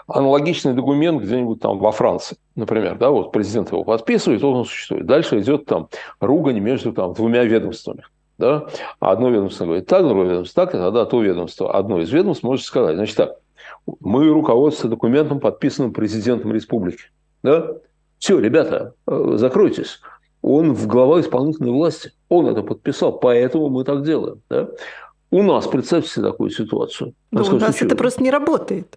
аналогичный 0.06 0.74
документ 0.74 1.22
где-нибудь 1.22 1.60
там 1.60 1.78
во 1.78 1.90
Франции, 1.90 2.36
например, 2.54 2.98
да, 2.98 3.10
вот 3.10 3.32
президент 3.32 3.72
его 3.72 3.82
подписывает, 3.82 4.44
он 4.44 4.64
существует. 4.64 5.06
Дальше 5.06 5.40
идет 5.40 5.66
там 5.66 5.88
ругань 6.20 6.60
между 6.60 6.92
там 6.92 7.14
двумя 7.14 7.42
ведомствами 7.44 8.04
да, 8.38 8.66
а 9.00 9.12
одно 9.12 9.30
ведомство 9.30 9.64
говорит 9.64 9.86
так, 9.86 10.04
другое 10.06 10.28
ведомство 10.28 10.66
так, 10.66 10.74
и 10.74 10.78
тогда 10.78 11.04
то 11.04 11.22
ведомство, 11.22 11.74
одно 11.74 12.00
из 12.00 12.10
ведомств 12.10 12.42
может 12.42 12.64
сказать, 12.64 12.96
значит 12.96 13.16
так, 13.16 13.36
мы 14.00 14.28
руководствуемся 14.28 14.88
документом, 14.88 15.40
подписанным 15.40 15.92
президентом 15.92 16.52
республики. 16.52 17.04
Да? 17.42 17.72
Все, 18.18 18.38
ребята, 18.38 18.94
э, 19.06 19.32
закройтесь. 19.36 20.00
Он 20.42 20.74
в 20.74 20.86
глава 20.86 21.20
исполнительной 21.20 21.72
власти. 21.72 22.12
Он 22.28 22.46
это 22.46 22.62
подписал, 22.62 23.18
поэтому 23.18 23.68
мы 23.68 23.84
так 23.84 24.04
делаем. 24.04 24.42
Да? 24.48 24.68
У 25.30 25.42
нас, 25.42 25.66
представьте 25.66 26.10
себе 26.10 26.30
такую 26.30 26.50
ситуацию. 26.50 27.14
Но 27.30 27.42
у 27.42 27.58
нас 27.58 27.80
это 27.82 27.96
просто 27.96 28.22
не 28.22 28.30
работает. 28.30 28.96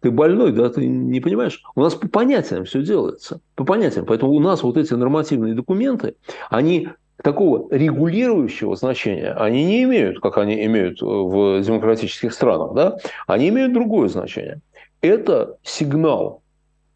Ты 0.00 0.10
больной, 0.10 0.52
да, 0.52 0.68
ты 0.68 0.86
не 0.86 1.20
понимаешь? 1.20 1.62
У 1.76 1.80
нас 1.80 1.94
по 1.94 2.08
понятиям 2.08 2.64
все 2.64 2.82
делается. 2.82 3.40
По 3.54 3.64
понятиям. 3.64 4.04
Поэтому 4.04 4.32
у 4.32 4.40
нас 4.40 4.62
вот 4.62 4.76
эти 4.76 4.94
нормативные 4.94 5.54
документы, 5.54 6.16
они 6.50 6.88
такого 7.22 7.72
регулирующего 7.74 8.76
значения 8.76 9.32
они 9.32 9.64
не 9.64 9.84
имеют, 9.84 10.20
как 10.20 10.38
они 10.38 10.64
имеют 10.66 11.00
в 11.00 11.60
демократических 11.62 12.32
странах. 12.32 12.74
Да? 12.74 12.98
Они 13.26 13.48
имеют 13.48 13.72
другое 13.72 14.08
значение. 14.08 14.60
Это 15.00 15.56
сигнал 15.62 16.42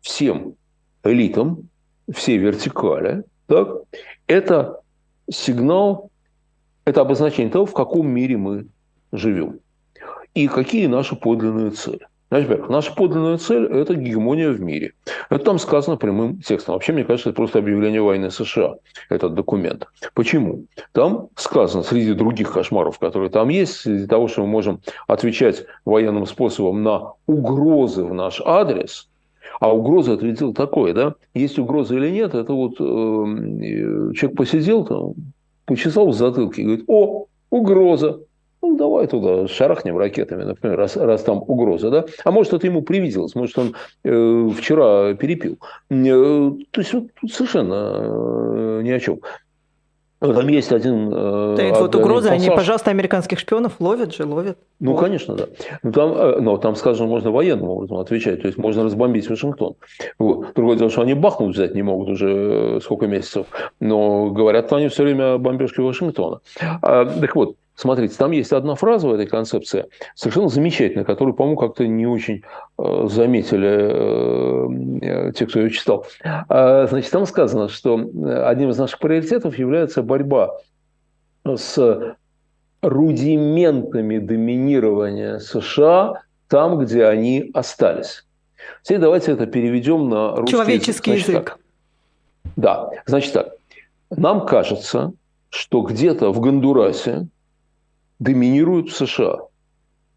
всем 0.01 0.55
элитам, 1.05 1.69
всей 2.13 2.39
вертикали. 2.39 3.25
Так? 3.47 3.69
Это 4.27 4.81
сигнал, 5.31 6.11
это 6.85 7.01
обозначение 7.01 7.53
того, 7.53 7.67
в 7.67 7.75
каком 7.75 8.09
мире 8.09 8.37
мы 8.37 8.67
живем. 9.13 9.61
И 10.35 10.49
какие 10.49 10.87
наши 10.87 11.17
подлинные 11.17 11.71
цели. 11.71 12.07
Значит, 12.29 12.49
во 12.49 12.69
наша 12.69 12.93
подлинная 12.93 13.39
цель– 13.39 13.67
это 13.71 13.95
гегемония 13.95 14.51
в 14.51 14.61
мире. 14.61 14.95
Это 15.31 15.45
там 15.45 15.59
сказано 15.59 15.97
прямым 15.97 16.41
текстом. 16.41 16.75
Вообще, 16.75 16.93
мне 16.93 17.05
кажется, 17.05 17.31
это 17.31 17.37
просто 17.37 17.61
объявление 17.61 18.03
войны 18.03 18.31
США, 18.31 18.75
этот 19.09 19.35
документ. 19.35 19.87
Почему? 20.15 20.65
Там 20.93 21.29
сказано, 21.37 21.85
среди 21.85 22.15
других 22.15 22.53
кошмаров, 22.53 22.99
которые 22.99 23.31
там 23.31 23.49
есть, 23.49 23.77
среди 23.77 24.07
того, 24.07 24.27
что 24.27 24.43
мы 24.43 24.49
можем 24.49 24.81
отвечать 25.07 25.65
военным 25.85 26.27
способом 26.27 26.83
на 26.83 27.13
угрозы 27.27 28.05
в 28.05 28.13
наш 28.13 28.43
адрес, 28.45 29.09
а 29.61 29.73
угроза 29.73 30.15
это 30.15 30.31
дело 30.31 30.53
такое, 30.53 30.93
да? 30.95 31.15
Есть 31.33 31.59
угроза 31.59 31.95
или 31.95 32.11
нет, 32.11 32.35
это 32.35 32.53
вот 32.53 32.75
э, 32.81 34.13
человек 34.15 34.37
посидел 34.37 34.85
там, 34.85 35.15
почесал 35.65 36.09
в 36.09 36.15
затылке 36.15 36.63
и 36.63 36.65
говорит, 36.65 36.85
о, 36.89 37.27
угроза, 37.51 38.21
ну, 38.67 38.77
давай 38.77 39.07
туда 39.07 39.47
шарахнем 39.49 39.97
ракетами, 39.97 40.45
например, 40.45 40.79
раз, 40.79 40.97
раз 40.97 41.23
там 41.23 41.43
угроза, 41.47 41.91
да? 41.91 42.05
А 42.25 42.31
может, 42.31 42.53
это 42.53 42.67
ему 42.67 42.83
привиделось, 42.83 43.35
может, 43.35 43.59
он 43.59 43.75
э, 44.05 44.49
вчера 44.57 45.15
перепил. 45.15 45.59
Э, 45.91 46.53
то 46.71 46.81
есть, 46.81 46.93
вот, 46.93 47.05
тут 47.21 47.33
совершенно 47.33 47.75
э, 48.03 48.81
ни 48.83 48.91
о 48.91 49.01
чем. 49.01 49.21
Там 50.19 50.49
есть 50.49 50.73
один... 50.73 51.11
Э, 51.13 51.55
да, 51.59 51.79
вот 51.79 51.95
угрозы, 51.95 52.31
они, 52.31 52.49
пожалуйста, 52.49 52.91
американских 52.91 53.39
шпионов 53.39 53.75
ловят 53.81 54.15
же, 54.15 54.25
ловят. 54.25 54.59
Ну, 54.81 54.93
вот. 54.93 55.01
конечно, 55.01 55.35
да. 55.35 55.47
Но 55.83 55.93
там, 55.93 56.13
э, 56.13 56.41
но 56.41 56.57
там, 56.57 56.75
скажем, 56.75 57.09
можно 57.09 57.31
военным 57.31 57.69
образом 57.69 57.99
отвечать, 57.99 58.41
то 58.41 58.47
есть 58.47 58.57
можно 58.57 58.83
разбомбить 58.83 59.29
Вашингтон. 59.29 59.75
Вот. 60.19 60.55
Другое 60.55 60.79
дело, 60.79 60.91
что 60.91 61.03
они 61.03 61.13
бахнуть 61.13 61.55
взять 61.55 61.75
не 61.75 61.83
могут 61.83 62.09
уже 62.09 62.31
э, 62.31 62.81
сколько 62.83 63.07
месяцев, 63.07 63.47
но 63.79 64.31
говорят 64.31 64.73
они 64.73 64.89
все 64.89 65.05
время 65.05 65.35
о 65.35 65.39
бомбежке 65.39 65.83
Вашингтона. 65.83 66.41
А, 66.61 67.05
так 67.05 67.37
вот, 67.37 67.57
смотрите, 67.77 68.17
там 68.17 68.33
есть 68.33 68.53
одна 68.53 68.75
фраза 68.75 69.07
в 69.07 69.15
этой 69.15 69.27
концепции, 69.27 69.87
совершенно 70.15 70.49
замечательная, 70.49 71.05
которую, 71.05 71.35
по-моему, 71.35 71.59
как-то 71.59 71.87
не 71.87 72.07
очень 72.07 72.43
э, 72.79 73.07
заметили 73.09 75.29
э, 75.29 75.33
те, 75.33 75.47
кто 75.47 75.61
ее 75.61 75.71
читал. 75.71 76.07
А, 76.25 76.87
значит, 76.89 77.11
там 77.11 77.27
сказано, 77.27 77.69
что 77.69 77.95
одним 77.95 78.71
из 78.71 78.79
наших 78.79 78.99
приоритетов 78.99 79.59
является 79.59 80.03
борьба 80.03 80.57
с 81.45 82.17
рудиментами 82.83 84.19
доминирования 84.19 85.39
США 85.39 86.23
там, 86.49 86.79
где 86.79 87.07
они 87.07 87.51
остались. 87.55 88.25
Теперь 88.83 89.01
давайте 89.01 89.33
это 89.33 89.47
переведем 89.47 90.09
на 90.09 90.37
русский 90.37 90.53
Человеческий 90.53 91.13
язык. 91.13 91.25
Значит, 91.25 91.29
язык. 91.29 91.45
Так. 91.45 91.59
Да, 92.57 92.91
значит 93.07 93.33
так. 93.33 93.49
Нам 94.11 94.47
кажется, 94.47 95.13
что 95.51 95.83
где-то 95.83 96.33
в 96.33 96.41
Гондурасе 96.41 97.29
доминируют 98.19 98.93
США. 98.93 99.39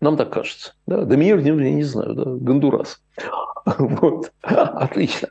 Нам 0.02 0.18
так 0.18 0.32
кажется. 0.32 0.74
Да? 0.88 1.04
Доминируют, 1.04 1.46
я 1.46 1.54
не 1.54 1.84
знаю, 1.84 2.14
да? 2.14 2.24
Гондурас. 2.26 3.02
Вот. 3.78 4.32
Отлично. 4.42 5.30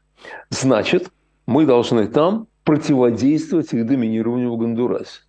Значит, 0.51 1.11
мы 1.47 1.67
должны 1.67 2.07
там 2.07 2.47
противодействовать 2.65 3.73
их 3.73 3.87
доминированию 3.87 4.53
в 4.53 4.59
Гондурасе. 4.59 5.23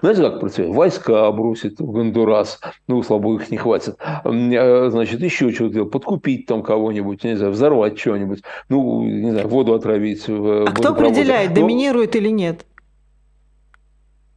Знаете, 0.00 0.22
как 0.22 0.40
противодействовать? 0.40 0.76
Войска 0.76 1.32
бросить 1.32 1.80
в 1.80 1.90
Гондурас, 1.90 2.60
ну, 2.86 3.02
слабо 3.02 3.34
их 3.34 3.50
не 3.50 3.56
хватит. 3.56 3.96
Э, 4.24 4.88
значит, 4.90 5.20
еще 5.20 5.50
что-то 5.50 5.74
делать, 5.74 5.90
подкупить 5.90 6.46
там 6.46 6.62
кого-нибудь, 6.62 7.24
не 7.24 7.36
знаю, 7.36 7.52
взорвать 7.52 7.98
что-нибудь, 7.98 8.42
ну, 8.68 9.02
не 9.02 9.32
знаю, 9.32 9.48
воду 9.48 9.74
отравить. 9.74 10.24
А 10.28 10.66
кто 10.72 10.90
определяет, 10.90 11.50
Но... 11.50 11.56
доминирует 11.56 12.14
или 12.14 12.28
нет? 12.28 12.64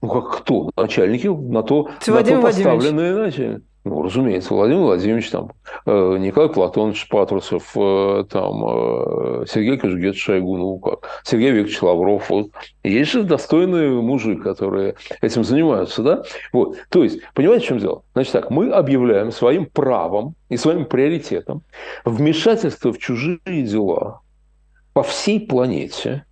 Ну, 0.01 0.09
как 0.09 0.37
кто? 0.37 0.69
Начальники 0.75 1.27
на 1.27 1.63
то, 1.63 1.89
на 2.07 2.23
то 2.23 2.41
поставленные 2.41 3.15
начальники. 3.15 3.63
Ну, 3.87 4.03
разумеется, 4.03 4.53
Владимир 4.53 4.81
Владимирович, 4.81 5.29
там, 5.29 5.53
э, 5.85 6.17
Николай 6.19 6.49
Платонович 6.49 7.07
Патрусов, 7.07 7.71
э, 7.75 8.25
там, 8.29 8.63
э, 8.65 9.45
Сергей 9.47 9.77
Кожугет 9.77 10.17
Шойгу, 10.17 10.57
ну 10.57 10.77
как, 10.79 11.07
Сергей 11.23 11.51
Викторович 11.51 11.81
Лавров. 11.81 12.29
Вот. 12.29 12.49
Есть 12.83 13.11
же 13.11 13.23
достойные 13.23 13.89
мужи, 14.01 14.35
которые 14.35 14.95
этим 15.21 15.45
занимаются, 15.45 16.03
да? 16.03 16.23
Вот. 16.51 16.75
То 16.89 17.03
есть, 17.03 17.21
понимаете, 17.33 17.65
в 17.65 17.67
чем 17.69 17.79
дело? 17.79 18.03
Значит 18.13 18.33
так, 18.33 18.51
мы 18.51 18.71
объявляем 18.71 19.31
своим 19.31 19.65
правом 19.65 20.35
и 20.49 20.57
своим 20.57 20.85
приоритетом 20.85 21.63
вмешательство 22.03 22.91
в 22.91 22.97
чужие 22.97 23.39
дела 23.45 24.19
по 24.91 25.03
всей 25.03 25.39
планете, 25.39 26.25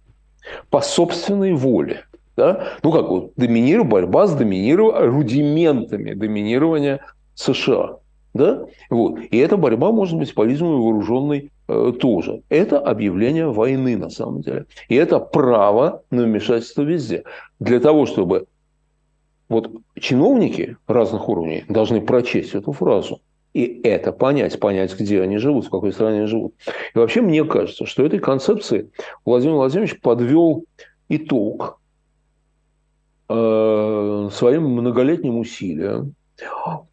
по 0.70 0.82
собственной 0.82 1.53
воле. 1.53 2.03
Да? 2.36 2.67
Ну, 2.83 2.91
как 2.91 3.07
вот, 3.07 3.33
доминиру, 3.38 3.86
борьба 3.86 4.27
с 4.27 4.36
доминированием, 4.36 5.11
рудиментами 5.11 6.13
доминирования 6.13 7.01
США. 7.36 7.97
Да? 8.33 8.65
Вот. 8.89 9.19
И 9.31 9.38
эта 9.38 9.55
борьба 9.55 9.91
может 9.91 10.17
быть, 10.17 10.33
по-видимому, 10.33 10.83
вооруженной 10.83 11.51
э, 11.67 11.93
тоже. 11.99 12.41
Это 12.49 12.79
объявление 12.79 13.49
войны, 13.49 13.95
на 13.97 14.09
самом 14.09 14.41
деле. 14.41 14.65
И 14.89 14.95
это 14.95 15.19
право 15.19 16.03
на 16.11 16.23
вмешательство 16.23 16.81
везде. 16.81 17.23
Для 17.59 17.79
того, 17.79 18.05
чтобы 18.05 18.47
вот 19.47 19.71
чиновники 19.99 20.75
разных 20.88 21.29
уровней 21.29 21.63
должны 21.69 22.01
прочесть 22.01 22.55
эту 22.55 22.73
фразу 22.73 23.21
и 23.55 23.79
это 23.83 24.11
понять, 24.11 24.59
понять, 24.59 24.99
где 24.99 25.21
они 25.21 25.38
живут, 25.38 25.67
в 25.67 25.69
какой 25.69 25.93
стране 25.93 26.19
они 26.19 26.27
живут. 26.27 26.55
И 26.93 26.97
вообще 26.97 27.21
мне 27.21 27.45
кажется, 27.45 27.86
что 27.86 28.05
этой 28.05 28.19
концепции 28.19 28.91
Владимир 29.23 29.55
Владимирович 29.55 30.01
подвел 30.01 30.65
итог 31.07 31.79
своим 33.28 34.69
многолетним 34.69 35.39
усилиям 35.39 36.13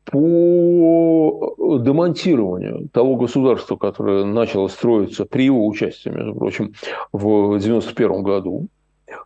по 0.04 1.54
демонтированию 1.80 2.88
того 2.92 3.16
государства, 3.16 3.76
которое 3.76 4.24
начало 4.24 4.68
строиться 4.68 5.24
при 5.24 5.44
его 5.44 5.66
участии, 5.66 6.10
между 6.10 6.34
прочим, 6.34 6.74
в 7.12 7.26
1991 7.26 8.22
году, 8.22 8.68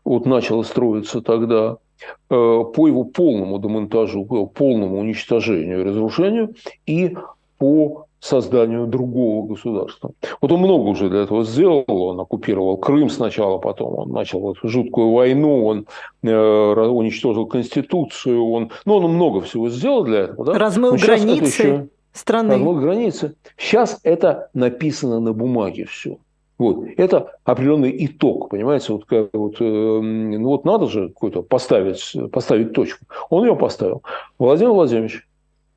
вот 0.04 0.26
начало 0.26 0.62
строиться 0.62 1.20
тогда, 1.20 1.76
э, 2.00 2.04
по 2.30 2.86
его 2.86 3.04
полному 3.04 3.58
демонтажу, 3.58 4.24
по 4.24 4.46
полному 4.46 4.98
уничтожению 4.98 5.80
и 5.80 5.84
разрушению 5.84 6.54
и 6.86 7.16
по 7.58 8.05
созданию 8.20 8.86
другого 8.86 9.46
государства. 9.46 10.12
Вот 10.40 10.50
он 10.52 10.60
много 10.60 10.88
уже 10.88 11.08
для 11.08 11.20
этого 11.20 11.44
сделал. 11.44 11.84
Он 11.88 12.20
оккупировал 12.20 12.76
Крым 12.78 13.10
сначала, 13.10 13.58
потом 13.58 13.98
он 13.98 14.10
начал 14.10 14.52
эту 14.52 14.68
жуткую 14.68 15.12
войну, 15.12 15.66
он 15.66 15.86
э, 16.22 16.30
уничтожил 16.30 17.46
Конституцию, 17.46 18.44
он, 18.44 18.70
ну, 18.84 18.96
он 18.96 19.12
много 19.12 19.40
всего 19.42 19.68
сделал 19.68 20.04
для 20.04 20.20
этого. 20.20 20.46
Да? 20.46 20.58
Размыл 20.58 20.92
границы 20.92 21.62
еще, 21.62 21.88
страны. 22.12 22.54
Размыл 22.54 22.74
границы. 22.74 23.34
Сейчас 23.56 24.00
это 24.02 24.48
написано 24.54 25.20
на 25.20 25.32
бумаге 25.32 25.84
все. 25.84 26.18
Вот. 26.58 26.86
Это 26.96 27.36
определенный 27.44 27.94
итог, 28.06 28.48
понимаете, 28.48 28.94
вот, 28.94 29.04
как, 29.04 29.28
вот, 29.34 29.56
э, 29.60 29.64
ну 29.64 30.48
вот 30.48 30.64
надо 30.64 30.86
же 30.86 31.08
какой-то 31.08 31.42
поставить, 31.42 32.16
поставить 32.32 32.72
точку. 32.72 33.04
Он 33.28 33.44
ее 33.44 33.56
поставил. 33.56 34.02
Владимир 34.38 34.72
Владимирович 34.72 35.28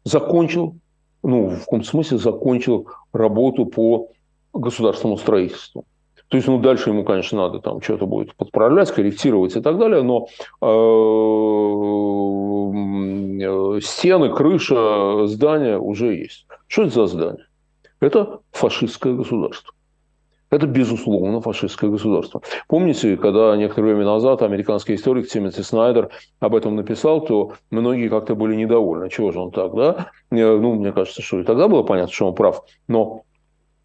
закончил 0.06 0.76
ну, 1.24 1.50
в 1.50 1.60
каком-то 1.60 1.88
смысле 1.88 2.18
закончил 2.18 2.88
работу 3.14 3.66
по 3.66 4.10
государственному 4.54 5.18
строительству. 5.18 5.86
То 6.30 6.38
есть, 6.38 6.48
ну, 6.48 6.60
дальше 6.60 6.92
ему, 6.92 7.04
конечно, 7.04 7.40
надо 7.40 7.60
там 7.60 7.82
что-то 7.82 8.06
будет 8.06 8.36
подправлять, 8.36 8.92
корректировать 8.92 9.56
и 9.56 9.62
так 9.62 9.80
далее, 9.80 10.04
но 10.04 10.28
э, 13.42 13.82
стены, 13.82 14.30
крыша 14.30 15.26
здания 15.26 15.80
уже 15.80 16.14
есть. 16.16 16.46
Что 16.68 16.84
это 16.84 16.94
за 16.94 17.08
здание? 17.08 17.48
Это 18.00 18.42
фашистское 18.52 19.14
государство. 19.14 19.74
Это, 20.50 20.66
безусловно, 20.66 21.42
фашистское 21.42 21.90
государство. 21.90 22.42
Помните, 22.68 23.18
когда 23.18 23.56
некоторое 23.56 23.94
время 23.94 24.06
назад 24.06 24.42
американский 24.42 24.96
историк 24.96 25.28
Тимоти 25.28 25.62
Снайдер 25.62 26.10
об 26.40 26.56
этом 26.56 26.76
написал, 26.76 27.22
то 27.22 27.54
многие 27.70 28.10
как-то 28.10 28.36
были 28.36 28.56
недовольны. 28.56 29.10
Чего 29.10 29.32
же 29.32 29.40
он 29.40 29.52
так, 29.52 29.76
да? 29.76 30.08
Э, 30.32 30.58
ну, 30.58 30.74
мне 30.76 30.92
кажется, 30.92 31.22
что 31.22 31.40
и 31.40 31.44
тогда 31.44 31.68
было 31.68 31.84
понятно, 31.84 32.12
что 32.12 32.28
он 32.28 32.36
прав. 32.36 32.64
Но 32.88 33.24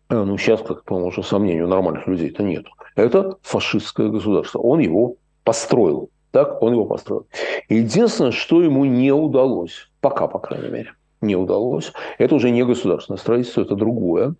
э, 0.08 0.22
ну, 0.22 0.38
сейчас, 0.38 0.62
как 0.62 0.84
по-моему, 0.84 1.08
уже 1.08 1.22
сомнений 1.22 1.62
у 1.62 1.68
нормальных 1.68 2.06
людей-то 2.06 2.42
нет. 2.42 2.64
Это 2.96 3.36
фашистское 3.42 4.08
государство. 4.08 4.58
Он 4.60 4.78
его 4.78 5.16
построил. 5.44 6.08
Так, 6.30 6.62
он 6.62 6.72
его 6.72 6.86
построил. 6.86 7.26
Единственное, 7.68 8.32
что 8.32 8.62
ему 8.62 8.86
не 8.86 9.12
удалось, 9.12 9.90
пока, 10.00 10.26
по 10.26 10.38
крайней 10.38 10.68
мере, 10.68 10.92
не 11.20 11.36
удалось, 11.36 11.92
это 12.18 12.34
уже 12.34 12.50
не 12.50 12.64
государственное 12.64 13.18
строительство, 13.18 13.60
это 13.60 13.76
другое 13.76 14.34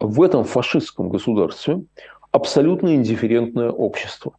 в 0.00 0.22
этом 0.22 0.44
фашистском 0.44 1.08
государстве 1.08 1.82
абсолютно 2.30 2.94
индифферентное 2.94 3.70
общество. 3.70 4.32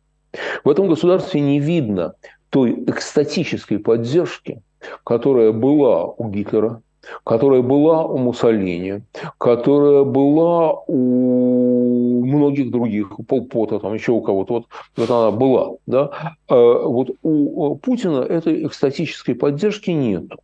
В 0.63 0.69
этом 0.69 0.87
государстве 0.87 1.41
не 1.41 1.59
видно 1.59 2.13
той 2.49 2.83
экстатической 2.87 3.79
поддержки, 3.79 4.61
которая 5.03 5.51
была 5.51 6.05
у 6.05 6.29
Гитлера, 6.29 6.81
которая 7.23 7.61
была 7.61 8.05
у 8.05 8.17
Муссолини, 8.17 9.01
которая 9.37 10.03
была 10.03 10.73
у 10.87 12.25
многих 12.25 12.71
других, 12.71 13.19
у 13.19 13.23
Полпота, 13.23 13.79
там 13.79 13.93
еще 13.93 14.11
у 14.11 14.21
кого-то, 14.21 14.53
вот, 14.53 14.65
вот 14.95 15.09
она 15.09 15.31
была. 15.31 15.75
Да? 15.85 16.35
А 16.47 16.83
вот 16.83 17.11
у 17.23 17.75
Путина 17.75 18.19
этой 18.19 18.65
экстатической 18.65 19.33
поддержки 19.33 19.91
нету. 19.91 20.39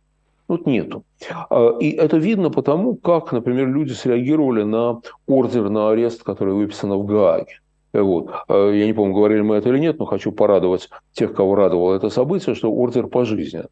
Вот 0.48 0.66
нету. 0.66 1.04
А, 1.50 1.76
и 1.80 1.90
это 1.90 2.18
видно 2.18 2.50
потому, 2.50 2.94
как, 2.94 3.32
например, 3.32 3.68
люди 3.68 3.92
среагировали 3.92 4.62
на 4.62 5.00
ордер 5.26 5.68
на 5.68 5.90
арест, 5.90 6.22
который 6.22 6.54
выписан 6.54 6.92
в 6.92 7.04
Гааге. 7.04 7.60
Вот. 7.92 8.30
А, 8.48 8.70
я 8.70 8.86
не 8.86 8.92
помню, 8.92 9.14
говорили 9.14 9.40
мы 9.40 9.56
это 9.56 9.70
или 9.70 9.78
нет, 9.78 9.98
но 9.98 10.04
хочу 10.04 10.30
порадовать 10.30 10.88
тех, 11.12 11.34
кого 11.34 11.56
радовало 11.56 11.94
это 11.94 12.10
событие, 12.10 12.54
что 12.54 12.72
ордер 12.72 13.08
пожизненный. 13.08 13.68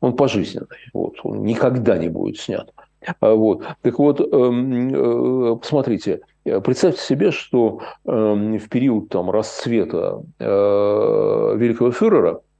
Он 0.00 0.14
пожизненный. 0.14 0.68
Вот. 0.92 1.14
Он 1.24 1.42
никогда 1.42 1.98
не 1.98 2.08
будет 2.08 2.38
снят. 2.38 2.72
А, 3.20 3.34
вот. 3.34 3.64
Так 3.82 3.98
вот, 3.98 4.20
эм, 4.20 4.94
э, 4.94 5.56
посмотрите, 5.56 6.20
представьте 6.44 7.00
себе, 7.02 7.32
что 7.32 7.80
эм, 8.06 8.58
в 8.58 8.68
период 8.68 9.08
там, 9.08 9.28
расцвета 9.30 10.22
э, 10.38 11.54
великого 11.56 11.90
фюрера– 11.90 12.40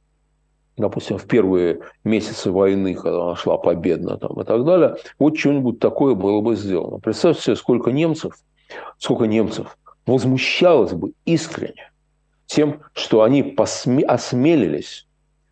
допустим, 0.77 1.19
в 1.19 1.27
первые 1.27 1.81
месяцы 2.03 2.51
войны, 2.51 2.95
когда 2.95 3.25
она 3.25 3.37
шла 3.37 3.57
победно 3.57 4.17
там, 4.17 4.41
и 4.41 4.45
так 4.45 4.65
далее, 4.65 4.97
вот 5.19 5.39
что-нибудь 5.39 5.79
такое 5.79 6.15
было 6.15 6.41
бы 6.41 6.57
сделано. 6.57 6.99
Представьте 6.99 7.43
себе, 7.43 7.57
сколько 7.57 7.91
немцев, 7.91 8.35
сколько 8.99 9.25
немцев 9.25 9.77
возмущалось 10.07 10.93
бы 10.93 11.13
искренне 11.25 11.91
тем, 12.47 12.81
что 12.93 13.23
они 13.23 13.43
посме... 13.43 14.05
осмелились 14.05 15.07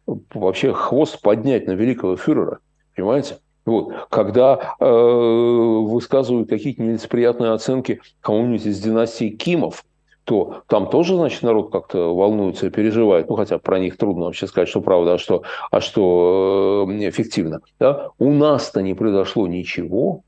вообще 0.07 0.73
хвост 0.73 1.21
поднять 1.23 1.67
на 1.67 1.73
великого 1.73 2.17
фюрера, 2.17 2.59
понимаете? 2.95 3.39
Вот. 3.65 3.95
Когда 4.11 4.75
э, 4.81 4.85
высказывают 4.85 6.49
какие-то 6.49 6.83
нелицеприятные 6.83 7.53
оценки 7.53 8.01
кому-нибудь 8.21 8.67
из 8.67 8.81
династии 8.81 9.29
Кимов, 9.29 9.85
то 10.25 10.63
там 10.69 10.89
тоже, 10.89 11.17
значит, 11.17 11.43
народ 11.43 11.71
как-то 11.73 12.15
волнуется 12.15 12.67
и 12.67 12.71
переживает. 12.71 13.29
Ну, 13.29 13.37
хотя 13.37 13.59
про 13.59 13.79
них 13.79 13.97
трудно 13.97 14.27
вообще 14.27 14.47
сказать, 14.47 14.69
что 14.69 14.81
правда, 14.81 15.15
а 15.15 15.19
что, 15.19 15.43
а 15.71 15.81
что 15.81 16.87
э, 16.89 17.09
эффективно. 17.09 17.61
Да? 17.81 18.11
У 18.19 18.33
нас-то 18.33 18.83
не 18.83 18.95
произошло 18.95 19.47
ничего, 19.47 20.23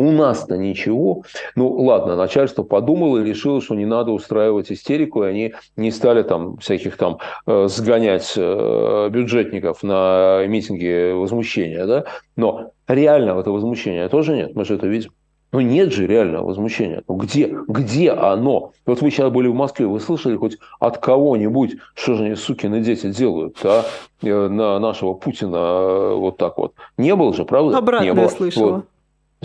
у 0.00 0.10
нас-то 0.12 0.56
ничего. 0.56 1.24
Ну, 1.56 1.70
ладно, 1.70 2.16
начальство 2.16 2.62
подумало 2.62 3.18
и 3.18 3.24
решило, 3.24 3.60
что 3.60 3.74
не 3.74 3.84
надо 3.84 4.12
устраивать 4.12 4.72
истерику, 4.72 5.24
и 5.24 5.28
они 5.28 5.54
не 5.76 5.90
стали 5.90 6.22
там 6.22 6.56
всяких 6.56 6.96
там 6.96 7.18
э, 7.46 7.66
сгонять 7.68 8.32
э, 8.36 9.08
бюджетников 9.10 9.82
на 9.82 10.46
митинги 10.46 11.12
возмущения, 11.12 11.84
да? 11.84 12.04
Но 12.36 12.72
реального 12.88 13.40
это 13.40 13.50
возмущения 13.50 14.08
тоже 14.08 14.34
нет, 14.34 14.54
мы 14.54 14.64
же 14.64 14.76
это 14.76 14.86
видим. 14.86 15.12
Ну, 15.52 15.60
нет 15.60 15.92
же 15.92 16.06
реального 16.06 16.46
возмущения. 16.46 17.02
Ну, 17.08 17.16
где, 17.16 17.56
где 17.66 18.12
оно? 18.12 18.72
Вот 18.86 19.00
вы 19.00 19.10
сейчас 19.10 19.32
были 19.32 19.48
в 19.48 19.54
Москве, 19.54 19.86
вы 19.86 19.98
слышали 19.98 20.36
хоть 20.36 20.58
от 20.78 20.98
кого-нибудь, 20.98 21.76
что 21.94 22.14
же 22.14 22.24
они, 22.24 22.34
сукины 22.36 22.80
дети, 22.80 23.10
делают 23.10 23.56
а? 23.64 23.84
Э, 24.22 24.48
на 24.48 24.78
нашего 24.78 25.14
Путина 25.14 26.14
вот 26.14 26.36
так 26.36 26.56
вот? 26.56 26.74
Не 26.96 27.16
было 27.16 27.34
же, 27.34 27.44
правда? 27.44 27.78
Обратно 27.78 28.04
не 28.04 28.14
было. 28.14 28.28
слышала. 28.28 28.72
Вот. 28.72 28.84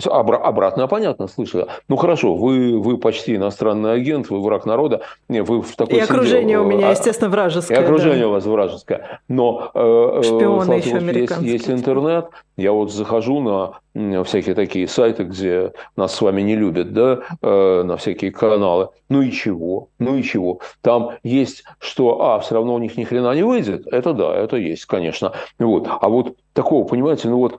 Обра- 0.04 0.36
обратно 0.36 0.88
понятно, 0.88 1.26
слышала. 1.26 1.68
Ну 1.88 1.96
хорошо, 1.96 2.34
вы, 2.34 2.78
вы 2.78 2.98
почти 2.98 3.36
иностранный 3.36 3.94
агент, 3.94 4.28
вы 4.28 4.42
враг 4.42 4.66
народа, 4.66 5.00
вы 5.28 5.62
в 5.62 5.74
такой 5.74 5.98
И 5.98 6.00
окружение 6.00 6.60
у 6.60 6.64
меня, 6.64 6.88
а, 6.88 6.90
естественно, 6.90 7.30
вражеское. 7.30 7.78
И 7.78 7.80
окружение 7.82 8.24
да. 8.24 8.28
у 8.28 8.30
вас 8.32 8.44
вражеское. 8.44 9.20
Но 9.28 9.70
э, 9.74 10.18
э 10.18 10.22
Шпионы 10.22 10.72
еще 10.74 11.20
есть, 11.20 11.40
есть 11.40 11.70
интернет, 11.70 12.26
я 12.58 12.72
вот 12.72 12.92
захожу 12.92 13.40
на 13.40 14.24
всякие 14.24 14.54
такие 14.54 14.86
сайты, 14.86 15.24
где 15.24 15.72
нас 15.96 16.14
с 16.14 16.20
вами 16.20 16.42
не 16.42 16.56
любят, 16.56 16.92
да, 16.92 17.20
э, 17.40 17.82
на 17.82 17.96
всякие 17.96 18.30
каналы. 18.30 18.90
Ну 19.08 19.22
и 19.22 19.30
чего? 19.30 19.88
Ну 19.98 20.16
и 20.16 20.22
чего? 20.22 20.60
Там 20.82 21.12
есть, 21.22 21.64
что, 21.78 22.20
а, 22.22 22.40
все 22.40 22.56
равно 22.56 22.74
у 22.74 22.78
них 22.78 22.96
ни 22.96 23.04
хрена 23.04 23.34
не 23.34 23.42
выйдет. 23.42 23.86
Это 23.86 24.12
да, 24.12 24.34
это 24.34 24.56
есть, 24.56 24.84
конечно. 24.84 25.32
Вот. 25.58 25.88
А 25.88 26.08
вот 26.08 26.36
такого, 26.52 26.86
понимаете, 26.86 27.28
ну 27.28 27.38
вот 27.38 27.58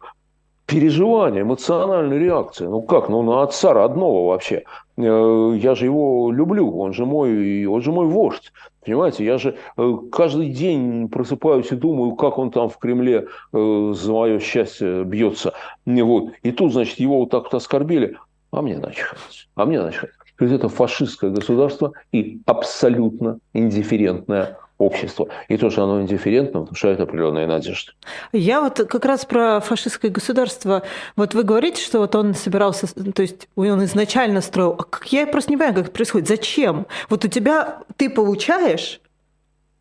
переживания, 0.68 1.42
эмоциональная 1.42 2.20
реакция. 2.20 2.70
Ну 2.70 2.82
как, 2.82 3.10
ну 3.10 3.24
на 3.24 3.42
отца 3.42 3.74
родного 3.74 4.28
вообще. 4.28 4.64
Э, 4.98 5.54
я 5.58 5.76
же 5.76 5.86
его 5.86 6.32
люблю, 6.32 6.78
он 6.78 6.94
же 6.94 7.06
мой, 7.06 7.66
он 7.66 7.82
же 7.82 7.92
мой 7.92 8.06
вождь. 8.06 8.52
Понимаете, 8.86 9.26
я 9.26 9.38
же 9.38 9.56
э, 9.78 9.94
каждый 10.12 10.50
день 10.50 11.08
просыпаюсь 11.08 11.72
и 11.72 11.76
думаю, 11.76 12.16
как 12.16 12.38
он 12.38 12.52
там 12.52 12.70
в 12.70 12.78
Кремле 12.78 13.28
э, 13.54 13.94
за 13.96 14.12
мое 14.12 14.40
счастье 14.40 15.06
бьется. 15.06 15.54
Вот. 15.86 16.34
И 16.44 16.52
тут, 16.52 16.74
значит, 16.74 17.00
его 17.00 17.20
вот 17.20 17.30
так 17.30 17.44
вот 17.44 17.54
оскорбили, 17.54 18.18
а 18.52 18.62
мне 18.62 18.78
начхать. 18.78 19.48
А 19.56 19.66
мне 19.66 19.82
начхать. 19.82 20.12
То 20.38 20.46
есть 20.46 20.56
это 20.56 20.68
фашистское 20.68 21.32
государство 21.32 21.94
и 22.12 22.42
абсолютно 22.46 23.40
индифферентное 23.54 24.58
общество. 24.78 25.28
И 25.48 25.58
то, 25.58 25.70
что 25.70 25.84
оно 25.84 26.02
индифферентно, 26.02 26.62
внушает 26.62 27.00
определенные 27.00 27.48
надежды. 27.48 27.94
Я 28.32 28.62
вот 28.62 28.78
как 28.90 29.06
раз 29.06 29.26
про 29.26 29.60
фашистское 29.60 30.12
государство. 30.12 30.84
Вот 31.16 31.34
вы 31.34 31.44
говорите, 31.44 31.82
что 31.82 32.00
вот 32.00 32.16
он 32.16 32.34
собирался, 32.34 32.88
то 32.88 33.22
есть 33.22 33.48
он 33.56 33.84
изначально 33.86 34.42
строил. 34.42 34.80
А 34.80 34.86
я 35.06 35.26
просто 35.28 35.52
не 35.52 35.58
понимаю, 35.58 35.76
как 35.76 35.86
это 35.86 35.94
происходит. 35.94 36.28
Зачем? 36.28 36.86
Вот 37.10 37.26
у 37.26 37.28
тебя, 37.28 37.80
ты 37.96 38.10
получаешь 38.10 39.02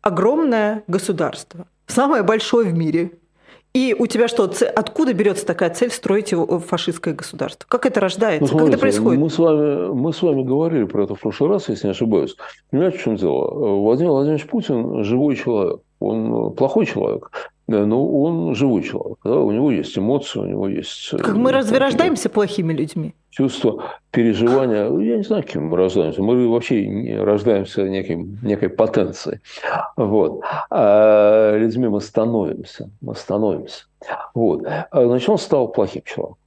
огромное 0.01 0.83
государство, 0.87 1.67
самое 1.85 2.23
большое 2.23 2.69
в 2.69 2.73
мире, 2.73 3.11
и 3.77 3.93
у 3.93 4.07
тебя 4.07 4.27
что, 4.27 4.51
откуда 4.75 5.13
берется 5.13 5.45
такая 5.45 5.69
цель 5.69 5.91
строить 5.91 6.31
его 6.31 6.57
фашистское 6.57 7.13
государство? 7.13 7.63
Как 7.69 7.85
это 7.85 7.99
рождается? 7.99 8.41
Ну, 8.41 8.47
смотрите, 8.47 8.71
как 8.71 8.73
это 8.73 8.81
происходит? 8.81 9.21
Мы 9.21 9.29
с, 9.29 9.37
вами, 9.37 9.93
мы 9.93 10.13
с 10.13 10.21
вами 10.23 10.41
говорили 10.41 10.85
про 10.85 11.03
это 11.03 11.13
в 11.13 11.19
прошлый 11.19 11.51
раз, 11.51 11.69
если 11.69 11.85
не 11.85 11.91
ошибаюсь. 11.91 12.35
Понимаете, 12.71 12.97
в 12.97 13.03
чем 13.03 13.15
дело? 13.17 13.75
Владимир 13.75 14.09
Владимирович 14.09 14.47
Путин 14.47 15.03
живой 15.03 15.35
человек. 15.35 15.81
Он 15.99 16.53
плохой 16.53 16.87
человек, 16.87 17.51
но 17.67 18.21
он 18.21 18.55
живой 18.55 18.83
человек. 18.83 19.19
Да? 19.23 19.39
У 19.39 19.51
него 19.51 19.71
есть 19.71 19.97
эмоции, 19.97 20.39
у 20.39 20.45
него 20.45 20.67
есть... 20.67 21.11
Как 21.11 21.35
мы 21.35 21.51
разве 21.51 21.77
рождаемся 21.77 22.29
плохими 22.29 22.73
людьми? 22.73 23.13
чувство 23.37 23.83
переживания. 24.09 24.89
Ну, 24.89 24.99
я 24.99 25.17
не 25.17 25.23
знаю, 25.23 25.43
кем 25.43 25.67
мы 25.67 25.77
рождаемся. 25.77 26.23
Мы 26.23 26.47
вообще 26.49 26.87
не 26.87 27.15
рождаемся 27.15 27.87
неким, 27.87 28.39
некой 28.41 28.69
потенцией. 28.69 29.41
Вот. 29.95 30.41
А 30.71 31.55
людьми 31.55 31.87
мы 31.87 32.01
становимся. 32.01 32.89
Мы 32.99 33.15
становимся. 33.15 33.85
Вот. 34.33 34.63
А, 34.65 35.05
значит, 35.05 35.29
он 35.29 35.37
стал 35.37 35.67
плохим 35.67 36.01
человеком. 36.03 36.37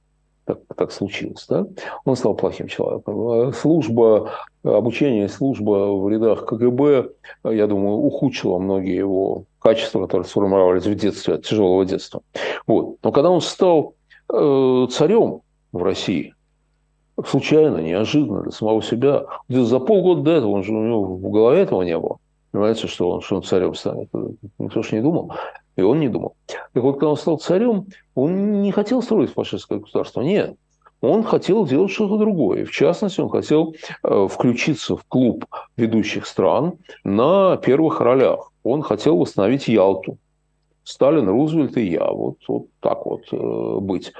Так, 0.55 0.77
так 0.77 0.91
случилось, 0.91 1.45
да? 1.47 1.65
Он 2.05 2.15
стал 2.15 2.35
плохим 2.35 2.67
человеком. 2.67 3.53
Служба, 3.53 4.31
обучение, 4.63 5.29
служба 5.29 5.95
в 5.95 6.09
рядах 6.09 6.45
КГБ, 6.45 7.09
я 7.43 7.67
думаю, 7.67 7.97
ухудшила 7.97 8.59
многие 8.59 8.95
его 8.95 9.45
качества, 9.59 10.01
которые 10.01 10.27
сформировались 10.27 10.85
в 10.85 10.95
детстве, 10.95 11.35
от 11.35 11.45
тяжелого 11.45 11.85
детства. 11.85 12.21
Вот. 12.67 12.97
Но 13.03 13.11
когда 13.11 13.29
он 13.29 13.41
стал 13.41 13.95
э, 14.33 14.87
царем 14.91 15.41
в 15.71 15.83
России, 15.83 16.33
случайно, 17.25 17.77
неожиданно 17.77 18.41
для 18.41 18.51
самого 18.51 18.81
себя. 18.81 19.25
За 19.49 19.79
полгода 19.79 20.21
до 20.21 20.31
этого, 20.31 20.51
он 20.51 20.63
же, 20.63 20.73
у 20.73 20.83
него 20.83 21.03
в 21.03 21.29
голове 21.29 21.61
этого 21.61 21.81
не 21.83 21.97
было. 21.97 22.17
Понимаете, 22.51 22.87
что 22.87 23.09
он, 23.09 23.21
что 23.21 23.37
он 23.37 23.43
царем 23.43 23.73
станет. 23.75 24.09
Никто 24.57 24.81
же 24.81 24.95
не 24.95 25.01
думал. 25.01 25.33
И 25.75 25.81
он 25.81 25.99
не 25.99 26.09
думал. 26.09 26.35
Так 26.47 26.83
вот, 26.83 26.93
когда 26.93 27.09
он 27.09 27.17
стал 27.17 27.37
царем, 27.37 27.87
он 28.15 28.61
не 28.61 28.71
хотел 28.71 29.01
строить 29.01 29.31
фашистское 29.31 29.79
государство. 29.79 30.21
Нет. 30.21 30.55
Он 31.01 31.23
хотел 31.23 31.65
делать 31.65 31.91
что-то 31.91 32.17
другое. 32.17 32.65
В 32.65 32.71
частности, 32.71 33.21
он 33.21 33.29
хотел 33.29 33.73
э, 34.03 34.27
включиться 34.29 34.95
в 34.95 35.03
клуб 35.05 35.45
ведущих 35.75 36.27
стран 36.27 36.73
на 37.03 37.57
первых 37.57 37.99
ролях. 38.01 38.51
Он 38.63 38.83
хотел 38.83 39.17
восстановить 39.17 39.67
Ялту. 39.67 40.17
Сталин, 40.83 41.27
Рузвельт 41.27 41.77
и 41.77 41.87
я. 41.87 42.11
Вот, 42.11 42.37
вот 42.47 42.67
так 42.79 43.05
вот 43.05 43.23
э, 43.31 43.77
быть. 43.79 44.13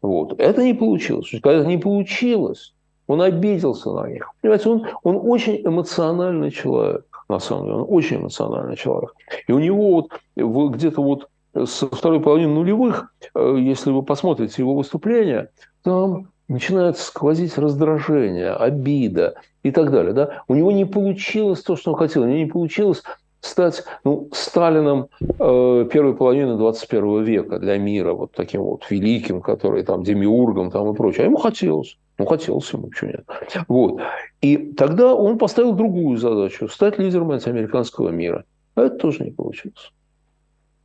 Вот. 0.00 0.40
Это 0.40 0.64
не 0.64 0.72
получилось. 0.72 1.30
Когда 1.42 1.60
это 1.60 1.66
не 1.66 1.78
получилось, 1.78 2.74
он 3.06 3.20
обиделся 3.20 3.90
на 3.90 4.08
них. 4.08 4.30
Понимаете, 4.40 4.70
он, 4.70 4.86
он 5.02 5.20
очень 5.22 5.60
эмоциональный 5.64 6.50
человек, 6.50 7.06
на 7.28 7.38
самом 7.38 7.64
деле. 7.64 7.76
Он 7.76 7.86
очень 7.88 8.18
эмоциональный 8.18 8.76
человек. 8.76 9.14
И 9.46 9.52
у 9.52 9.58
него 9.58 10.08
вот 10.36 10.72
где-то 10.72 11.02
вот 11.02 11.28
со 11.66 11.86
второй 11.86 12.20
половины 12.20 12.52
нулевых, 12.52 13.12
э, 13.34 13.56
если 13.60 13.90
вы 13.90 14.02
посмотрите 14.02 14.62
его 14.62 14.74
выступления, 14.74 15.50
там 15.82 16.28
начинает 16.48 16.98
сквозить 16.98 17.58
раздражение, 17.58 18.52
обида 18.52 19.34
и 19.62 19.70
так 19.70 19.90
далее. 19.90 20.12
Да? 20.12 20.42
У 20.48 20.54
него 20.54 20.72
не 20.72 20.84
получилось 20.84 21.62
то, 21.62 21.76
что 21.76 21.92
он 21.92 21.98
хотел. 21.98 22.22
У 22.22 22.26
него 22.26 22.38
не 22.38 22.46
получилось 22.46 23.02
стать 23.40 23.84
ну, 24.04 24.28
Сталином 24.32 25.08
э, 25.20 25.88
первой 25.90 26.14
половины 26.14 26.56
21 26.56 27.24
века 27.24 27.58
для 27.58 27.76
мира, 27.76 28.12
вот 28.12 28.32
таким 28.32 28.62
вот 28.62 28.88
великим, 28.88 29.40
который 29.40 29.82
там 29.82 30.04
демиургом 30.04 30.70
там 30.70 30.90
и 30.92 30.94
прочее. 30.94 31.24
А 31.24 31.26
ему 31.26 31.36
хотелось. 31.36 31.98
Ну, 32.18 32.26
хотелось 32.26 32.72
ему, 32.72 32.88
почему 32.88 33.10
нет. 33.10 33.26
Вот. 33.68 34.00
И 34.40 34.56
тогда 34.74 35.14
он 35.14 35.38
поставил 35.38 35.72
другую 35.72 36.18
задачу– 36.18 36.68
стать 36.68 36.98
лидером 36.98 37.30
антиамериканского 37.30 38.10
мира. 38.10 38.44
А 38.74 38.82
это 38.82 38.96
тоже 38.96 39.24
не 39.24 39.30
получилось. 39.30 39.92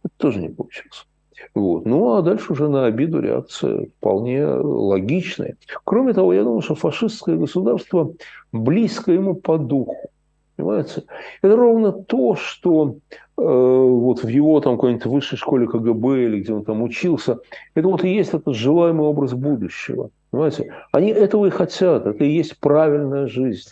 Это 0.04 0.14
тоже 0.18 0.40
не 0.40 0.50
получилось. 0.50 1.06
Вот. 1.54 1.86
Ну, 1.86 2.16
а 2.16 2.22
дальше 2.22 2.54
уже 2.54 2.68
на 2.70 2.86
обиду 2.86 3.20
реакция 3.20 3.88
вполне 3.98 4.46
логичная. 4.46 5.58
Кроме 5.84 6.14
того, 6.14 6.34
я 6.34 6.44
думаю, 6.44 6.62
что 6.62 6.76
фашистское 6.76 7.36
государство 7.36 8.14
близко 8.52 9.12
ему 9.12 9.36
по 9.36 9.58
духу. 9.58 10.10
Понимаете? 10.56 11.04
Это 11.44 11.56
ровно 11.56 11.92
то, 11.92 12.36
что 12.36 12.98
э, 13.38 13.42
вот 13.42 14.24
в 14.24 14.28
его 14.28 14.60
там 14.60 14.76
какой-нибудь 14.76 15.06
высшей 15.06 15.38
школе 15.38 15.68
КГБ 15.68 16.26
или 16.26 16.40
где 16.42 16.54
он 16.54 16.66
там 16.66 16.82
учился, 16.82 17.38
это 17.76 17.88
вот 17.88 18.04
и 18.04 18.10
есть 18.10 18.34
этот 18.34 18.56
желаемый 18.56 19.06
образ 19.06 19.34
будущего. 19.34 20.10
Понимаете? 20.32 20.74
Они 20.92 21.10
этого 21.10 21.46
и 21.46 21.50
хотят, 21.50 22.06
это 22.06 22.24
и 22.24 22.30
есть 22.30 22.60
правильная 22.60 23.28
жизнь. 23.28 23.70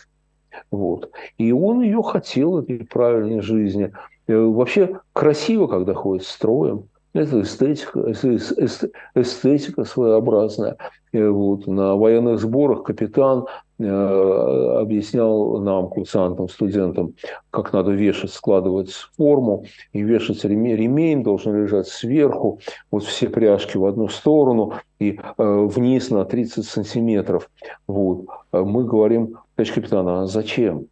Вот. 0.72 1.12
И 1.38 1.52
он 1.52 1.82
ее 1.82 2.02
хотел, 2.02 2.60
этой 2.60 2.86
правильной 2.86 3.42
жизни. 3.42 3.92
Э, 4.28 4.38
вообще 4.38 5.00
красиво, 5.14 5.68
когда 5.68 5.94
ходит 5.94 6.26
строем. 6.26 6.88
Это 7.16 7.44
эстетика, 7.44 8.12
эстетика 8.12 9.86
своеобразная. 9.86 10.76
Э, 11.14 11.30
вот, 11.30 11.66
на 11.66 11.96
военных 11.96 12.42
сборах 12.42 12.84
капитан 12.84 13.46
э, 13.80 13.86
объяснял 13.88 15.62
нам, 15.62 15.88
курсантам, 15.88 16.50
студентам, 16.50 17.14
как 17.52 17.72
надо 17.72 17.92
вешать, 17.92 18.34
складывать 18.34 18.92
форму. 19.16 19.64
И 19.94 20.02
вешать 20.02 20.44
ремень, 20.44 20.76
ремень 20.76 21.24
должен 21.24 21.56
лежать 21.56 21.88
сверху, 21.88 22.60
вот 22.92 23.06
все 23.06 23.30
пряжки 23.30 23.78
в 23.78 23.86
одну 23.86 24.10
сторону 24.10 24.74
и 25.00 25.18
э, 25.18 25.68
вниз 25.68 26.10
на 26.10 26.26
30 26.26 26.66
сантиметров. 26.66 27.50
Вот. 27.88 28.26
Мы 28.52 28.84
говорим, 28.84 29.38
товарищ 29.56 29.74
капитан, 29.74 30.06
а 30.10 30.28
зачем? 30.28 30.88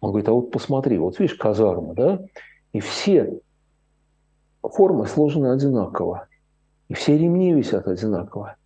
Он 0.00 0.10
говорит, 0.10 0.28
а 0.28 0.32
вот 0.32 0.50
посмотри, 0.50 0.98
вот 0.98 1.20
видишь 1.20 1.36
казарма, 1.36 1.94
да? 1.94 2.18
И 2.72 2.80
все 2.80 3.38
формы 4.72 5.06
сложены 5.06 5.52
одинаково. 5.52 6.26
И 6.88 6.94
все 6.94 7.18
ремни 7.18 7.52
висят 7.52 7.86
одинаково. 7.86 8.56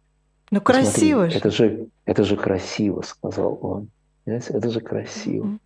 Ну, 0.51 0.61
красиво 0.61 1.31
же. 1.31 1.39
Это 1.39 1.51
же, 1.51 1.89
это 2.05 2.25
же 2.25 2.37
красиво, 2.37 3.03
сказал 3.03 3.59
он. 3.63 3.89
Понимаете? 4.25 4.55
Это 4.55 4.71
же 4.71 4.81
красиво. 4.81 5.59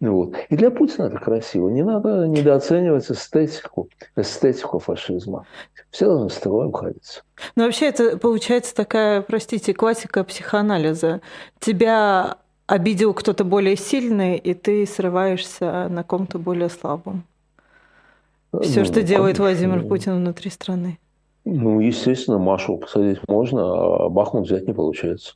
Ну, 0.00 0.16
вот. 0.16 0.36
И 0.50 0.56
для 0.56 0.70
Путина 0.70 1.06
это 1.06 1.18
красиво. 1.18 1.68
Не 1.70 1.82
надо 1.82 2.26
недооценивать 2.26 3.10
эстетику, 3.10 3.88
эстетику 4.16 4.78
фашизма. 4.78 5.46
Все 5.90 6.06
должны 6.06 6.30
строем 6.30 6.72
ходить. 6.72 7.22
Но 7.56 7.64
вообще 7.64 7.86
это 7.86 8.18
получается 8.18 8.74
такая, 8.74 9.22
простите, 9.22 9.72
классика 9.72 10.24
психоанализа. 10.24 11.22
Тебя 11.60 12.38
обидел 12.66 13.14
кто-то 13.14 13.44
более 13.44 13.76
сильный, 13.76 14.36
и 14.36 14.52
ты 14.52 14.86
срываешься 14.86 15.88
на 15.88 16.02
ком-то 16.02 16.38
более 16.38 16.68
слабом. 16.68 17.24
Все, 18.62 18.80
ну, 18.80 18.86
что 18.86 19.02
делает 19.02 19.38
Владимир 19.38 19.86
Путин 19.86 20.16
внутри 20.16 20.50
страны. 20.50 20.98
Ну, 21.44 21.80
естественно, 21.80 22.38
Машу 22.38 22.78
посадить 22.78 23.20
можно, 23.28 24.06
а 24.06 24.08
Бахмут 24.08 24.46
взять 24.46 24.66
не 24.66 24.72
получается. 24.72 25.34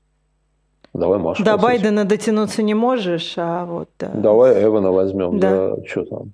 Давай 0.94 1.18
Машу. 1.18 1.44
До 1.44 1.56
посадить. 1.56 1.82
Байдена 1.82 2.04
дотянуться 2.04 2.62
не 2.62 2.74
можешь, 2.74 3.34
а 3.36 3.66
вот... 3.66 3.90
Да. 3.98 4.10
Давай 4.14 4.64
Эвана 4.64 4.90
возьмем, 4.90 5.38
да. 5.38 5.76
да, 5.76 5.84
что 5.86 6.04
там. 6.04 6.32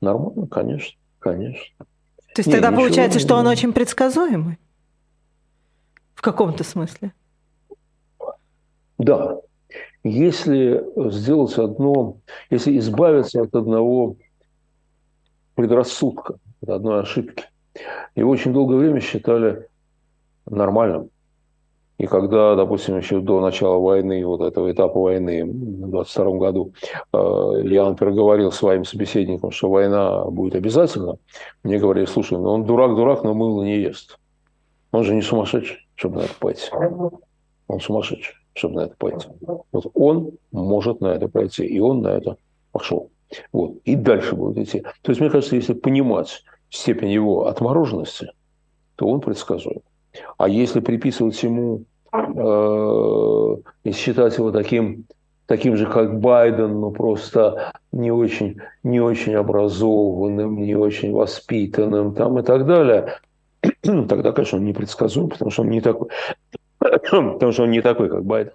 Нормально, 0.00 0.46
конечно, 0.48 0.98
конечно. 1.18 1.86
То 2.34 2.40
есть 2.40 2.48
не, 2.48 2.52
тогда 2.52 2.70
получается, 2.72 3.18
не... 3.18 3.24
что 3.24 3.36
он 3.36 3.46
очень 3.46 3.72
предсказуемый? 3.72 4.58
В 6.14 6.22
каком-то 6.22 6.64
смысле? 6.64 7.12
Да. 8.98 9.38
Если 10.02 10.84
сделать 11.10 11.58
одно, 11.58 12.18
если 12.50 12.76
избавиться 12.78 13.42
от 13.42 13.54
одного 13.54 14.16
предрассудка, 15.56 16.36
от 16.62 16.68
одной 16.68 17.00
ошибки, 17.00 17.44
его 18.14 18.30
очень 18.30 18.52
долгое 18.52 18.76
время 18.76 19.00
считали 19.00 19.66
нормальным. 20.46 21.10
И 21.98 22.06
когда, 22.06 22.54
допустим, 22.56 22.98
еще 22.98 23.20
до 23.20 23.40
начала 23.40 23.78
войны, 23.78 24.24
вот 24.26 24.42
этого 24.42 24.70
этапа 24.70 25.00
войны 25.00 25.44
в 25.46 25.90
22 25.90 26.36
году, 26.36 26.74
э, 27.12 27.62
я, 27.64 27.88
например, 27.88 28.14
говорил 28.14 28.52
своим 28.52 28.84
собеседникам, 28.84 29.50
что 29.50 29.70
война 29.70 30.26
будет 30.26 30.56
обязательно, 30.56 31.16
мне 31.62 31.78
говорили, 31.78 32.04
слушай, 32.04 32.36
ну 32.36 32.50
он 32.50 32.64
дурак-дурак, 32.64 33.24
но 33.24 33.32
мыло 33.32 33.62
не 33.62 33.78
ест. 33.78 34.18
Он 34.92 35.04
же 35.04 35.14
не 35.14 35.22
сумасшедший, 35.22 35.78
чтобы 35.94 36.16
на 36.16 36.20
это 36.22 36.34
пойти. 36.38 36.70
Он 37.66 37.80
сумасшедший, 37.80 38.34
чтобы 38.52 38.74
на 38.74 38.80
это 38.80 38.96
пойти. 38.98 39.28
Вот 39.72 39.86
он 39.94 40.32
может 40.52 41.00
на 41.00 41.08
это 41.08 41.28
пойти, 41.28 41.64
и 41.64 41.80
он 41.80 42.02
на 42.02 42.08
это 42.08 42.36
пошел. 42.72 43.10
Вот. 43.52 43.78
И 43.84 43.96
дальше 43.96 44.34
будет 44.34 44.58
идти. 44.58 44.80
То 45.02 45.10
есть, 45.10 45.20
мне 45.20 45.30
кажется, 45.30 45.56
если 45.56 45.74
понимать 45.74 46.44
степень 46.70 47.10
его 47.10 47.46
отмороженности, 47.46 48.32
то 48.96 49.06
он 49.06 49.20
предсказуем. 49.20 49.80
А 50.38 50.48
если 50.48 50.80
приписывать 50.80 51.40
ему 51.42 51.84
э, 52.12 53.56
и 53.84 53.92
считать 53.92 54.38
его 54.38 54.50
таким, 54.50 55.04
таким 55.46 55.76
же, 55.76 55.86
как 55.86 56.18
Байден, 56.20 56.80
но 56.80 56.90
просто 56.90 57.72
не 57.92 58.10
очень, 58.10 58.60
не 58.82 59.00
очень 59.00 59.34
образованным, 59.34 60.56
не 60.56 60.74
очень 60.74 61.12
воспитанным 61.12 62.14
там 62.14 62.38
и 62.38 62.42
так 62.42 62.66
далее, 62.66 63.18
тогда, 63.82 64.32
конечно, 64.32 64.58
он 64.58 64.64
непредсказуем, 64.64 65.28
потому 65.28 65.50
что 65.50 65.62
он 65.62 65.70
не 65.70 65.80
такой, 65.80 66.08
потому 66.78 67.52
что 67.52 67.64
он 67.64 67.70
не 67.70 67.82
такой, 67.82 68.08
как 68.08 68.24
Байден. 68.24 68.54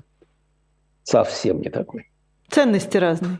Совсем 1.03 1.61
не 1.61 1.69
такой. 1.69 2.09
Ценности 2.49 2.97
разные. 2.97 3.39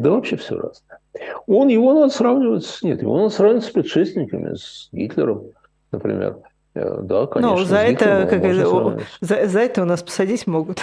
Да 0.00 0.10
вообще 0.10 0.36
все 0.36 0.56
разное. 0.56 0.98
Он, 1.46 1.68
его 1.68 1.94
надо 1.94 2.12
сравнивать, 2.12 2.78
нет, 2.82 3.02
его 3.02 3.16
надо 3.16 3.30
сравнивать 3.30 3.64
с 3.64 3.70
предшественниками, 3.70 4.54
с 4.56 4.88
Гитлером, 4.92 5.44
например. 5.92 6.38
Э, 6.74 6.98
да, 7.02 7.26
конечно. 7.26 7.56
Ну, 7.56 7.64
за 7.64 7.78
это, 7.78 8.26
как 8.28 8.44
это 8.44 9.00
за, 9.20 9.46
за 9.46 9.60
это 9.60 9.82
у 9.82 9.84
нас 9.84 10.02
посадить 10.02 10.46
могут. 10.46 10.80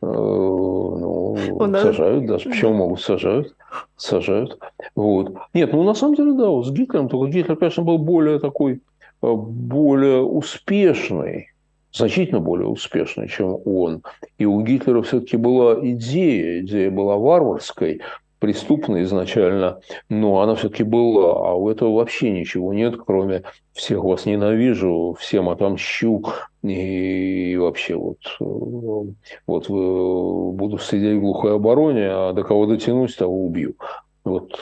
Э, 0.00 0.06
ну, 0.06 1.66
нас... 1.66 1.82
сажают 1.82 2.26
даже. 2.26 2.50
Почему 2.50 2.74
могут? 2.74 3.00
Сажают. 3.00 3.56
Сажают. 3.96 4.58
Вот. 4.94 5.34
Нет, 5.54 5.72
ну, 5.72 5.82
на 5.82 5.94
самом 5.94 6.14
деле, 6.14 6.32
да, 6.32 6.48
вот 6.48 6.66
с 6.66 6.70
Гитлером, 6.70 7.08
только 7.08 7.32
Гитлер, 7.32 7.56
конечно, 7.56 7.82
был 7.82 7.98
более 7.98 8.38
такой, 8.38 8.80
э, 9.22 9.32
более 9.32 10.22
успешный, 10.22 11.48
значительно 11.92 12.40
более 12.40 12.68
успешный, 12.68 13.28
чем 13.28 13.58
он. 13.64 14.02
И 14.38 14.44
у 14.44 14.60
Гитлера 14.62 15.02
все-таки 15.02 15.36
была 15.36 15.74
идея, 15.80 16.60
идея 16.60 16.90
была 16.90 17.16
варварской, 17.16 18.00
преступной 18.38 19.02
изначально, 19.02 19.80
но 20.08 20.40
она 20.40 20.54
все-таки 20.54 20.84
была, 20.84 21.50
а 21.50 21.54
у 21.54 21.68
этого 21.68 21.96
вообще 21.96 22.30
ничего 22.30 22.72
нет, 22.72 22.94
кроме 22.96 23.42
всех 23.72 24.04
вас 24.04 24.26
ненавижу, 24.26 25.16
всем 25.18 25.48
отомщу, 25.48 26.22
и 26.62 27.56
вообще 27.56 27.96
вот, 27.96 28.18
вот 29.46 29.68
буду 29.68 30.78
сидеть 30.78 31.18
в 31.18 31.20
глухой 31.20 31.56
обороне, 31.56 32.08
а 32.10 32.32
до 32.32 32.42
кого 32.44 32.66
дотянусь, 32.66 33.16
того 33.16 33.44
убью. 33.44 33.74
Вот 34.24 34.58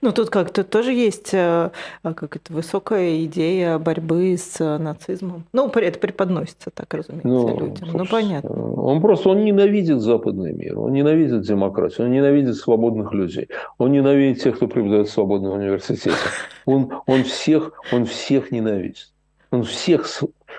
ну, 0.00 0.12
тут 0.12 0.30
как-то 0.30 0.64
тоже 0.64 0.92
есть 0.92 1.32
э, 1.34 1.70
а, 2.02 2.14
как 2.14 2.36
это, 2.36 2.52
высокая 2.52 3.24
идея 3.24 3.78
борьбы 3.78 4.36
с 4.36 4.60
э, 4.60 4.78
нацизмом. 4.78 5.44
Ну, 5.52 5.68
это 5.68 5.98
преподносится 5.98 6.70
так, 6.70 6.92
разумеется, 6.94 7.28
ну, 7.28 7.58
людям. 7.58 7.88
Ну, 7.92 7.98
ну, 7.98 8.06
понятно. 8.06 8.50
Он 8.50 9.00
просто 9.00 9.30
он 9.30 9.44
ненавидит 9.44 10.00
западный 10.00 10.52
мир, 10.52 10.78
он 10.78 10.92
ненавидит 10.92 11.42
демократию, 11.42 12.06
он 12.06 12.12
ненавидит 12.12 12.56
свободных 12.56 13.12
людей, 13.12 13.48
он 13.78 13.92
ненавидит 13.92 14.42
тех, 14.42 14.56
кто 14.56 14.66
преподает 14.68 15.08
в 15.08 15.12
свободном 15.12 15.52
университете. 15.52 16.16
Он, 16.64 16.90
он, 17.06 17.24
всех, 17.24 17.72
он 17.92 18.06
всех 18.06 18.50
ненавидит. 18.50 19.12
Он 19.50 19.62
всех 19.62 20.06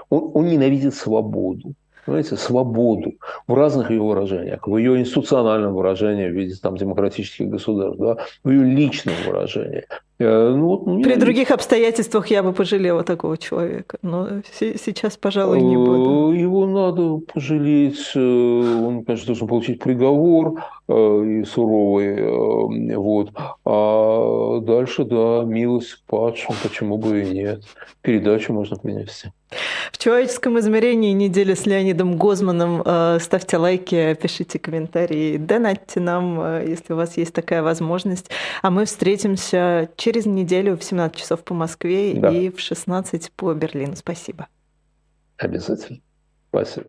он, 0.10 0.32
он 0.34 0.48
ненавидит 0.48 0.96
свободу 0.96 1.74
понимаете, 2.08 2.38
свободу 2.38 3.16
в 3.48 3.54
разных 3.54 3.92
ее 3.92 4.02
выражениях, 4.02 4.66
в 4.66 4.78
ее 4.78 4.98
институциональном 4.98 5.74
выражении 5.74 6.30
в 6.30 6.32
виде 6.32 6.56
там, 6.56 6.78
демократических 6.78 7.50
государств, 7.50 8.00
да, 8.00 8.18
в 8.46 8.50
ее 8.50 8.64
личном 8.64 9.16
выражении. 9.26 9.86
Э, 10.20 10.54
ну, 10.56 10.66
вот, 10.66 10.88
ну, 10.88 11.02
При 11.04 11.16
других 11.16 11.52
обстоятельствах 11.52 12.28
я 12.28 12.42
бы 12.42 12.52
пожалела 12.52 13.04
такого 13.04 13.38
человека, 13.38 14.00
но 14.02 14.28
сейчас, 14.52 15.16
пожалуй, 15.16 15.62
не 15.62 15.78
буду. 15.78 16.34
Э, 16.34 16.38
его 16.38 16.66
надо 16.66 17.20
пожалеть, 17.32 18.12
э, 18.16 18.20
он, 18.20 19.06
конечно, 19.06 19.28
должен 19.28 19.48
получить 19.48 19.80
приговор 19.80 20.64
и 20.90 21.44
суровый, 21.44 22.96
вот. 22.96 23.32
А 23.66 24.60
дальше, 24.62 25.04
да, 25.04 25.44
милость 25.44 26.02
падшим, 26.08 26.56
почему 26.64 26.98
бы 26.98 27.22
и 27.22 27.30
нет. 27.30 27.64
Передачу 28.02 28.54
можно 28.54 28.78
принести. 28.78 29.32
В 29.92 29.98
человеческом 29.98 30.58
измерении 30.60 31.12
неделя 31.12 31.56
с 31.56 31.66
Леонидом 31.66 32.18
Гозманом. 32.18 32.82
Ставьте 33.20 33.58
лайки, 33.58 34.14
пишите 34.22 34.60
комментарии, 34.60 35.38
донатьте 35.38 36.00
нам, 36.00 36.62
если 36.66 36.94
у 36.94 36.96
вас 36.96 37.18
есть 37.18 37.34
такая 37.34 37.64
возможность. 37.64 38.30
А 38.62 38.72
мы 38.72 38.86
встретимся 38.86 39.90
через 40.08 40.26
неделю 40.26 40.78
в 40.78 40.84
17 40.86 41.18
часов 41.18 41.44
по 41.44 41.54
Москве 41.54 42.14
да. 42.14 42.30
и 42.32 42.50
в 42.50 42.62
16 42.62 43.30
по 43.34 43.54
Берлину. 43.54 43.98
Спасибо. 43.98 44.48
Обязательно. 45.38 46.00
Спасибо. 46.48 46.88